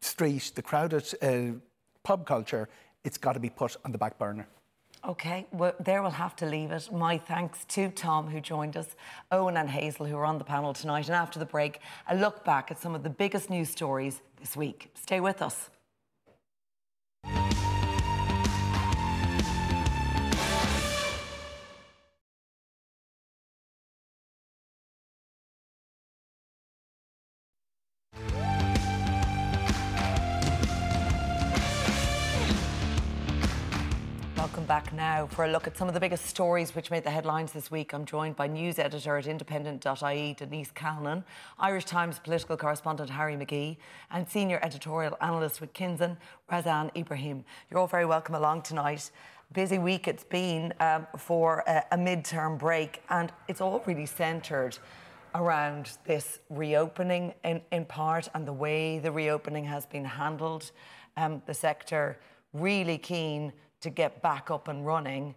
street, 0.00 0.52
the 0.54 0.62
crowded 0.62 1.12
pub 2.04 2.24
culture, 2.24 2.68
it's 3.02 3.18
got 3.18 3.32
to 3.32 3.40
be 3.40 3.50
put 3.50 3.76
on 3.84 3.90
the 3.90 3.98
back 3.98 4.16
burner. 4.16 4.46
Okay, 5.06 5.46
well, 5.52 5.74
there 5.80 6.00
we'll 6.00 6.12
have 6.12 6.34
to 6.36 6.46
leave 6.46 6.70
it. 6.70 6.90
My 6.90 7.18
thanks 7.18 7.66
to 7.66 7.90
Tom, 7.90 8.30
who 8.30 8.40
joined 8.40 8.74
us, 8.74 8.96
Owen 9.30 9.58
and 9.58 9.68
Hazel, 9.68 10.06
who 10.06 10.16
are 10.16 10.24
on 10.24 10.38
the 10.38 10.44
panel 10.44 10.72
tonight. 10.72 11.08
And 11.08 11.14
after 11.14 11.38
the 11.38 11.44
break, 11.44 11.80
a 12.08 12.16
look 12.16 12.42
back 12.42 12.70
at 12.70 12.80
some 12.80 12.94
of 12.94 13.02
the 13.02 13.10
biggest 13.10 13.50
news 13.50 13.68
stories 13.68 14.22
this 14.40 14.56
week. 14.56 14.90
Stay 14.94 15.20
with 15.20 15.42
us. 15.42 15.68
Back 34.68 34.94
now 34.94 35.26
for 35.26 35.44
a 35.44 35.48
look 35.48 35.66
at 35.66 35.76
some 35.76 35.88
of 35.88 35.94
the 35.94 36.00
biggest 36.00 36.24
stories 36.24 36.74
which 36.74 36.90
made 36.90 37.04
the 37.04 37.10
headlines 37.10 37.52
this 37.52 37.70
week. 37.70 37.92
I'm 37.92 38.06
joined 38.06 38.34
by 38.34 38.46
news 38.46 38.78
editor 38.78 39.18
at 39.18 39.26
independent.ie, 39.26 40.34
Denise 40.38 40.72
Calnan, 40.72 41.22
Irish 41.58 41.84
Times 41.84 42.18
political 42.18 42.56
correspondent 42.56 43.10
Harry 43.10 43.36
McGee, 43.36 43.76
and 44.10 44.26
senior 44.26 44.58
editorial 44.62 45.18
analyst 45.20 45.60
with 45.60 45.74
Kinsen, 45.74 46.16
Razan 46.50 46.96
Ibrahim. 46.96 47.44
You're 47.68 47.78
all 47.78 47.86
very 47.86 48.06
welcome 48.06 48.34
along 48.34 48.62
tonight. 48.62 49.10
Busy 49.52 49.78
week 49.78 50.08
it's 50.08 50.24
been 50.24 50.72
um, 50.80 51.06
for 51.18 51.62
a, 51.66 51.84
a 51.92 51.98
mid-term 51.98 52.56
break, 52.56 53.02
and 53.10 53.30
it's 53.48 53.60
all 53.60 53.82
really 53.84 54.06
centred 54.06 54.78
around 55.34 55.90
this 56.06 56.38
reopening 56.48 57.34
in, 57.44 57.60
in 57.70 57.84
part 57.84 58.30
and 58.34 58.48
the 58.48 58.52
way 58.52 58.98
the 58.98 59.12
reopening 59.12 59.64
has 59.64 59.84
been 59.84 60.06
handled. 60.06 60.70
Um, 61.18 61.42
the 61.44 61.54
sector 61.54 62.18
really 62.54 62.96
keen 62.96 63.52
to 63.84 63.90
get 63.90 64.22
back 64.22 64.50
up 64.50 64.68
and 64.68 64.84
running. 64.84 65.34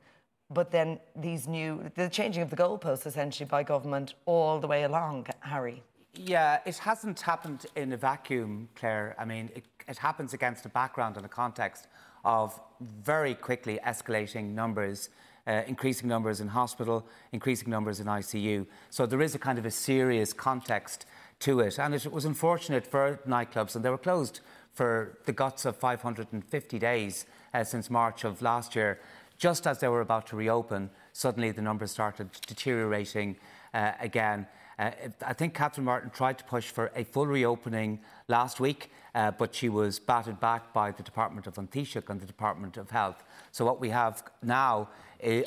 But 0.50 0.72
then 0.72 1.00
these 1.16 1.48
new, 1.48 1.92
the 1.96 2.10
changing 2.10 2.42
of 2.42 2.50
the 2.50 2.56
goalposts 2.56 3.06
essentially 3.06 3.48
by 3.48 3.64
government 3.64 4.16
all 4.26 4.60
the 4.60 4.68
way 4.68 4.84
along, 4.84 5.28
Harry. 5.42 5.84
Yeah, 6.16 6.60
it 6.66 6.78
hasn't 6.78 7.20
happened 7.22 7.66
in 7.76 7.94
a 7.94 7.98
vacuum, 7.98 8.70
Claire. 8.76 9.16
I 9.20 9.26
mean, 9.26 9.52
it, 9.54 9.66
it 9.88 9.98
happens 9.98 10.34
against 10.34 10.66
a 10.66 10.70
background 10.70 11.18
and 11.18 11.26
a 11.26 11.30
context 11.30 11.88
of 12.26 12.60
very 12.82 13.36
quickly 13.36 13.80
escalating 13.86 14.54
numbers, 14.54 15.10
uh, 15.46 15.62
increasing 15.68 16.08
numbers 16.08 16.40
in 16.40 16.48
hospital, 16.48 17.06
increasing 17.34 17.70
numbers 17.70 18.00
in 18.00 18.08
ICU. 18.08 18.66
So 18.90 19.06
there 19.06 19.22
is 19.22 19.36
a 19.36 19.40
kind 19.40 19.60
of 19.60 19.66
a 19.66 19.72
serious 19.72 20.34
context 20.34 21.06
to 21.42 21.60
it. 21.60 21.78
And 21.78 21.94
it 21.94 22.12
was 22.12 22.26
unfortunate 22.26 22.88
for 22.88 23.20
nightclubs, 23.28 23.76
and 23.76 23.84
they 23.84 23.90
were 23.90 23.98
closed 23.98 24.40
for 24.74 25.18
the 25.26 25.34
guts 25.34 25.66
of 25.66 25.76
550 25.76 26.80
days 26.80 27.26
uh, 27.58 27.64
since 27.64 27.90
March 27.90 28.24
of 28.24 28.42
last 28.42 28.76
year. 28.76 29.00
Just 29.38 29.68
as 29.68 29.80
they 29.80 29.88
were 29.88 30.02
about 30.02 30.28
to 30.28 30.36
reopen, 30.36 30.90
suddenly 31.14 31.52
the 31.52 31.62
numbers 31.62 31.92
started 31.92 32.30
deteriorating 32.46 33.36
uh, 33.74 33.92
again. 34.00 34.48
Uh, 34.80 34.92
I 35.26 35.34
think 35.34 35.56
Catherine 35.56 35.86
Martin 35.86 36.12
tried 36.12 36.38
to 36.38 36.44
push 36.44 36.70
for 36.70 36.92
a 36.96 37.04
full 37.04 37.26
reopening 37.26 38.00
last 38.28 38.60
week, 38.60 38.92
uh, 39.16 39.32
but 39.32 39.56
she 39.56 39.70
was 39.70 40.00
batted 40.00 40.40
back 40.40 40.72
by 40.72 40.92
the 40.92 41.02
Department 41.02 41.48
of 41.48 41.58
An 41.58 41.68
Taoiseach 41.68 42.10
and 42.10 42.22
the 42.22 42.28
Department 42.28 42.78
of 42.78 42.92
Health. 42.92 43.24
So 43.52 43.66
what 43.66 43.80
we 43.80 43.90
have 43.90 44.24
now 44.44 44.90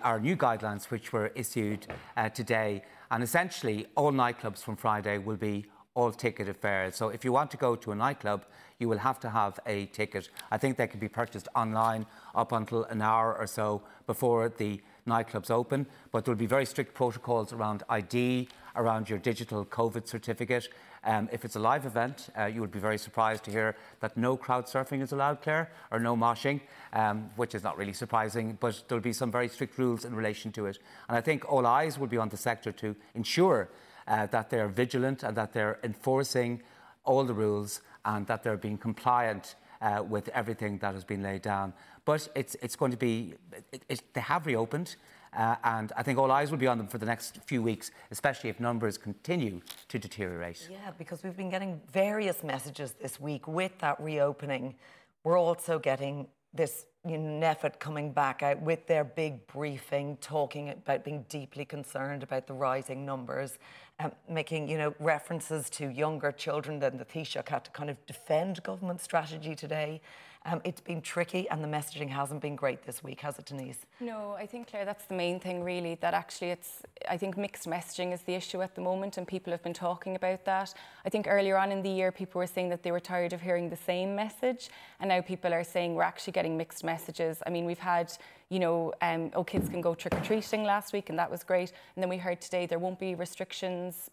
are 0.02 0.18
new 0.18 0.36
guidelines 0.36 0.90
which 0.90 1.12
were 1.12 1.28
issued 1.36 1.86
uh, 2.16 2.28
today, 2.28 2.82
and 3.12 3.22
essentially 3.22 3.86
all 3.94 4.11
nightclubs 4.11 4.64
from 4.64 4.74
Friday 4.74 5.18
will 5.18 5.36
be 5.36 5.66
all 5.95 6.12
ticket 6.12 6.49
affairs. 6.49 6.97
So 6.97 7.09
if 7.09 7.24
you 7.24 7.32
want 7.32 7.51
to 7.51 7.57
go 7.57 7.76
to 7.76 7.93
a 7.93 7.95
nightclub, 7.95 8.45
you 8.78 8.88
will 8.88 8.99
have 8.99 9.20
to 9.20 9.30
have 9.30 9.61
a 9.66 9.86
ticket. 9.86 10.28
I 10.51 10.59
think 10.59 10.76
they 10.76 10.86
can 10.86 11.01
be 11.01 11.09
purchased 11.09 11.49
online 11.55 12.07
up 12.34 12.53
until 12.53 12.84
an 12.84 13.03
hour 13.03 13.36
or 13.36 13.47
so 13.47 13.82
before 14.07 14.49
the 14.49 14.80
nightclubs 15.07 15.51
open. 15.51 15.86
But 16.12 16.24
there 16.24 16.32
will 16.32 16.38
be 16.38 16.47
very 16.47 16.66
strict 16.66 16.95
protocols 16.95 17.53
around 17.53 17.82
ID, 17.88 18.49
around 18.76 19.11
your 19.11 19.18
digital 19.18 19.64
COVID 19.64 20.07
certificate. 20.07 20.68
Um, 21.03 21.28
if 21.32 21.45
it's 21.45 21.57
a 21.57 21.61
live 21.61 21.86
event, 21.86 22.28
uh, 22.38 22.45
you 22.45 22.61
would 22.61 22.70
be 22.70 22.78
very 22.78 22.99
surprised 22.99 23.45
to 23.45 23.51
hear 23.51 23.76
that 24.01 24.16
no 24.16 24.36
crowd 24.36 24.66
surfing 24.66 25.03
is 25.03 25.12
allowed, 25.12 25.43
Claire, 25.43 25.70
or 25.91 25.99
no 25.99 26.14
moshing, 26.14 26.61
um, 26.93 27.30
which 27.36 27.55
is 27.55 27.62
not 27.62 27.78
really 27.78 27.95
surprising, 27.95 28.59
but 28.61 28.82
there'll 28.86 29.03
be 29.03 29.12
some 29.12 29.30
very 29.30 29.49
strict 29.49 29.78
rules 29.78 30.05
in 30.05 30.14
relation 30.14 30.53
to 30.53 30.66
it. 30.66 30.78
And 31.09 31.16
I 31.16 31.22
think 31.22 31.51
all 31.51 31.66
eyes 31.66 31.99
will 31.99 32.07
be 32.07 32.18
on 32.18 32.28
the 32.28 32.36
sector 32.36 32.70
to 32.72 32.95
ensure 33.14 33.70
uh, 34.11 34.26
that 34.26 34.50
they're 34.50 34.68
vigilant 34.68 35.22
and 35.22 35.36
that 35.36 35.52
they're 35.52 35.78
enforcing 35.82 36.61
all 37.04 37.24
the 37.24 37.32
rules 37.32 37.80
and 38.04 38.26
that 38.26 38.42
they're 38.42 38.56
being 38.56 38.76
compliant 38.76 39.54
uh, 39.80 40.02
with 40.06 40.28
everything 40.30 40.76
that 40.78 40.92
has 40.94 41.04
been 41.04 41.22
laid 41.22 41.42
down. 41.42 41.72
But 42.04 42.28
it's, 42.34 42.56
it's 42.61 42.76
going 42.76 42.90
to 42.90 42.96
be, 42.96 43.34
it, 43.72 43.84
it, 43.88 44.02
they 44.12 44.20
have 44.20 44.46
reopened. 44.46 44.96
Uh, 45.32 45.54
and 45.62 45.92
I 45.96 46.02
think 46.02 46.18
all 46.18 46.32
eyes 46.32 46.50
will 46.50 46.58
be 46.58 46.66
on 46.66 46.76
them 46.76 46.88
for 46.88 46.98
the 46.98 47.06
next 47.06 47.38
few 47.46 47.62
weeks, 47.62 47.92
especially 48.11 48.50
if 48.50 48.58
numbers 48.58 48.98
continue 48.98 49.61
to 49.88 49.98
deteriorate. 49.98 50.68
Yeah, 50.70 50.90
because 50.98 51.22
we've 51.22 51.36
been 51.36 51.50
getting 51.50 51.80
various 51.92 52.42
messages 52.42 52.94
this 53.00 53.20
week 53.20 53.46
with 53.46 53.78
that 53.78 54.00
reopening. 54.00 54.74
We're 55.22 55.38
also 55.38 55.78
getting 55.78 56.26
this 56.52 56.86
you 57.06 57.16
know, 57.16 57.46
NPHET 57.46 57.78
coming 57.78 58.12
back 58.12 58.42
out 58.42 58.61
with 58.61 58.86
their 58.86 59.04
big 59.04 59.46
briefing, 59.46 60.18
talking 60.20 60.70
about 60.70 61.04
being 61.04 61.24
deeply 61.28 61.64
concerned 61.64 62.22
about 62.22 62.46
the 62.46 62.52
rising 62.52 63.06
numbers, 63.06 63.58
um, 64.01 64.12
making 64.28 64.68
you 64.68 64.78
know 64.78 64.94
references 64.98 65.70
to 65.70 65.88
younger 65.88 66.32
children. 66.32 66.78
Then 66.78 66.96
the 66.96 67.05
Taoiseach 67.05 67.48
had 67.48 67.64
to 67.64 67.70
kind 67.70 67.90
of 67.90 67.96
defend 68.07 68.62
government 68.62 69.01
strategy 69.01 69.55
today. 69.55 70.01
Um, 70.47 70.62
it's 70.64 70.80
been 70.80 71.03
tricky 71.03 71.49
and 71.51 71.62
the 71.62 71.68
messaging 71.68 72.09
hasn't 72.09 72.41
been 72.41 72.57
great 72.57 72.82
this 72.84 73.05
week, 73.05 73.20
has 73.20 73.38
it, 73.38 73.45
Denise? 73.45 73.84
No, 74.01 74.32
I 74.38 74.47
think, 74.47 74.68
Claire, 74.70 74.86
that's 74.86 75.05
the 75.05 75.14
main 75.14 75.38
thing, 75.38 75.62
really, 75.62 75.97
that 75.97 76.14
actually 76.14 76.51
it's, 76.51 76.82
I 77.09 77.18
think 77.18 77.36
mixed 77.36 77.68
messaging 77.68 78.14
is 78.14 78.22
the 78.22 78.34
issue 78.34 78.62
at 78.62 78.74
the 78.74 78.80
moment 78.80 79.18
and 79.18 79.28
people 79.28 79.51
have 79.51 79.62
been 79.62 79.74
talking 79.74 80.16
about 80.16 80.47
that. 80.47 80.72
I 81.05 81.11
think 81.11 81.26
earlier 81.28 81.59
on 81.59 81.70
in 81.70 81.82
the 81.82 81.91
year, 81.91 82.11
people 82.11 82.38
were 82.38 82.47
saying 82.47 82.70
that 82.70 82.82
they 82.82 82.91
were 82.91 83.01
tired 83.01 83.34
of 83.34 83.43
hearing 83.43 83.68
the 83.68 83.76
same 83.76 84.16
message 84.16 84.70
and 84.99 85.11
now 85.11 85.20
people 85.20 85.53
are 85.53 85.64
saying 85.64 85.95
we're 85.95 86.03
actually 86.03 86.32
getting 86.32 86.57
mixed 86.57 86.84
messages. 86.84 87.43
I 87.47 87.51
mean, 87.51 87.66
we've 87.66 87.78
had 87.78 88.11
you 88.49 88.59
know, 88.59 88.93
um, 89.01 89.30
oh, 89.34 89.45
kids 89.45 89.68
can 89.68 89.80
go 89.80 89.95
trick 89.95 90.12
or 90.12 90.20
treating 90.22 90.64
last 90.64 90.93
week, 90.93 91.09
and 91.09 91.16
that 91.16 91.30
was 91.30 91.45
great. 91.45 91.72
And 91.95 92.03
then 92.03 92.09
we 92.09 92.16
heard 92.16 92.41
today 92.41 92.66
there 92.66 92.80
won't 92.80 92.99
be 92.99 93.14
restrictions 93.14 94.11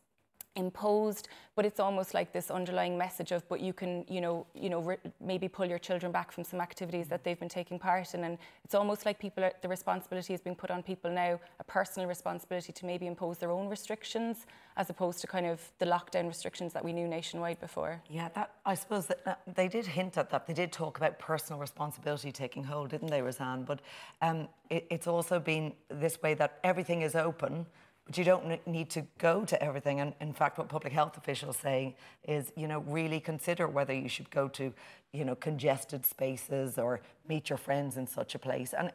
imposed, 0.58 1.30
but 1.55 1.66
it's 1.66 1.80
almost 1.80 2.14
like 2.14 2.34
this 2.34 2.51
underlying 2.51 2.97
message 2.97 3.32
of, 3.32 3.47
but 3.47 3.62
you 3.62 3.74
can, 3.74 4.03
you 4.10 4.20
know, 4.20 4.45
you 4.53 4.70
know, 4.70 4.82
re- 4.82 4.97
maybe 5.22 5.47
pull 5.47 5.66
your 5.66 5.80
children 5.80 6.12
back 6.12 6.32
from 6.32 6.43
some 6.43 6.60
activities 6.60 7.08
that 7.08 7.24
they've 7.24 7.39
been 7.39 7.47
taking 7.47 7.80
part 7.80 8.14
in, 8.14 8.24
and 8.26 8.38
it's 8.66 8.76
almost 8.76 9.05
like 9.05 9.18
people, 9.20 9.43
are, 9.43 9.53
the 9.62 9.68
responsibility 9.68 10.34
is 10.34 10.41
being 10.41 10.55
put 10.55 10.70
on 10.70 10.84
people 10.84 11.10
now, 11.10 11.39
a 11.60 11.64
personal 11.64 12.08
responsibility 12.08 12.74
to 12.74 12.86
maybe 12.86 13.08
impose 13.08 13.38
their 13.38 13.51
own 13.51 13.70
restrictions, 13.70 14.45
as 14.76 14.89
opposed 14.89 15.20
to 15.22 15.28
kind 15.28 15.45
of 15.45 15.62
the 15.80 15.86
lockdown 15.86 16.28
restrictions 16.28 16.74
that 16.74 16.84
we 16.84 16.91
knew 16.91 17.08
nationwide 17.08 17.60
before. 17.60 18.01
Yeah, 18.10 18.30
that 18.36 18.51
I 18.66 18.76
suppose 18.76 19.08
that 19.08 19.22
uh, 19.26 19.36
they 19.55 19.68
did 19.68 19.86
hint 19.86 20.18
at 20.18 20.30
that. 20.32 20.45
They 20.47 20.53
did 20.53 20.72
talk 20.72 20.97
about 20.97 21.18
personal 21.20 21.60
responsibility 21.60 22.32
taking 22.32 22.64
hold, 22.64 22.89
didn't 22.89 23.10
they, 23.10 23.22
Razan? 23.22 23.66
But 23.66 23.80
um, 24.22 24.47
it, 24.70 24.86
it's 24.89 25.08
also 25.08 25.39
been 25.39 25.74
this 25.89 26.22
way 26.22 26.34
that 26.36 26.60
everything 26.64 27.01
is 27.01 27.16
open 27.16 27.66
but 28.08 28.18
you 28.18 28.24
don't 28.24 28.66
need 28.66 28.89
to 28.91 29.05
go 29.18 29.43
to 29.43 29.62
everything. 29.62 29.99
And 29.99 30.14
in 30.22 30.34
fact, 30.34 30.58
what 30.58 30.70
public 30.70 30.93
health 30.93 31.18
officials 31.18 31.58
say 31.58 31.95
is, 32.26 32.53
you 32.55 32.68
know, 32.68 32.80
really 32.88 33.20
consider 33.20 33.68
whether 33.68 33.93
you 33.93 34.08
should 34.08 34.30
go 34.32 34.47
to, 34.47 34.74
you 35.12 35.26
know, 35.26 35.36
congested 35.36 36.05
spaces 36.05 36.78
or 36.78 37.01
meet 37.28 37.49
your 37.49 37.58
friends 37.58 37.97
in 37.97 38.08
such 38.08 38.34
a 38.34 38.39
place. 38.39 38.74
And 38.74 38.91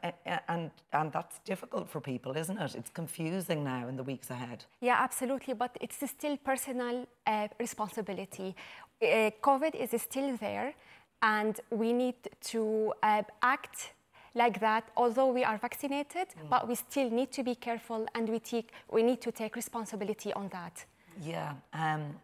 and 0.49 0.71
and 0.93 1.13
that's 1.13 1.41
difficult 1.45 1.91
for 1.91 2.01
people, 2.01 2.33
isn't 2.37 2.59
it? 2.59 2.75
It's 2.75 2.91
confusing 2.91 3.63
now 3.63 3.87
in 3.87 3.97
the 3.97 4.03
weeks 4.03 4.31
ahead. 4.31 4.65
Yeah, 4.81 4.97
absolutely. 4.99 5.55
But 5.55 5.77
it's 5.81 5.99
still 6.11 6.39
personal 6.39 7.07
uh, 7.27 7.49
responsibility. 7.61 8.57
Uh, 9.03 9.31
COVID 9.43 9.75
is 9.75 10.01
still 10.01 10.39
there, 10.39 10.75
and 11.21 11.61
we 11.71 11.93
need 11.93 12.17
to 12.53 12.95
uh, 13.03 13.23
act 13.43 13.93
like 14.35 14.61
that, 14.61 14.85
although 14.97 15.29
we 15.29 15.45
are 15.45 15.59
vaccinated, 15.59 16.29
mm. 16.29 16.49
but 16.49 16.69
we 16.69 16.75
still 16.75 17.11
need 17.11 17.31
to 17.33 17.43
be 17.43 17.55
careful 17.55 18.07
and 18.15 18.29
we, 18.29 18.39
take, 18.39 18.71
we 18.91 19.03
need 19.03 19.21
to 19.21 19.33
take 19.33 19.57
responsibility 19.57 20.33
on 20.33 20.49
that. 20.49 20.85
Yeah. 21.23 21.55
Um, 21.73 22.15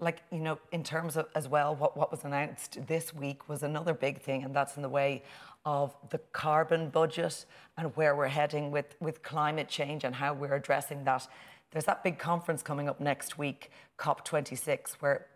like, 0.00 0.22
you 0.32 0.40
know, 0.40 0.58
in 0.72 0.82
terms 0.82 1.16
of 1.16 1.26
as 1.34 1.48
well, 1.48 1.76
what, 1.76 1.96
what 1.96 2.10
was 2.10 2.24
announced 2.24 2.86
this 2.88 3.14
week 3.14 3.48
was 3.48 3.62
another 3.62 3.94
big 3.94 4.20
thing, 4.20 4.42
and 4.42 4.54
that's 4.54 4.76
in 4.76 4.82
the 4.82 4.88
way 4.88 5.22
of 5.64 5.94
the 6.10 6.18
carbon 6.32 6.88
budget 6.88 7.44
and 7.78 7.94
where 7.96 8.16
we're 8.16 8.26
heading 8.26 8.72
with, 8.72 8.96
with 9.00 9.22
climate 9.22 9.68
change 9.68 10.02
and 10.02 10.16
how 10.16 10.34
we're 10.34 10.54
addressing 10.54 11.04
that. 11.04 11.28
There's 11.70 11.84
that 11.84 12.02
big 12.02 12.18
conference 12.18 12.62
coming 12.62 12.88
up 12.88 13.00
next 13.00 13.38
week, 13.38 13.70
COP26, 13.98 14.94
where 15.00 15.26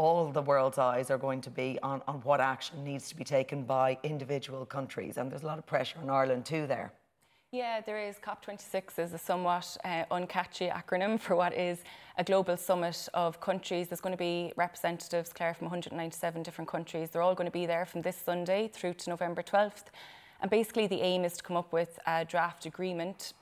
all 0.00 0.32
the 0.32 0.40
world's 0.40 0.78
eyes 0.78 1.10
are 1.10 1.18
going 1.18 1.42
to 1.42 1.50
be 1.50 1.78
on, 1.82 2.00
on 2.08 2.16
what 2.22 2.40
action 2.40 2.82
needs 2.82 3.10
to 3.10 3.14
be 3.14 3.22
taken 3.22 3.64
by 3.64 3.98
individual 4.02 4.64
countries. 4.64 5.18
And 5.18 5.30
there's 5.30 5.42
a 5.42 5.46
lot 5.46 5.58
of 5.58 5.66
pressure 5.66 5.98
on 6.02 6.08
Ireland 6.08 6.46
too 6.46 6.66
there. 6.66 6.90
Yeah, 7.52 7.82
there 7.82 8.00
is. 8.00 8.16
COP26 8.16 8.98
is 8.98 9.12
a 9.12 9.18
somewhat 9.18 9.76
uh, 9.84 10.04
uncatchy 10.10 10.72
acronym 10.72 11.20
for 11.20 11.36
what 11.36 11.52
is 11.52 11.84
a 12.16 12.24
global 12.24 12.56
summit 12.56 13.08
of 13.12 13.40
countries. 13.42 13.88
There's 13.88 14.00
going 14.00 14.16
to 14.16 14.24
be 14.32 14.52
representatives, 14.56 15.34
Claire, 15.34 15.52
from 15.52 15.66
197 15.66 16.44
different 16.44 16.70
countries. 16.70 17.10
They're 17.10 17.22
all 17.22 17.34
going 17.34 17.48
to 17.48 17.58
be 17.62 17.66
there 17.66 17.84
from 17.84 18.00
this 18.00 18.16
Sunday 18.16 18.68
through 18.72 18.94
to 18.94 19.10
November 19.10 19.42
12th. 19.42 19.88
And 20.40 20.50
basically, 20.50 20.86
the 20.86 21.02
aim 21.02 21.24
is 21.24 21.36
to 21.36 21.42
come 21.42 21.58
up 21.58 21.74
with 21.74 21.98
a 22.06 22.24
draft 22.24 22.64
agreement 22.64 23.34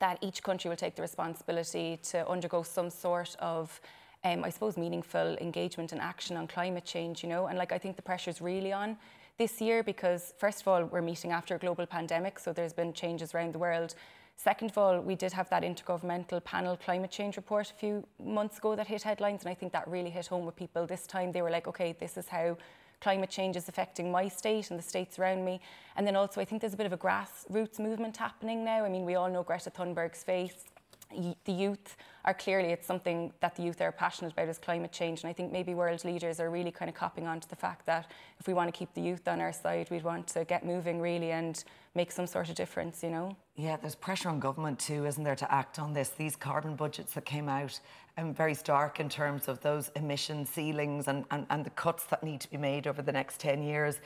that 0.00 0.18
each 0.20 0.42
country 0.42 0.68
will 0.68 0.76
take 0.76 0.96
the 0.96 1.02
responsibility 1.02 1.98
to 2.10 2.28
undergo 2.28 2.62
some 2.62 2.90
sort 2.90 3.36
of 3.38 3.80
um, 4.24 4.42
I 4.42 4.50
suppose, 4.50 4.76
meaningful 4.76 5.36
engagement 5.40 5.92
and 5.92 6.00
action 6.00 6.36
on 6.36 6.46
climate 6.46 6.84
change, 6.84 7.22
you 7.22 7.28
know. 7.28 7.46
And 7.46 7.58
like, 7.58 7.72
I 7.72 7.78
think 7.78 7.96
the 7.96 8.02
pressure 8.02 8.30
is 8.30 8.40
really 8.40 8.72
on 8.72 8.96
this 9.38 9.60
year 9.60 9.82
because, 9.82 10.32
first 10.38 10.62
of 10.62 10.68
all, 10.68 10.84
we're 10.84 11.02
meeting 11.02 11.30
after 11.30 11.54
a 11.54 11.58
global 11.58 11.86
pandemic, 11.86 12.38
so 12.38 12.52
there's 12.52 12.72
been 12.72 12.92
changes 12.92 13.34
around 13.34 13.52
the 13.52 13.58
world. 13.58 13.94
Second 14.36 14.70
of 14.70 14.78
all, 14.78 15.00
we 15.00 15.14
did 15.14 15.32
have 15.32 15.48
that 15.50 15.62
intergovernmental 15.62 16.42
panel 16.42 16.76
climate 16.76 17.10
change 17.10 17.36
report 17.36 17.70
a 17.70 17.74
few 17.74 18.04
months 18.22 18.58
ago 18.58 18.74
that 18.74 18.86
hit 18.86 19.02
headlines, 19.02 19.42
and 19.42 19.50
I 19.50 19.54
think 19.54 19.72
that 19.72 19.86
really 19.86 20.10
hit 20.10 20.26
home 20.26 20.46
with 20.46 20.56
people. 20.56 20.86
This 20.86 21.06
time 21.06 21.30
they 21.30 21.42
were 21.42 21.50
like, 21.50 21.68
okay, 21.68 21.94
this 21.98 22.16
is 22.16 22.28
how 22.28 22.56
climate 23.00 23.30
change 23.30 23.56
is 23.56 23.68
affecting 23.68 24.10
my 24.10 24.28
state 24.28 24.70
and 24.70 24.78
the 24.78 24.82
states 24.82 25.18
around 25.18 25.44
me. 25.44 25.60
And 25.96 26.06
then 26.06 26.16
also, 26.16 26.40
I 26.40 26.44
think 26.44 26.62
there's 26.62 26.74
a 26.74 26.76
bit 26.76 26.86
of 26.86 26.92
a 26.92 26.96
grassroots 26.96 27.78
movement 27.78 28.16
happening 28.16 28.64
now. 28.64 28.84
I 28.84 28.88
mean, 28.88 29.04
we 29.04 29.14
all 29.14 29.28
know 29.28 29.42
Greta 29.42 29.70
Thunberg's 29.70 30.24
face 30.24 30.64
the 31.44 31.52
youth 31.52 31.96
are 32.24 32.34
clearly 32.34 32.68
it's 32.68 32.86
something 32.86 33.32
that 33.40 33.54
the 33.54 33.62
youth 33.62 33.80
are 33.80 33.92
passionate 33.92 34.32
about 34.32 34.48
is 34.48 34.58
climate 34.58 34.92
change. 34.92 35.22
And 35.22 35.30
I 35.30 35.32
think 35.32 35.52
maybe 35.52 35.74
world 35.74 36.04
leaders 36.04 36.40
are 36.40 36.50
really 36.50 36.70
kind 36.70 36.88
of 36.88 36.94
copping 36.94 37.26
on 37.26 37.40
to 37.40 37.48
the 37.48 37.56
fact 37.56 37.84
that 37.86 38.10
if 38.40 38.46
we 38.46 38.54
want 38.54 38.72
to 38.72 38.78
keep 38.78 38.92
the 38.94 39.00
youth 39.00 39.28
on 39.28 39.40
our 39.40 39.52
side 39.52 39.90
we'd 39.90 40.04
want 40.04 40.26
to 40.28 40.44
get 40.44 40.64
moving 40.64 41.00
really 41.00 41.32
and 41.32 41.64
make 41.94 42.10
some 42.10 42.26
sort 42.26 42.48
of 42.48 42.54
difference 42.54 43.02
you 43.02 43.10
know? 43.10 43.36
Yeah 43.56 43.76
there's 43.76 43.94
pressure 43.94 44.28
on 44.30 44.40
government 44.40 44.78
too 44.78 45.04
isn't 45.06 45.22
there 45.22 45.36
to 45.36 45.52
act 45.52 45.78
on 45.78 45.92
this? 45.92 46.10
These 46.10 46.36
carbon 46.36 46.76
budgets 46.76 47.12
that 47.14 47.24
came 47.24 47.48
out 47.48 47.78
um, 48.16 48.32
very 48.32 48.54
stark 48.54 49.00
in 49.00 49.08
terms 49.08 49.48
of 49.48 49.60
those 49.60 49.90
emission 49.96 50.46
ceilings 50.46 51.08
and, 51.08 51.24
and, 51.30 51.46
and 51.50 51.64
the 51.64 51.70
cuts 51.70 52.04
that 52.04 52.22
need 52.22 52.40
to 52.40 52.50
be 52.50 52.56
made 52.56 52.86
over 52.86 53.02
the 53.02 53.12
next 53.12 53.40
10 53.40 53.62
years 53.62 53.96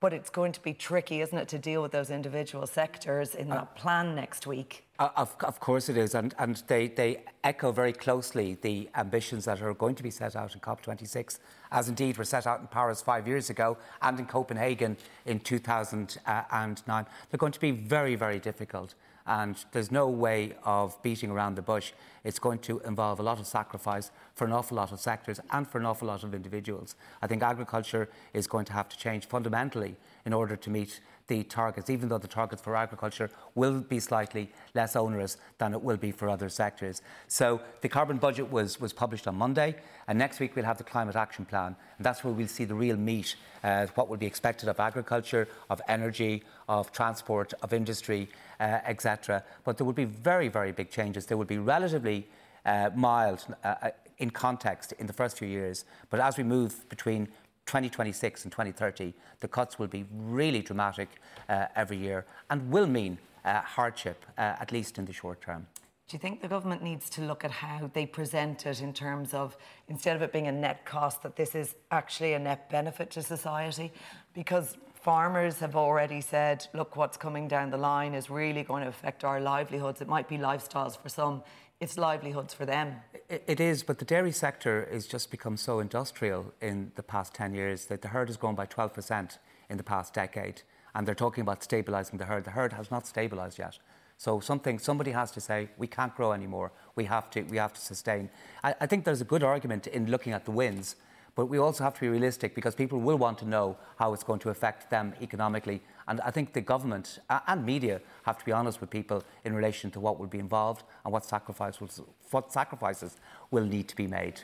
but 0.00 0.12
it's 0.12 0.30
going 0.30 0.52
to 0.52 0.62
be 0.62 0.72
tricky, 0.72 1.20
isn't 1.22 1.36
it, 1.36 1.48
to 1.48 1.58
deal 1.58 1.82
with 1.82 1.90
those 1.90 2.10
individual 2.10 2.66
sectors 2.66 3.34
in 3.34 3.48
that 3.48 3.62
uh, 3.62 3.64
plan 3.74 4.14
next 4.14 4.46
week? 4.46 4.84
Uh, 5.00 5.08
of, 5.16 5.34
of, 5.42 5.58
course 5.58 5.88
it 5.88 5.96
is, 5.96 6.14
and, 6.14 6.34
and 6.38 6.62
they, 6.68 6.86
they, 6.88 7.22
echo 7.44 7.72
very 7.72 7.92
closely 7.92 8.58
the 8.62 8.88
ambitions 8.94 9.44
that 9.44 9.60
are 9.62 9.74
going 9.74 9.94
to 9.94 10.02
be 10.02 10.10
set 10.10 10.36
out 10.36 10.54
in 10.54 10.60
COP26, 10.60 11.38
as 11.72 11.88
indeed 11.88 12.16
were 12.16 12.24
set 12.24 12.46
out 12.46 12.60
in 12.60 12.66
Paris 12.66 13.00
five 13.00 13.26
years 13.26 13.50
ago 13.50 13.76
and 14.02 14.18
in 14.20 14.26
Copenhagen 14.26 14.96
in 15.26 15.40
2009. 15.40 17.06
They're 17.30 17.38
going 17.38 17.52
to 17.52 17.60
be 17.60 17.70
very, 17.70 18.14
very 18.14 18.38
difficult 18.38 18.94
and 19.28 19.64
there's 19.72 19.92
no 19.92 20.08
way 20.08 20.54
of 20.64 21.00
beating 21.02 21.30
around 21.30 21.54
the 21.54 21.62
bush. 21.62 21.92
It's 22.24 22.38
going 22.38 22.58
to 22.60 22.80
involve 22.80 23.20
a 23.20 23.22
lot 23.22 23.38
of 23.38 23.46
sacrifice 23.46 24.10
for 24.34 24.46
an 24.46 24.52
awful 24.52 24.76
lot 24.76 24.90
of 24.90 24.98
sectors 24.98 25.38
and 25.50 25.68
for 25.68 25.78
an 25.78 25.86
awful 25.86 26.08
lot 26.08 26.24
of 26.24 26.34
individuals. 26.34 26.96
I 27.22 27.26
think 27.26 27.42
agriculture 27.42 28.08
is 28.32 28.46
going 28.46 28.64
to 28.64 28.72
have 28.72 28.88
to 28.88 28.98
change 28.98 29.26
fundamentally 29.26 29.96
in 30.28 30.34
order 30.34 30.56
to 30.56 30.68
meet 30.68 31.00
the 31.28 31.42
targets, 31.42 31.88
even 31.88 32.10
though 32.10 32.18
the 32.18 32.28
targets 32.28 32.60
for 32.60 32.76
agriculture 32.76 33.30
will 33.54 33.80
be 33.80 33.98
slightly 33.98 34.50
less 34.74 34.94
onerous 34.94 35.38
than 35.56 35.72
it 35.72 35.82
will 35.82 35.96
be 35.96 36.12
for 36.12 36.28
other 36.28 36.50
sectors. 36.50 37.00
So 37.28 37.62
the 37.80 37.88
carbon 37.88 38.18
budget 38.18 38.52
was, 38.52 38.78
was 38.78 38.92
published 38.92 39.26
on 39.26 39.36
Monday, 39.36 39.76
and 40.06 40.18
next 40.18 40.38
week 40.38 40.54
we'll 40.54 40.66
have 40.66 40.76
the 40.76 40.84
climate 40.84 41.16
action 41.16 41.46
plan, 41.46 41.74
and 41.96 42.04
that's 42.04 42.22
where 42.22 42.34
we'll 42.34 42.46
see 42.46 42.66
the 42.66 42.74
real 42.74 42.98
meat, 42.98 43.36
uh, 43.64 43.86
what 43.94 44.10
will 44.10 44.18
be 44.18 44.26
expected 44.26 44.68
of 44.68 44.78
agriculture, 44.80 45.48
of 45.70 45.80
energy, 45.88 46.42
of 46.68 46.92
transport, 46.92 47.54
of 47.62 47.72
industry, 47.72 48.28
uh, 48.60 48.80
etc. 48.84 49.42
But 49.64 49.78
there 49.78 49.86
will 49.86 49.94
be 50.04 50.04
very, 50.04 50.48
very 50.48 50.72
big 50.72 50.90
changes. 50.90 51.24
There 51.24 51.38
will 51.38 51.46
be 51.56 51.56
relatively 51.56 52.26
uh, 52.66 52.90
mild 52.94 53.46
uh, 53.64 53.74
uh, 53.80 53.90
in 54.18 54.28
context 54.28 54.92
in 54.98 55.06
the 55.06 55.14
first 55.14 55.38
few 55.38 55.48
years, 55.48 55.86
but 56.10 56.20
as 56.20 56.36
we 56.36 56.44
move 56.44 56.86
between 56.90 57.28
2026 57.68 58.44
and 58.44 58.52
2030, 58.52 59.12
the 59.40 59.48
cuts 59.48 59.78
will 59.78 59.86
be 59.86 60.04
really 60.10 60.62
dramatic 60.62 61.08
uh, 61.48 61.66
every 61.76 61.98
year 61.98 62.24
and 62.50 62.68
will 62.70 62.86
mean 62.86 63.18
uh, 63.44 63.60
hardship, 63.60 64.24
uh, 64.36 64.56
at 64.58 64.72
least 64.72 64.98
in 64.98 65.04
the 65.04 65.12
short 65.12 65.40
term. 65.40 65.66
Do 66.08 66.14
you 66.14 66.18
think 66.18 66.40
the 66.40 66.48
government 66.48 66.82
needs 66.82 67.10
to 67.10 67.20
look 67.20 67.44
at 67.44 67.50
how 67.50 67.90
they 67.92 68.06
present 68.06 68.64
it 68.64 68.80
in 68.80 68.94
terms 68.94 69.34
of, 69.34 69.58
instead 69.88 70.16
of 70.16 70.22
it 70.22 70.32
being 70.32 70.46
a 70.46 70.52
net 70.52 70.86
cost, 70.86 71.22
that 71.22 71.36
this 71.36 71.54
is 71.54 71.74
actually 71.90 72.32
a 72.32 72.38
net 72.38 72.70
benefit 72.70 73.10
to 73.10 73.22
society? 73.22 73.92
Because 74.32 74.78
farmers 74.94 75.58
have 75.58 75.76
already 75.76 76.22
said, 76.22 76.66
look, 76.72 76.96
what's 76.96 77.18
coming 77.18 77.46
down 77.46 77.68
the 77.68 77.76
line 77.76 78.14
is 78.14 78.30
really 78.30 78.62
going 78.62 78.82
to 78.82 78.88
affect 78.88 79.22
our 79.22 79.38
livelihoods. 79.40 80.00
It 80.00 80.08
might 80.08 80.28
be 80.28 80.38
lifestyles 80.38 80.96
for 80.96 81.10
some, 81.10 81.42
it's 81.80 81.96
livelihoods 81.96 82.52
for 82.54 82.66
them. 82.66 82.96
It 83.28 83.60
is, 83.60 83.82
but 83.82 83.98
the 83.98 84.04
dairy 84.04 84.32
sector 84.32 84.88
has 84.90 85.06
just 85.06 85.30
become 85.30 85.56
so 85.56 85.80
industrial 85.80 86.52
in 86.60 86.92
the 86.96 87.02
past 87.02 87.34
10 87.34 87.54
years 87.54 87.86
that 87.86 88.02
the 88.02 88.08
herd 88.08 88.28
has 88.28 88.36
grown 88.36 88.54
by 88.54 88.66
12% 88.66 89.38
in 89.70 89.76
the 89.76 89.84
past 89.84 90.12
decade. 90.14 90.62
And 90.94 91.06
they're 91.06 91.14
talking 91.14 91.42
about 91.42 91.60
stabilising 91.60 92.18
the 92.18 92.24
herd. 92.24 92.44
The 92.44 92.50
herd 92.50 92.72
has 92.72 92.90
not 92.90 93.04
stabilised 93.04 93.58
yet. 93.58 93.78
So 94.16 94.40
something 94.40 94.80
somebody 94.80 95.12
has 95.12 95.30
to 95.32 95.40
say 95.40 95.68
we 95.78 95.86
can't 95.86 96.14
grow 96.16 96.32
anymore. 96.32 96.72
We 96.96 97.04
have 97.04 97.30
to 97.30 97.42
we 97.42 97.58
have 97.58 97.72
to 97.74 97.80
sustain. 97.80 98.30
I, 98.64 98.74
I 98.80 98.86
think 98.86 99.04
there's 99.04 99.20
a 99.20 99.24
good 99.24 99.44
argument 99.44 99.86
in 99.86 100.10
looking 100.10 100.32
at 100.32 100.44
the 100.44 100.50
wins 100.50 100.96
but 101.38 101.46
we 101.46 101.58
also 101.58 101.84
have 101.84 101.94
to 101.94 102.00
be 102.00 102.08
realistic 102.08 102.52
because 102.52 102.74
people 102.74 102.98
will 102.98 103.16
want 103.16 103.38
to 103.38 103.44
know 103.44 103.76
how 103.96 104.12
it's 104.12 104.24
going 104.24 104.40
to 104.40 104.50
affect 104.50 104.90
them 104.90 105.14
economically 105.22 105.80
And 106.08 106.20
I 106.22 106.30
think 106.30 106.54
the 106.54 106.60
government 106.60 107.18
and 107.46 107.64
media 107.64 108.00
have 108.24 108.38
to 108.38 108.44
be 108.44 108.50
honest 108.50 108.80
with 108.80 108.90
people 108.90 109.22
in 109.44 109.54
relation 109.54 109.90
to 109.92 110.00
what 110.00 110.18
will 110.18 110.26
be 110.26 110.38
involved 110.38 110.82
and 111.04 111.12
what, 111.12 111.24
sacrifice 111.24 111.80
will, 111.80 111.90
what 112.30 112.52
sacrifices 112.52 113.16
will 113.50 113.64
need 113.64 113.88
to 113.88 113.96
be 113.96 114.06
made. 114.06 114.40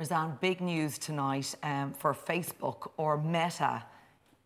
Razan, 0.00 0.40
big 0.40 0.60
news 0.60 0.98
tonight 0.98 1.54
um, 1.62 1.92
for 1.92 2.12
Facebook 2.12 2.90
or 2.96 3.16
Meta, 3.16 3.84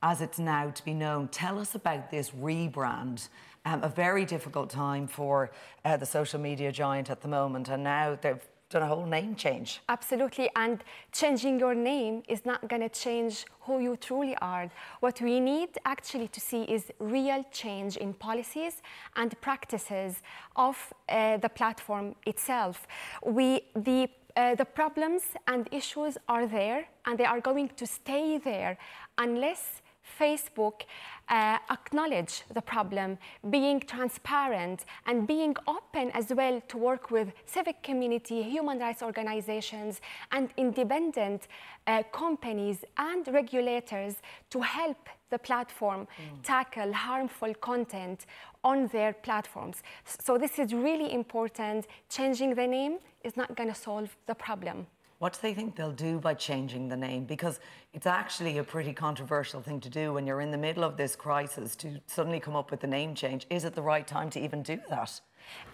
as 0.03 0.21
it's 0.21 0.39
now 0.39 0.71
to 0.71 0.85
be 0.85 0.93
known. 0.93 1.29
Tell 1.29 1.59
us 1.59 1.75
about 1.75 2.11
this 2.11 2.31
rebrand. 2.31 3.29
Um, 3.65 3.83
a 3.83 3.89
very 3.89 4.25
difficult 4.27 4.71
time 4.71 5.07
for 5.07 5.51
uh, 5.85 5.97
the 5.97 6.07
social 6.07 6.39
media 6.39 6.71
giant 6.71 7.11
at 7.11 7.23
the 7.23 7.29
moment, 7.29 7.69
and 7.69 7.83
now 7.83 8.17
they've 8.21 8.47
done 8.71 8.83
a 8.83 8.87
whole 8.87 9.07
name 9.07 9.35
change. 9.35 9.81
Absolutely, 9.89 10.51
and 10.55 10.85
changing 11.13 11.59
your 11.59 11.75
name 11.75 12.23
is 12.29 12.45
not 12.45 12.69
going 12.69 12.83
to 12.83 12.89
change 12.89 13.47
who 13.61 13.81
you 13.81 13.97
truly 13.97 14.37
are. 14.43 14.71
What 15.01 15.21
we 15.21 15.41
need 15.41 15.71
actually 15.85 16.29
to 16.29 16.41
see 16.41 16.63
is 16.63 16.93
real 16.99 17.45
change 17.51 17.97
in 17.97 18.13
policies 18.15 18.83
and 19.17 19.39
practices 19.41 20.23
of 20.57 20.77
uh, 21.09 21.39
the 21.39 21.49
platform 21.49 22.15
itself. 22.27 22.87
We, 23.25 23.63
the 23.75 24.09
uh, 24.37 24.55
the 24.55 24.65
problems 24.65 25.23
and 25.49 25.69
issues 25.73 26.17
are 26.29 26.47
there 26.47 26.87
and 27.07 27.19
they 27.19 27.25
are 27.25 27.41
going 27.41 27.69
to 27.75 27.87
stay 27.87 28.39
there 28.39 28.79
unless 29.17 29.83
Facebook 30.19 30.83
uh, 31.29 31.59
acknowledge 31.71 32.43
the 32.53 32.63
problem, 32.63 33.19
being 33.51 33.81
transparent 33.81 34.85
and 35.07 35.27
being 35.27 35.55
open 35.67 36.11
as 36.13 36.33
well 36.33 36.61
to 36.69 36.79
work 36.79 37.11
with 37.11 37.33
civic 37.47 37.83
community, 37.83 38.43
human 38.43 38.79
rights 38.79 39.03
organizations, 39.03 40.01
and 40.33 40.51
independent 40.57 41.49
uh, 41.87 42.03
companies 42.13 42.85
and 42.97 43.29
regulators 43.29 44.17
to 44.51 44.61
help 44.61 45.09
the 45.31 45.39
platform 45.39 46.07
mm. 46.07 46.43
tackle 46.43 46.93
harmful 46.93 47.53
content 47.55 48.25
on 48.65 48.87
their 48.89 49.13
platforms. 49.13 49.83
So 50.05 50.39
this 50.39 50.59
is 50.59 50.73
really 50.73 51.13
important. 51.13 51.87
Changing 52.09 52.55
the 52.55 52.67
name 52.67 52.99
is 53.23 53.37
not 53.37 53.55
going 53.55 53.69
to 53.69 53.75
solve 53.75 54.17
the 54.27 54.35
problem. 54.35 54.87
What 55.19 55.33
do 55.33 55.41
they 55.43 55.53
think 55.53 55.75
they'll 55.75 55.91
do 55.91 56.21
by 56.21 56.35
changing 56.35 56.89
the 56.89 56.97
name? 56.97 57.25
Because 57.25 57.59
it's 57.93 58.07
actually 58.07 58.59
a 58.59 58.65
pretty 58.65 58.93
controversial 58.93 59.61
thing 59.61 59.81
to 59.81 59.89
do 59.89 60.13
when 60.13 60.27
you're 60.29 60.41
in 60.41 60.53
the 60.53 60.59
middle 60.59 60.85
of 60.85 60.97
this 60.97 61.17
crisis 61.17 61.75
to 61.77 62.01
suddenly 62.07 62.39
come 62.39 62.55
up 62.55 62.71
with 62.71 62.85
a 62.85 62.87
name 62.87 63.17
change. 63.17 63.45
Is 63.51 63.65
it 63.65 63.75
the 63.75 63.83
right 63.83 64.07
time 64.07 64.31
to 64.31 64.41
even 64.41 64.63
do 64.63 64.79
that? 64.89 65.21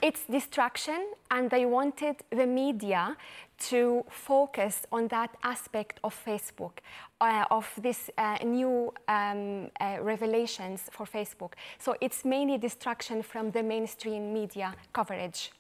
It's 0.00 0.24
distraction, 0.24 1.12
and 1.30 1.50
they 1.50 1.66
wanted 1.66 2.16
the 2.30 2.46
media 2.46 3.16
to 3.70 4.04
focus 4.08 4.86
on 4.92 5.08
that 5.08 5.36
aspect 5.42 6.00
of 6.04 6.14
Facebook, 6.24 6.78
uh, 7.20 7.44
of 7.50 7.68
this 7.82 8.08
uh, 8.16 8.38
new 8.44 8.92
um, 9.08 9.70
uh, 9.80 9.98
revelations 10.00 10.88
for 10.90 11.04
Facebook. 11.04 11.52
So 11.78 11.96
it's 12.00 12.24
mainly 12.24 12.56
distraction 12.56 13.22
from 13.22 13.50
the 13.50 13.62
mainstream 13.62 14.32
media 14.32 14.74
coverage. 14.92 15.50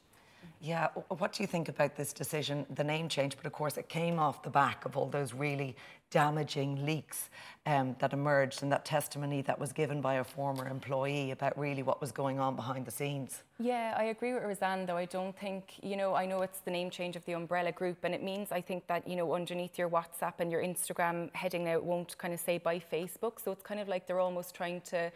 Yeah, 0.64 0.88
what 1.08 1.34
do 1.34 1.42
you 1.42 1.46
think 1.46 1.68
about 1.68 1.94
this 1.94 2.14
decision, 2.14 2.64
the 2.74 2.82
name 2.82 3.10
change? 3.10 3.36
But 3.36 3.44
of 3.44 3.52
course, 3.52 3.76
it 3.76 3.90
came 3.90 4.18
off 4.18 4.42
the 4.42 4.48
back 4.48 4.86
of 4.86 4.96
all 4.96 5.04
those 5.04 5.34
really 5.34 5.76
damaging 6.10 6.86
leaks 6.86 7.28
um, 7.66 7.94
that 7.98 8.14
emerged 8.14 8.62
and 8.62 8.72
that 8.72 8.86
testimony 8.86 9.42
that 9.42 9.60
was 9.60 9.74
given 9.74 10.00
by 10.00 10.14
a 10.14 10.24
former 10.24 10.66
employee 10.66 11.32
about 11.32 11.58
really 11.58 11.82
what 11.82 12.00
was 12.00 12.12
going 12.12 12.38
on 12.40 12.56
behind 12.56 12.86
the 12.86 12.90
scenes. 12.90 13.42
Yeah, 13.58 13.94
I 13.94 14.04
agree 14.04 14.32
with 14.32 14.42
Razan, 14.42 14.86
though. 14.86 14.96
I 14.96 15.04
don't 15.04 15.38
think, 15.38 15.74
you 15.82 15.98
know, 15.98 16.14
I 16.14 16.24
know 16.24 16.40
it's 16.40 16.60
the 16.60 16.70
name 16.70 16.88
change 16.88 17.14
of 17.14 17.26
the 17.26 17.34
umbrella 17.34 17.70
group, 17.70 17.98
and 18.02 18.14
it 18.14 18.22
means 18.22 18.50
I 18.50 18.62
think 18.62 18.86
that, 18.86 19.06
you 19.06 19.16
know, 19.16 19.34
underneath 19.34 19.76
your 19.76 19.90
WhatsApp 19.90 20.34
and 20.38 20.50
your 20.50 20.62
Instagram 20.62 21.30
heading 21.34 21.64
now, 21.64 21.72
it 21.74 21.84
won't 21.84 22.16
kind 22.16 22.32
of 22.32 22.40
say 22.40 22.56
by 22.56 22.78
Facebook. 22.78 23.38
So 23.38 23.52
it's 23.52 23.62
kind 23.62 23.80
of 23.80 23.88
like 23.88 24.06
they're 24.06 24.18
almost 24.18 24.54
trying 24.54 24.80
to 24.92 25.12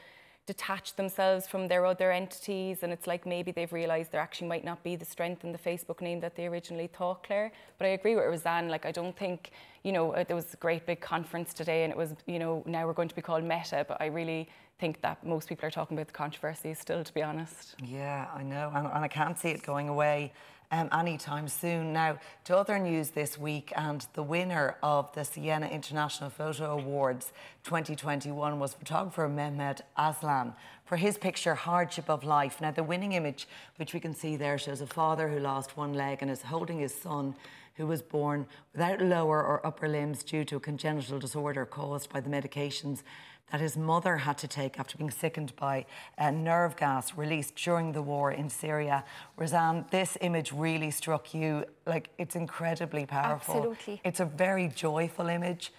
detach 0.49 0.95
themselves 0.95 1.47
from 1.47 1.69
their 1.69 1.85
other 1.85 2.11
entities 2.11 2.83
and 2.83 2.91
it's 2.91 3.07
like 3.07 3.27
maybe 3.27 3.53
they've 3.53 3.73
realised 3.73 4.13
there 4.13 4.23
actually 4.23 4.49
might 4.49 4.65
not 4.65 4.83
be 4.83 4.97
the 4.97 5.05
strength 5.05 5.45
in 5.45 5.53
the 5.53 5.59
Facebook 5.59 6.01
name 6.01 6.21
that 6.21 6.37
they 6.37 6.47
originally 6.47 6.87
thought, 6.87 7.23
Claire. 7.23 7.53
But 7.77 7.85
I 7.85 7.91
agree 7.91 8.17
with 8.17 8.25
Razan, 8.25 8.71
like 8.71 8.87
I 8.87 8.91
don't 8.91 9.15
think, 9.15 9.51
you 9.83 9.93
know, 9.93 10.13
uh, 10.15 10.25
there 10.25 10.35
was 10.35 10.55
a 10.55 10.57
great 10.57 10.87
big 10.87 11.01
conference 11.01 11.53
today 11.53 11.85
and 11.85 11.93
it 11.93 11.99
was, 11.99 12.15
you 12.25 12.39
know, 12.39 12.63
now 12.65 12.87
we're 12.87 12.95
going 12.95 13.11
to 13.11 13.15
be 13.15 13.21
called 13.21 13.45
Meta, 13.45 13.85
but 13.87 14.01
I 14.01 14.07
really 14.07 14.49
think 14.79 15.03
that 15.03 15.23
most 15.23 15.51
people 15.51 15.67
are 15.67 15.71
talking 15.71 15.99
about 15.99 16.07
the 16.07 16.15
controversy 16.15 16.73
still, 16.73 17.05
to 17.05 17.13
be 17.13 17.23
honest. 17.23 17.75
Yeah, 17.85 18.27
I 18.35 18.43
know, 18.43 18.73
and, 18.75 18.87
and 18.87 19.05
I 19.05 19.09
can't 19.09 19.39
see 19.39 19.51
it 19.51 19.63
going 19.63 19.91
away 19.91 20.33
um, 20.71 20.89
anytime 20.93 21.49
soon. 21.49 21.93
Now, 21.93 22.19
to 22.45 22.57
other 22.57 22.79
news 22.79 23.11
this 23.11 23.39
week, 23.39 23.73
and 23.77 24.07
the 24.15 24.23
winner 24.23 24.77
of 24.83 25.13
the 25.15 25.25
Siena 25.25 25.67
International 25.67 26.31
Photo 26.31 26.79
Awards 26.79 27.33
2021 27.65 28.59
was 28.59 28.75
photographer 28.75 29.29
Mehmet 29.29 29.81
Aslan 29.97 30.55
for 30.85 30.97
his 30.97 31.19
picture 31.19 31.55
Hardship 31.55 32.09
of 32.09 32.25
Life. 32.25 32.61
Now, 32.61 32.71
the 32.71 32.83
winning 32.83 33.13
image, 33.13 33.49
which 33.77 33.95
we 33.95 34.01
can 34.01 34.15
see 34.15 34.37
there, 34.37 34.59
shows 34.59 34.81
a 34.81 34.87
father 34.87 35.29
who 35.29 35.39
lost 35.39 35.77
one 35.77 35.95
leg 35.95 36.19
and 36.21 36.31
is 36.31 36.43
holding 36.43 36.79
his 36.79 36.95
son 36.95 37.35
who 37.75 37.87
was 37.87 38.03
born 38.03 38.45
without 38.73 39.01
lower 39.01 39.43
or 39.43 39.65
upper 39.65 39.89
limbs 39.89 40.25
due 40.25 40.45
to 40.45 40.57
a 40.57 40.61
congenital 40.61 41.19
disorder 41.19 41.65
caused 41.65 42.13
by 42.13 42.21
the 42.21 42.29
medications 42.29 43.03
that 43.51 43.61
his 43.61 43.77
mother 43.77 44.19
had 44.19 44.39
to 44.39 44.49
take 44.49 44.79
after 44.79 44.97
being 44.99 45.11
sickened 45.11 45.55
by 45.57 45.87
uh, 46.19 46.31
nerve 46.31 46.77
gas 46.77 47.17
released 47.17 47.55
during 47.57 47.93
the 47.93 48.03
war 48.03 48.33
in 48.33 48.49
Syria. 48.49 49.05
Razan, 49.39 49.91
this 49.91 50.19
image 50.21 50.53
really 50.53 50.91
struck 50.91 51.35
you. 51.35 51.65
Like, 51.87 52.11
it's 52.19 52.37
incredibly 52.37 53.07
powerful. 53.07 53.55
Absolutely. 53.57 54.01
It's 54.05 54.21
a 54.21 54.27
very 54.27 54.69
joyful 54.69 55.29
image, 55.29 55.73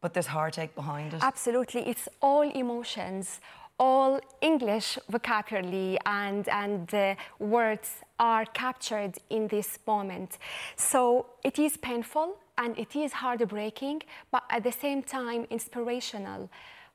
but 0.00 0.12
there's 0.12 0.26
heartache 0.26 0.74
behind 0.74 1.14
it. 1.14 1.22
Absolutely. 1.22 1.88
It's 1.88 2.08
all 2.20 2.42
emotions. 2.42 3.40
All 3.76 4.20
English 4.40 4.98
vocabulary 5.08 5.98
and, 6.06 6.48
and 6.48 6.94
uh, 6.94 7.14
words 7.40 7.90
are 8.20 8.44
captured 8.44 9.14
in 9.30 9.48
this 9.48 9.80
moment. 9.84 10.38
So 10.76 11.26
it 11.42 11.58
is 11.58 11.76
painful 11.76 12.36
and 12.56 12.78
it 12.78 12.94
is 12.94 13.12
heartbreaking, 13.14 14.02
but 14.30 14.44
at 14.48 14.62
the 14.62 14.70
same 14.70 15.02
time, 15.02 15.46
inspirational 15.50 16.48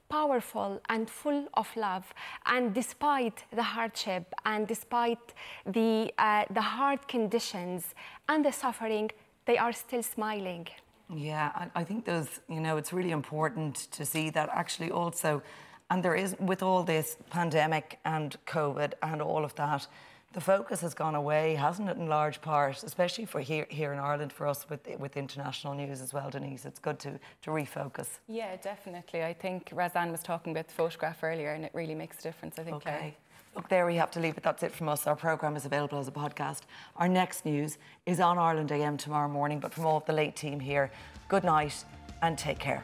powerful 0.09 0.81
and 0.89 1.09
full 1.09 1.47
of 1.53 1.67
love. 1.75 2.13
And 2.45 2.73
despite 2.73 3.45
the 3.51 3.63
hardship 3.63 4.33
and 4.45 4.67
despite 4.67 5.33
the, 5.65 6.11
uh, 6.17 6.45
the 6.49 6.61
hard 6.61 7.07
conditions 7.07 7.93
and 8.27 8.43
the 8.43 8.51
suffering, 8.51 9.11
they 9.45 9.57
are 9.57 9.73
still 9.73 10.03
smiling. 10.03 10.67
Yeah, 11.15 11.51
I, 11.55 11.81
I 11.81 11.83
think 11.83 12.05
those, 12.05 12.41
you 12.47 12.59
know, 12.59 12.77
it's 12.77 12.93
really 12.93 13.11
important 13.11 13.75
to 13.91 14.05
see 14.05 14.29
that 14.31 14.49
actually 14.53 14.91
also, 14.91 15.41
and 15.89 16.03
there 16.03 16.15
is, 16.15 16.35
with 16.39 16.61
all 16.61 16.83
this 16.83 17.17
pandemic 17.29 17.99
and 18.05 18.37
COVID 18.45 18.93
and 19.01 19.21
all 19.21 19.43
of 19.43 19.55
that, 19.55 19.87
the 20.33 20.41
focus 20.41 20.81
has 20.81 20.93
gone 20.93 21.15
away, 21.15 21.55
hasn't 21.55 21.89
it, 21.89 21.97
in 21.97 22.07
large 22.07 22.39
part, 22.41 22.83
especially 22.83 23.25
for 23.25 23.39
here, 23.39 23.65
here 23.69 23.93
in 23.93 23.99
Ireland, 23.99 24.31
for 24.31 24.45
us 24.45 24.69
with, 24.69 24.87
with 24.99 25.17
international 25.17 25.73
news 25.73 26.01
as 26.01 26.13
well, 26.13 26.29
Denise. 26.29 26.65
It's 26.65 26.79
good 26.79 26.99
to, 26.99 27.19
to 27.41 27.49
refocus. 27.49 28.19
Yeah, 28.27 28.55
definitely. 28.57 29.23
I 29.23 29.33
think 29.33 29.69
Razan 29.69 30.11
was 30.11 30.21
talking 30.21 30.51
about 30.51 30.67
the 30.67 30.73
photograph 30.73 31.23
earlier, 31.23 31.53
and 31.53 31.65
it 31.65 31.71
really 31.73 31.95
makes 31.95 32.19
a 32.19 32.21
difference, 32.21 32.59
I 32.59 32.63
think. 32.63 32.75
Okay. 32.77 32.97
Claire. 32.97 33.13
Look, 33.55 33.69
there 33.69 33.87
we 33.87 33.95
have 33.95 34.11
to 34.11 34.19
leave 34.19 34.37
it. 34.37 34.43
That's 34.43 34.61
it 34.61 34.71
from 34.71 34.87
us. 34.89 35.07
Our 35.07 35.15
programme 35.15 35.55
is 35.55 35.65
available 35.65 35.97
as 35.97 36.07
a 36.07 36.11
podcast. 36.11 36.61
Our 36.97 37.09
next 37.09 37.45
news 37.45 37.79
is 38.05 38.19
on 38.19 38.37
Ireland 38.37 38.71
AM 38.71 38.97
tomorrow 38.97 39.27
morning, 39.27 39.59
but 39.59 39.73
from 39.73 39.87
all 39.87 39.97
of 39.97 40.05
the 40.05 40.13
late 40.13 40.35
team 40.35 40.59
here, 40.59 40.91
good 41.27 41.43
night 41.43 41.83
and 42.21 42.37
take 42.37 42.59
care. 42.59 42.83